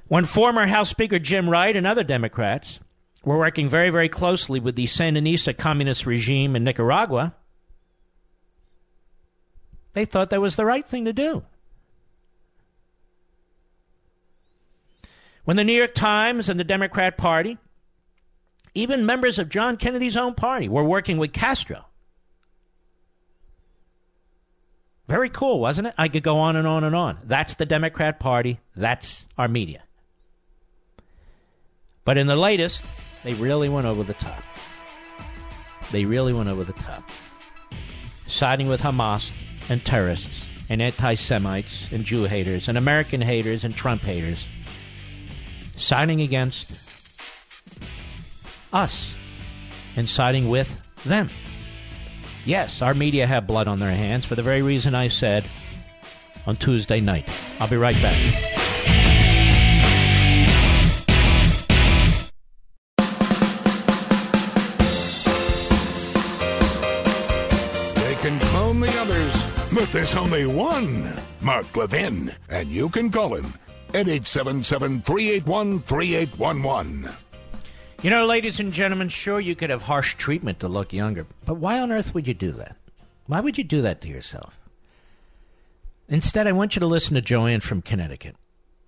[0.07, 2.79] When former House Speaker Jim Wright and other Democrats
[3.23, 7.33] were working very, very closely with the Sandinista communist regime in Nicaragua,
[9.93, 11.43] they thought that was the right thing to do.
[15.45, 17.57] When the New York Times and the Democrat Party,
[18.73, 21.85] even members of John Kennedy's own party, were working with Castro.
[25.07, 25.93] Very cool, wasn't it?
[25.97, 27.19] I could go on and on and on.
[27.25, 28.59] That's the Democrat Party.
[28.75, 29.83] That's our media.
[32.05, 32.83] But in the latest,
[33.23, 34.43] they really went over the top.
[35.91, 37.09] They really went over the top.
[38.27, 39.31] Siding with Hamas
[39.69, 44.47] and terrorists and anti Semites and Jew haters and American haters and Trump haters.
[45.75, 46.71] Siding against
[48.71, 49.13] us
[49.95, 51.29] and siding with them.
[52.45, 55.45] Yes, our media have blood on their hands for the very reason I said
[56.45, 57.29] on Tuesday night.
[57.59, 58.17] I'll be right back.
[67.95, 69.33] They can clone the others,
[69.73, 71.09] but there's only one
[71.41, 73.53] Mark Levin, and you can call him
[73.95, 77.09] at 877 381 3811.
[78.01, 81.55] You know, ladies and gentlemen, sure, you could have harsh treatment to look younger, but
[81.55, 82.75] why on earth would you do that?
[83.27, 84.59] Why would you do that to yourself?
[86.09, 88.35] Instead, I want you to listen to Joanne from Connecticut.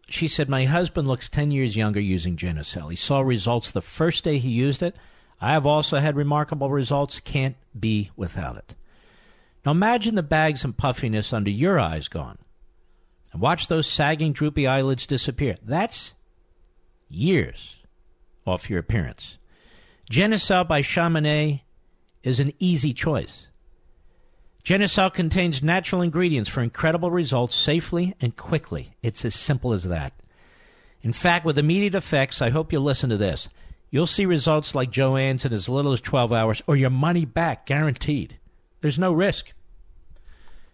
[0.09, 2.89] She said, My husband looks 10 years younger using Genucel.
[2.89, 4.95] He saw results the first day he used it.
[5.39, 7.19] I have also had remarkable results.
[7.19, 8.75] Can't be without it.
[9.65, 12.37] Now imagine the bags and puffiness under your eyes gone.
[13.35, 15.57] And watch those sagging, droopy eyelids disappear.
[15.61, 16.13] That's
[17.09, 17.75] years
[18.47, 19.39] off your appearance.
[20.09, 21.61] Genucel by Chamonix
[22.23, 23.47] is an easy choice.
[24.63, 28.95] Genucel contains natural ingredients for incredible results safely and quickly.
[29.03, 30.13] It's as simple as that.
[31.01, 33.49] In fact, with immediate effects, I hope you'll listen to this.
[33.91, 37.65] You'll see results like Joanne's in as little as 12 hours or your money back
[37.65, 38.39] guaranteed.
[38.79, 39.51] There's no risk.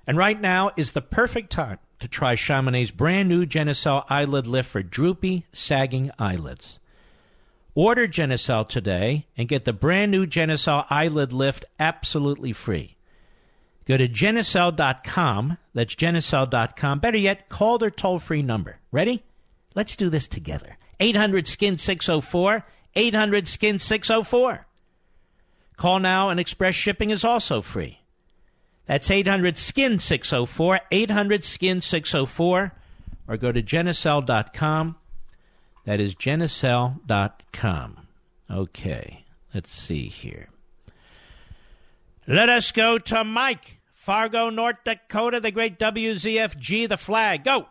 [0.06, 4.70] And right now is the perfect time to try Chamonix's brand new Genucel eyelid lift
[4.70, 6.80] for droopy, sagging eyelids.
[7.74, 12.98] Order Genucel today and get the brand new Genucel eyelid lift absolutely free.
[13.88, 15.58] Go to Genucel.com.
[15.74, 17.00] That's Genucel.com.
[17.00, 18.80] Better yet, call their toll free number.
[18.92, 19.24] Ready?
[19.74, 20.78] Let's do this together.
[21.00, 22.66] 800 Skin 604.
[22.96, 24.66] 800 Skin 604.
[25.78, 28.01] Call now and express shipping is also free.
[28.86, 32.74] That's 800 Skin 604, 800 Skin 604,
[33.28, 34.96] or go to Genucel.com.
[35.86, 38.08] That is Genucel.com.
[38.50, 40.50] Okay, let's see here.
[42.28, 47.44] Let us go to Mike, Fargo, North Dakota, the great WZFG, the flag.
[47.44, 47.68] Go.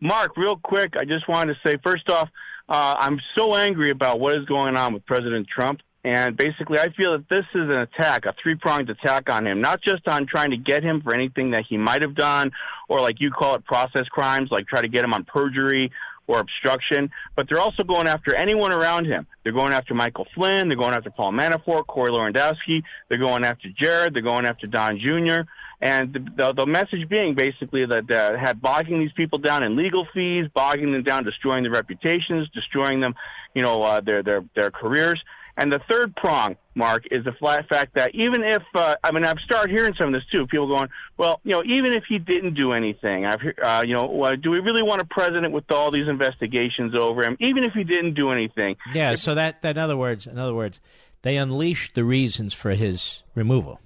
[0.00, 2.28] Mark, real quick, I just wanted to say first off,
[2.68, 5.80] uh, I'm so angry about what is going on with President Trump.
[6.04, 9.62] And basically, I feel that this is an attack, a three pronged attack on him,
[9.62, 12.52] not just on trying to get him for anything that he might have done,
[12.90, 15.90] or like you call it, process crimes, like try to get him on perjury
[16.26, 19.26] or obstruction, but they're also going after anyone around him.
[19.42, 23.68] They're going after Michael Flynn, they're going after Paul Manafort, Corey Lewandowski, they're going after
[23.78, 25.48] Jared, they're going after Don Jr.
[25.80, 29.76] And the, the, the message being basically that uh, had bogging these people down in
[29.76, 33.14] legal fees, bogging them down, destroying their reputations, destroying them,
[33.54, 35.22] you know, uh, their their their careers
[35.56, 39.24] And the third prong, Mark, is the flat fact that even if uh, I mean
[39.24, 40.46] I've started hearing some of this too.
[40.46, 44.22] People going, well, you know, even if he didn't do anything, I've uh, you know,
[44.22, 47.36] uh, do we really want a president with all these investigations over him?
[47.40, 50.54] Even if he didn't do anything, Yeah, so that, that in other words, in other
[50.54, 50.80] words,
[51.22, 53.80] they unleashed the reasons for his removal.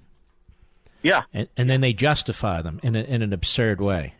[1.01, 1.21] Yeah.
[1.33, 4.15] And, and then they justify them in, a, in an absurd way.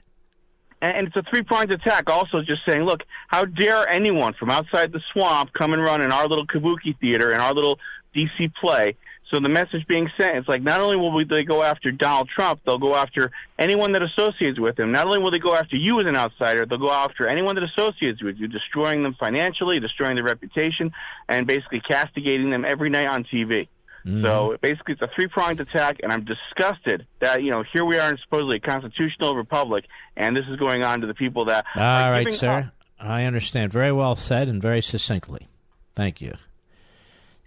[0.81, 2.09] And, it's a three pronged attack.
[2.09, 6.11] Also, just saying, look, how dare anyone from outside the swamp come and run in
[6.11, 7.79] our little kabuki theater and our little
[8.15, 8.95] DC play?
[9.33, 12.61] So the message being sent is like, not only will they go after Donald Trump,
[12.65, 14.91] they'll go after anyone that associates with him.
[14.91, 17.63] Not only will they go after you as an outsider, they'll go after anyone that
[17.63, 20.91] associates with you, destroying them financially, destroying their reputation,
[21.27, 23.67] and basically castigating them every night on TV.
[24.09, 24.25] Mm-hmm.
[24.25, 27.97] So basically, it's a three pronged attack, and I'm disgusted that you know here we
[27.99, 29.85] are in supposedly a constitutional republic,
[30.17, 31.65] and this is going on to the people that.
[31.75, 32.49] All are right, sir.
[32.49, 33.71] up- I understand.
[33.71, 35.47] Very well said and very succinctly.
[35.95, 36.35] Thank you.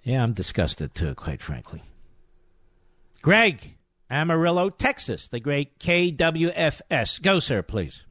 [0.02, 1.82] Yeah, I'm disgusted too, quite frankly.
[3.20, 3.76] Greg,
[4.10, 7.22] Amarillo, Texas, the great KWFS.
[7.22, 8.04] Go, sir, please.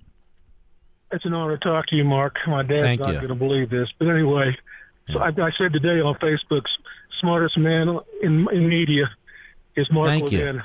[1.11, 2.35] It's an honor to talk to you, Mark.
[2.47, 4.55] My dad's Thank not going to believe this, but anyway,
[5.11, 6.63] so I, I said today on Facebook,
[7.21, 9.09] smartest man in, in media
[9.75, 10.39] is Mark Thank you.
[10.39, 10.63] Levin.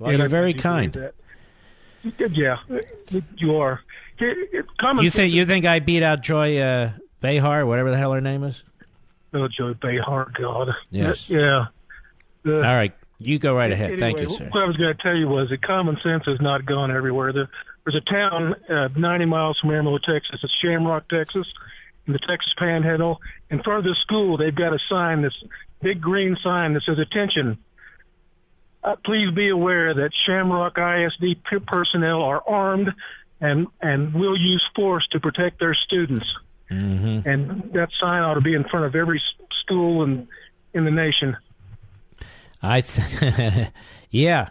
[0.00, 1.10] Well, And you're I very kind.
[2.30, 2.56] Yeah,
[3.36, 3.80] you are.
[4.18, 7.96] It- it- common You think you think I beat out Joy uh, Behar, whatever the
[7.96, 8.62] hell her name is?
[9.34, 10.70] Oh, Joy Behar, God.
[10.90, 11.28] Yes.
[11.28, 11.66] Yeah.
[12.44, 13.98] The- All right, you go right ahead.
[13.98, 14.48] Thank you, sir.
[14.50, 17.32] What I was going to tell you was that common sense has not gone everywhere.
[17.32, 17.48] There,
[17.84, 20.40] there's a town uh, 90 miles from Amarillo, Texas.
[20.42, 21.46] It's Shamrock, Texas,
[22.06, 23.20] in the Texas Panhandle.
[23.50, 25.34] In front of the school, they've got a sign, this
[25.80, 27.58] big green sign that says, "Attention!
[28.82, 32.92] Uh, please be aware that Shamrock ISD personnel are armed
[33.40, 36.26] and and will use force to protect their students."
[36.70, 37.28] Mm-hmm.
[37.28, 39.22] And that sign ought to be in front of every
[39.62, 40.28] school in
[40.74, 41.36] in the nation.
[42.62, 43.68] I, th-
[44.10, 44.48] yeah,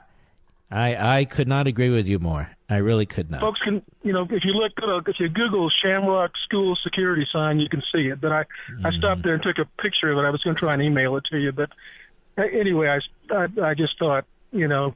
[0.69, 2.49] I I could not agree with you more.
[2.69, 3.39] I really could not.
[3.39, 7.59] Folks can, you know, if you look, uh, if you Google Shamrock School security sign,
[7.59, 8.19] you can see it.
[8.19, 8.45] But I,
[8.83, 10.27] I stopped there and took a picture of it.
[10.27, 11.69] I was going to try and email it to you, but
[12.37, 14.93] uh, anyway, I, I, I just thought, you know,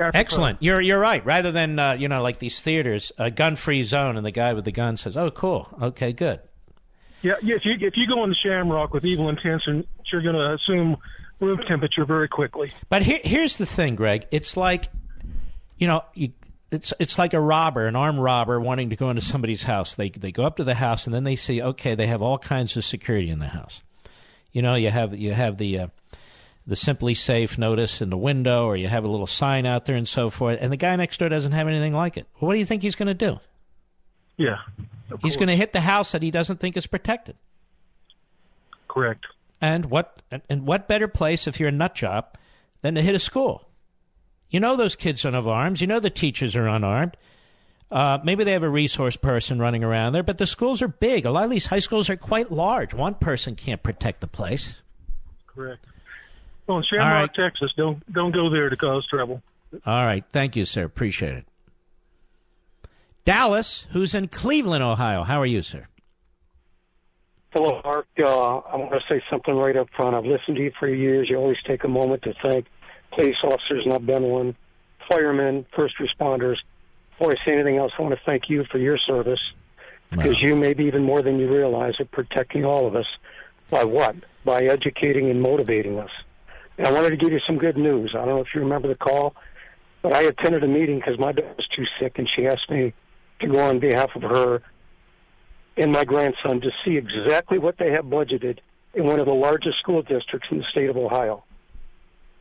[0.00, 0.62] Excellent.
[0.62, 1.24] You're you're right.
[1.26, 4.64] Rather than uh, you know like these theaters, a gun-free zone, and the guy with
[4.64, 5.68] the gun says, "Oh, cool.
[5.82, 6.40] Okay, good."
[7.22, 7.56] Yeah, yeah.
[7.56, 10.96] If you if you go into Shamrock with evil intention, you're going to assume
[11.40, 12.70] room temperature very quickly.
[12.88, 14.26] But here, here's the thing, Greg.
[14.30, 14.88] It's like,
[15.78, 16.32] you know, you,
[16.70, 19.94] it's it's like a robber, an armed robber, wanting to go into somebody's house.
[19.94, 22.38] They they go up to the house and then they see, okay, they have all
[22.38, 23.80] kinds of security in the house.
[24.52, 25.86] You know, you have you have the uh,
[26.66, 30.06] the SimpliSafe notice in the window, or you have a little sign out there and
[30.06, 30.58] so forth.
[30.60, 32.26] And the guy next door doesn't have anything like it.
[32.40, 33.38] Well, what do you think he's going to do?
[34.36, 34.58] Yeah,
[35.22, 37.34] He's going to hit the house that he doesn't think is protected.
[38.86, 39.26] correct.
[39.60, 42.26] And what and- and what better place if you're a nut job
[42.82, 43.67] than to hit a school?
[44.50, 45.80] You know those kids don't have arms.
[45.80, 47.16] You know the teachers are unarmed.
[47.90, 51.24] Uh, maybe they have a resource person running around there, but the schools are big.
[51.24, 52.92] A lot of these high schools are quite large.
[52.92, 54.82] One person can't protect the place.
[55.46, 55.84] Correct.
[56.66, 59.42] Well, in Shamrock, Texas, don't don't go there to cause trouble.
[59.86, 60.24] All right.
[60.32, 60.84] Thank you, sir.
[60.84, 61.44] Appreciate it.
[63.24, 65.22] Dallas, who's in Cleveland, Ohio.
[65.22, 65.86] How are you, sir?
[67.50, 68.06] Hello, Mark.
[68.18, 70.14] Uh, I want to say something right up front.
[70.14, 71.28] I've listened to you for years.
[71.30, 72.66] You always take a moment to thank
[73.12, 74.56] police officers, and I've been one,
[75.08, 76.56] firemen, first responders.
[77.10, 79.40] Before I say anything else, I want to thank you for your service
[80.10, 83.06] because you, maybe even more than you realize, are protecting all of us.
[83.70, 84.16] By what?
[84.44, 86.10] By educating and motivating us.
[86.78, 88.12] And I wanted to give you some good news.
[88.14, 89.34] I don't know if you remember the call,
[90.00, 92.94] but I attended a meeting because my daughter was too sick, and she asked me
[93.40, 94.62] to go on behalf of her
[95.76, 98.58] and my grandson to see exactly what they have budgeted
[98.94, 101.44] in one of the largest school districts in the state of Ohio.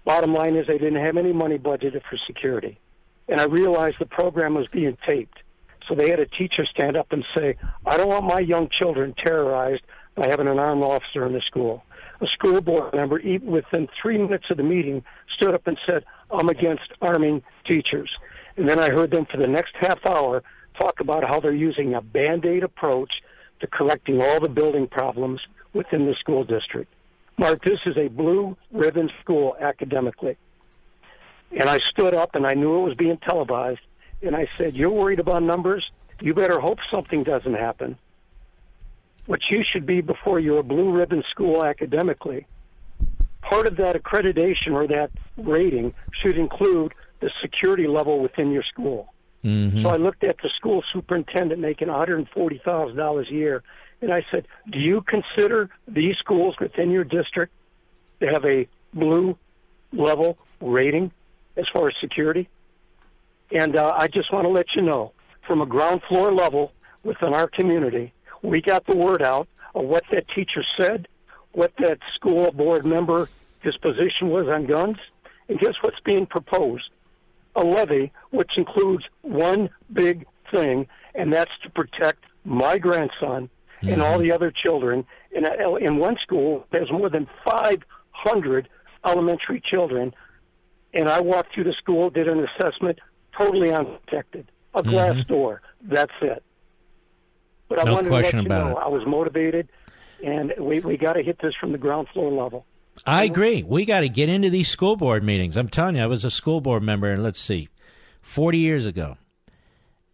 [0.07, 2.79] Bottom line is they didn't have any money budgeted for security.
[3.27, 5.37] And I realized the program was being taped.
[5.85, 9.13] So they had a teacher stand up and say, I don't want my young children
[9.21, 9.81] terrorized
[10.15, 11.83] by having an armed officer in the school.
[12.21, 15.03] A school board member, even within three minutes of the meeting,
[15.35, 18.09] stood up and said, I'm against arming teachers.
[18.55, 20.41] And then I heard them for the next half hour
[20.79, 23.11] talk about how they're using a band aid approach
[23.59, 25.41] to correcting all the building problems
[25.73, 26.93] within the school district.
[27.37, 30.37] Mark, this is a blue ribbon school academically.
[31.51, 33.79] And I stood up and I knew it was being televised.
[34.21, 35.85] And I said, You're worried about numbers?
[36.19, 37.97] You better hope something doesn't happen.
[39.27, 42.47] What you should be before you're a blue ribbon school academically,
[43.41, 49.13] part of that accreditation or that rating should include the security level within your school.
[49.43, 49.83] Mm-hmm.
[49.83, 53.63] So I looked at the school superintendent making $140,000 a year,
[54.01, 57.53] and I said, Do you consider these schools within your district
[58.19, 59.37] to have a blue
[59.91, 61.11] level rating
[61.55, 62.49] as far as security.
[63.51, 65.13] And uh, I just want to let you know
[65.45, 70.03] from a ground floor level within our community, we got the word out of what
[70.11, 71.07] that teacher said,
[71.53, 73.29] what that school board member,
[73.61, 74.97] his position was on guns,
[75.47, 76.89] and guess what's being proposed?
[77.55, 83.89] A levy, which includes one big thing, and that's to protect my grandson mm-hmm.
[83.89, 86.65] and all the other children in, a, in one school.
[86.71, 88.67] There's more than 500
[89.05, 90.13] elementary children,
[90.93, 92.99] and I walked through the school, did an assessment,
[93.37, 95.33] totally unprotected, a glass mm-hmm.
[95.33, 95.61] door.
[95.81, 96.43] That's it.
[97.69, 98.83] But I no wanted to let you know it.
[98.83, 99.67] I was motivated,
[100.23, 102.65] and we we got to hit this from the ground floor level.
[103.05, 103.63] I agree.
[103.63, 105.55] We got to get into these school board meetings.
[105.55, 107.69] I'm telling you, I was a school board member, and let's see,
[108.21, 109.17] 40 years ago.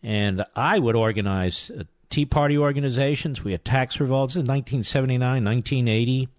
[0.01, 1.71] And I would organize
[2.13, 3.43] Tea Party organizations.
[3.43, 6.29] We had tax revolts in 1979, 1980.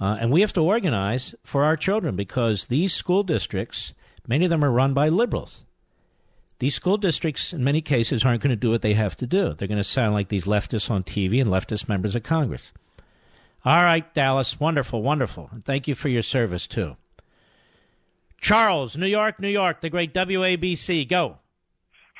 [0.00, 3.92] Uh, and we have to organize for our children because these school districts,
[4.26, 5.66] many of them are run by liberals.
[6.60, 9.52] These school districts, in many cases, aren't going to do what they have to do.
[9.52, 12.72] They're going to sound like these leftists on TV and leftist members of Congress.
[13.66, 14.58] All right, Dallas.
[14.58, 15.50] Wonderful, wonderful.
[15.52, 16.96] And thank you for your service, too.
[18.40, 21.06] Charles, New York, New York, the great WABC.
[21.06, 21.36] Go.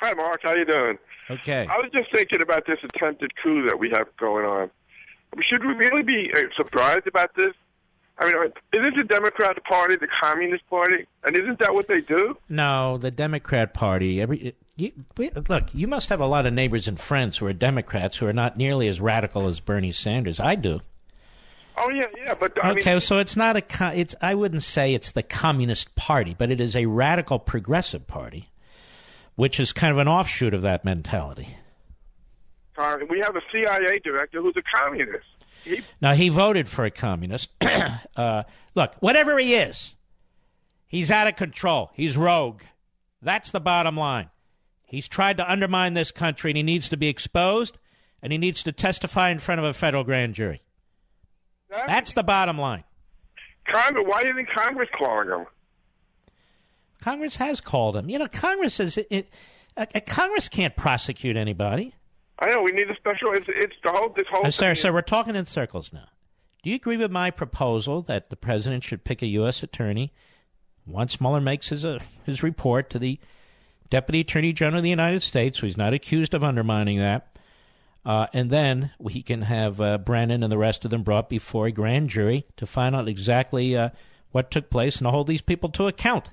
[0.07, 0.39] Hi, Mark.
[0.41, 0.97] How you doing?
[1.29, 1.67] Okay.
[1.69, 4.71] I was just thinking about this attempted coup that we have going on.
[5.41, 7.53] Should we really be uh, surprised about this?
[8.17, 8.35] I mean,
[8.71, 12.37] isn't the Democrat Party the Communist Party, and isn't that what they do?
[12.47, 14.21] No, the Democrat Party.
[14.21, 14.93] Every you,
[15.49, 18.33] look, you must have a lot of neighbors and friends who are Democrats who are
[18.33, 20.39] not nearly as radical as Bernie Sanders.
[20.39, 20.79] I do.
[21.75, 23.93] Oh yeah, yeah, but I okay, mean, so it's not a.
[23.93, 28.47] It's I wouldn't say it's the Communist Party, but it is a radical progressive party,
[29.37, 31.55] which is kind of an offshoot of that mentality.
[32.75, 35.25] Uh, we have a CIA director who's a communist.
[35.63, 37.49] He, now he voted for a communist.
[38.15, 38.43] uh,
[38.75, 39.95] look, whatever he is,
[40.87, 41.91] he's out of control.
[41.93, 42.61] He's rogue.
[43.21, 44.29] That's the bottom line.
[44.85, 47.77] He's tried to undermine this country, and he needs to be exposed,
[48.23, 50.61] and he needs to testify in front of a federal grand jury.
[51.69, 52.85] That's the bottom line.
[53.71, 55.45] Congress, why isn't Congress calling him?
[57.01, 58.09] Congress has called him.
[58.09, 59.29] You know, Congress is it,
[59.77, 61.93] it, Congress can't prosecute anybody.
[62.39, 63.33] I know we need a special.
[63.33, 64.45] It's, it's the whole this whole.
[64.45, 66.07] Uh, sir, sir, we're talking in circles now.
[66.63, 69.63] Do you agree with my proposal that the president should pick a U.S.
[69.63, 70.13] attorney
[70.85, 73.19] once Mueller makes his uh, his report to the
[73.89, 77.37] Deputy Attorney General of the United States, so he's not accused of undermining that,
[78.05, 81.67] uh, and then he can have uh, Brennan and the rest of them brought before
[81.67, 83.89] a grand jury to find out exactly uh,
[84.31, 86.29] what took place and to hold these people to account.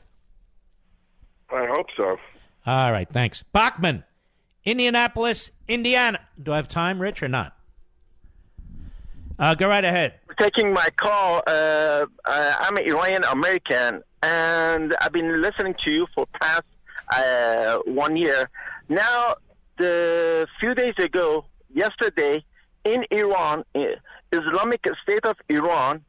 [1.55, 2.17] I hope so.
[2.67, 3.45] All right, thanks.
[3.53, 4.05] Bahman,
[4.65, 6.21] Indianapolis, Indiana.
[6.43, 7.57] Do I have time, Rich, or not?
[9.39, 10.15] Uh, go right ahead.
[10.27, 11.43] For taking my call.
[11.47, 16.63] Uh, uh, I'm an Iranian American, and I've been listening to you for past
[17.13, 18.49] uh, one year.
[18.89, 19.35] Now,
[19.79, 22.45] the few days ago, yesterday
[22.85, 23.65] in Iran,
[24.33, 26.05] Islamic State of Iran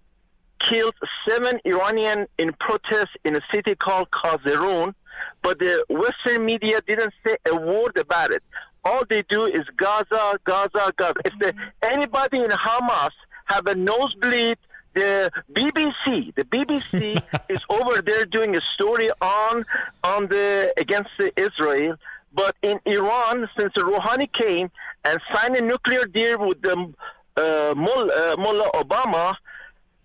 [0.69, 0.95] killed
[1.27, 4.93] seven Iranian in protest in a city called Kazerun,
[5.41, 8.43] but the Western media didn't say a word about it.
[8.83, 11.13] All they do is Gaza, Gaza, Gaza.
[11.25, 13.11] If the, anybody in Hamas
[13.45, 14.57] have a nosebleed,
[14.93, 19.65] the BBC, the BBC is over there doing a story on
[20.03, 21.95] on the against Israel.
[22.33, 24.69] But in Iran, since Rouhani came,
[25.05, 26.93] and signed a nuclear deal with the,
[27.37, 29.35] uh, Mullah, uh, Mullah Obama.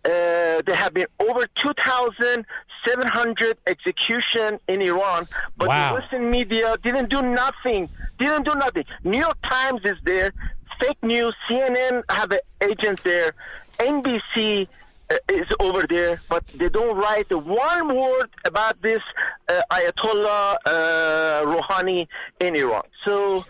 [0.05, 5.28] Uh, there have been over 2,700 executions in Iran,
[5.59, 5.89] but wow.
[5.89, 7.89] the Western media didn't do nothing.
[8.18, 8.85] Didn't do nothing.
[9.05, 10.32] New York Times is there.
[10.81, 11.35] Fake news.
[11.48, 13.35] CNN have an agent there.
[13.78, 14.68] NBC
[15.10, 19.02] uh, is over there, but they don't write one word about this
[19.48, 22.06] uh, Ayatollah uh, Rouhani
[22.40, 22.82] in Iran.
[23.05, 23.44] So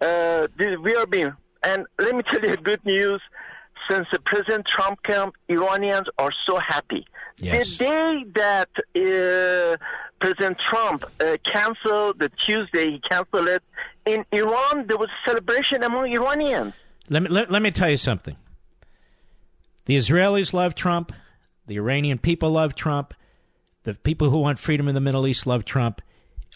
[0.00, 3.20] uh, we are being, and let me tell you good news.
[3.90, 7.06] Since the President Trump came, Iranians are so happy.
[7.38, 7.76] Yes.
[7.76, 9.76] The day that uh,
[10.20, 13.62] President Trump uh, canceled the Tuesday, he canceled it.
[14.06, 16.72] In Iran, there was a celebration among Iranians.
[17.08, 18.36] Let me let, let me tell you something.
[19.84, 21.12] The Israelis love Trump.
[21.66, 23.14] The Iranian people love Trump.
[23.84, 26.02] The people who want freedom in the Middle East love Trump.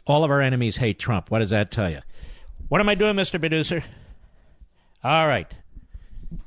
[0.07, 1.31] All of our enemies hate Trump.
[1.31, 2.01] What does that tell you?
[2.69, 3.39] What am I doing, Mr.
[3.39, 3.85] Producer?
[5.05, 5.53] All right.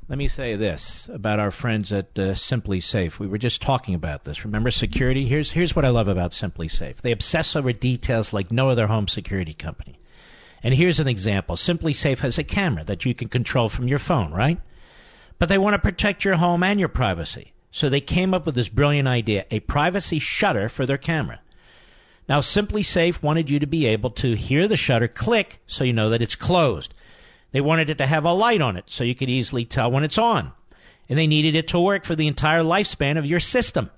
[0.08, 3.18] Let me say this about our friends at uh, SimpliSafe.
[3.18, 4.44] We were just talking about this.
[4.44, 5.26] Remember security?
[5.26, 6.98] Here's here's what I love about SimpliSafe.
[7.02, 9.98] They obsess over details like no other home security company.
[10.62, 11.56] And here's an example.
[11.56, 14.58] SimpliSafe has a camera that you can control from your phone, right?
[15.38, 17.52] But they want to protect your home and your privacy.
[17.70, 21.40] So they came up with this brilliant idea a privacy shutter for their camera.
[22.26, 26.08] Now, SimpliSafe wanted you to be able to hear the shutter click so you know
[26.08, 26.94] that it's closed.
[27.54, 30.02] They wanted it to have a light on it so you could easily tell when
[30.02, 30.50] it's on.
[31.08, 33.92] And they needed it to work for the entire lifespan of your system.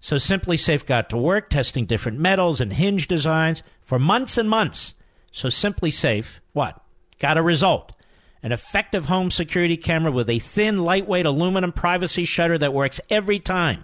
[0.00, 4.94] So SimpliSafe got to work testing different metals and hinge designs for months and months.
[5.32, 6.80] So SimpliSafe, what?
[7.18, 7.96] Got a result.
[8.44, 13.40] An effective home security camera with a thin, lightweight aluminum privacy shutter that works every
[13.40, 13.82] time.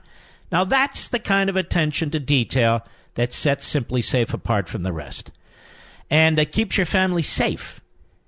[0.53, 2.85] Now that's the kind of attention to detail
[3.15, 5.32] that sets SimpliSafe apart from the rest.
[6.09, 7.81] And it keeps your family safe.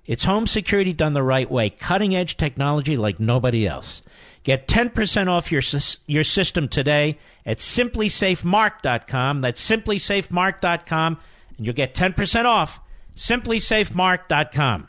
[0.09, 4.01] It's home security done the right way, cutting edge technology like nobody else.
[4.43, 5.61] Get 10% off your,
[6.07, 9.41] your system today at simplysafemark.com.
[9.41, 11.19] That's simplysafemark.com,
[11.57, 12.79] and you'll get 10% off.
[13.15, 14.87] Simplysafemark.com.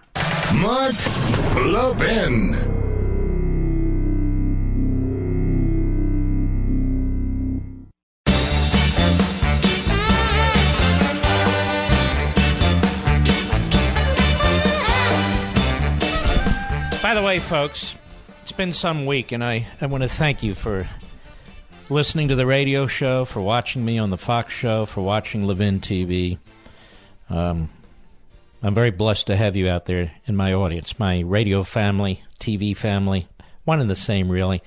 [0.55, 2.80] Mark Levin.
[17.11, 17.97] By the way, folks,
[18.41, 20.89] it's been some week, and I, I want to thank you for
[21.89, 25.81] listening to the radio show, for watching me on the Fox show, for watching Levin
[25.81, 26.39] TV.
[27.29, 27.69] Um,
[28.63, 32.77] I'm very blessed to have you out there in my audience, my radio family, TV
[32.77, 33.27] family,
[33.65, 34.63] one and the same, really.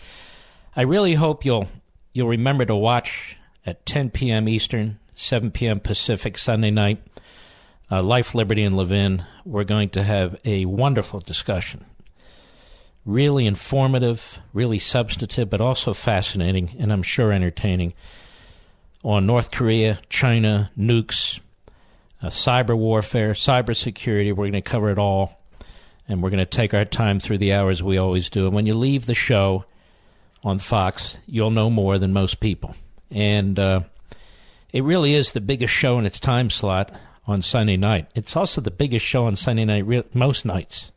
[0.76, 1.70] I really hope you'll
[2.12, 4.50] you'll remember to watch at 10 p.m.
[4.50, 5.80] Eastern, 7 p.m.
[5.80, 7.02] Pacific Sunday night.
[7.90, 9.24] Uh, Life, Liberty, and Levin.
[9.46, 11.86] We're going to have a wonderful discussion
[13.06, 17.94] really informative, really substantive, but also fascinating and I'm sure entertaining
[19.04, 21.40] on North Korea, China, nukes,
[22.22, 24.30] uh, cyber warfare, cybersecurity.
[24.30, 25.38] We're going to cover it all,
[26.08, 28.46] and we're going to take our time through the hours we always do.
[28.46, 29.66] And when you leave the show
[30.44, 32.76] on Fox, you'll know more than most people.
[33.12, 33.82] And uh,
[34.72, 36.92] it really is the biggest show in its time slot
[37.28, 38.10] on Sunday night.
[38.16, 40.93] It's also the biggest show on Sunday night re- most nights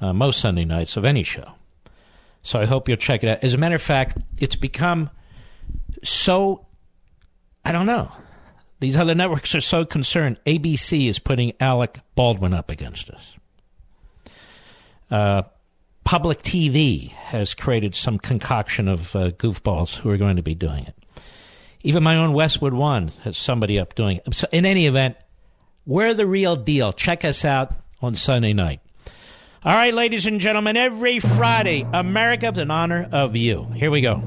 [0.00, 1.52] uh, most Sunday nights of any show.
[2.42, 3.44] So I hope you'll check it out.
[3.44, 5.10] As a matter of fact, it's become
[6.02, 6.66] so,
[7.64, 8.10] I don't know.
[8.80, 10.38] These other networks are so concerned.
[10.46, 13.36] ABC is putting Alec Baldwin up against us.
[15.10, 15.42] Uh,
[16.04, 20.86] public TV has created some concoction of uh, goofballs who are going to be doing
[20.86, 20.94] it.
[21.82, 24.34] Even my own Westwood One has somebody up doing it.
[24.34, 25.16] So in any event,
[25.86, 26.92] we're the real deal.
[26.92, 28.80] Check us out on Sunday night.
[29.62, 33.64] All right, ladies and gentlemen, every Friday, America in honor of you.
[33.74, 34.22] Here we go.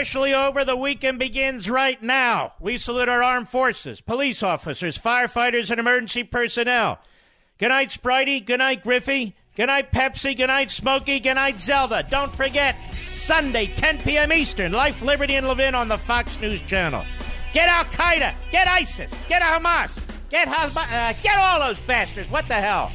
[0.00, 0.64] Officially over.
[0.64, 2.54] The weekend begins right now.
[2.58, 6.98] We salute our armed forces, police officers, firefighters, and emergency personnel.
[7.58, 8.42] Good night, Spritey.
[8.46, 9.36] Good night, Griffey.
[9.56, 10.34] Good night, Pepsi.
[10.34, 11.20] Good night, Smokey.
[11.20, 12.06] Good night, Zelda.
[12.10, 14.32] Don't forget, Sunday, 10 p.m.
[14.32, 17.04] Eastern, Life, Liberty, and Levin on the Fox News Channel.
[17.52, 18.32] Get Al Qaeda.
[18.50, 19.12] Get ISIS.
[19.28, 20.00] Get Hamas.
[20.30, 20.48] Get.
[20.48, 22.30] Uh, get all those bastards.
[22.30, 22.90] What the hell?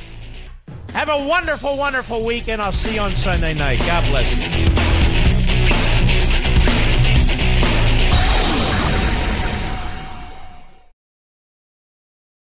[0.93, 2.63] Have a wonderful, wonderful weekend.
[2.63, 3.77] I'll see you on Sunday night.
[3.81, 4.54] God bless you.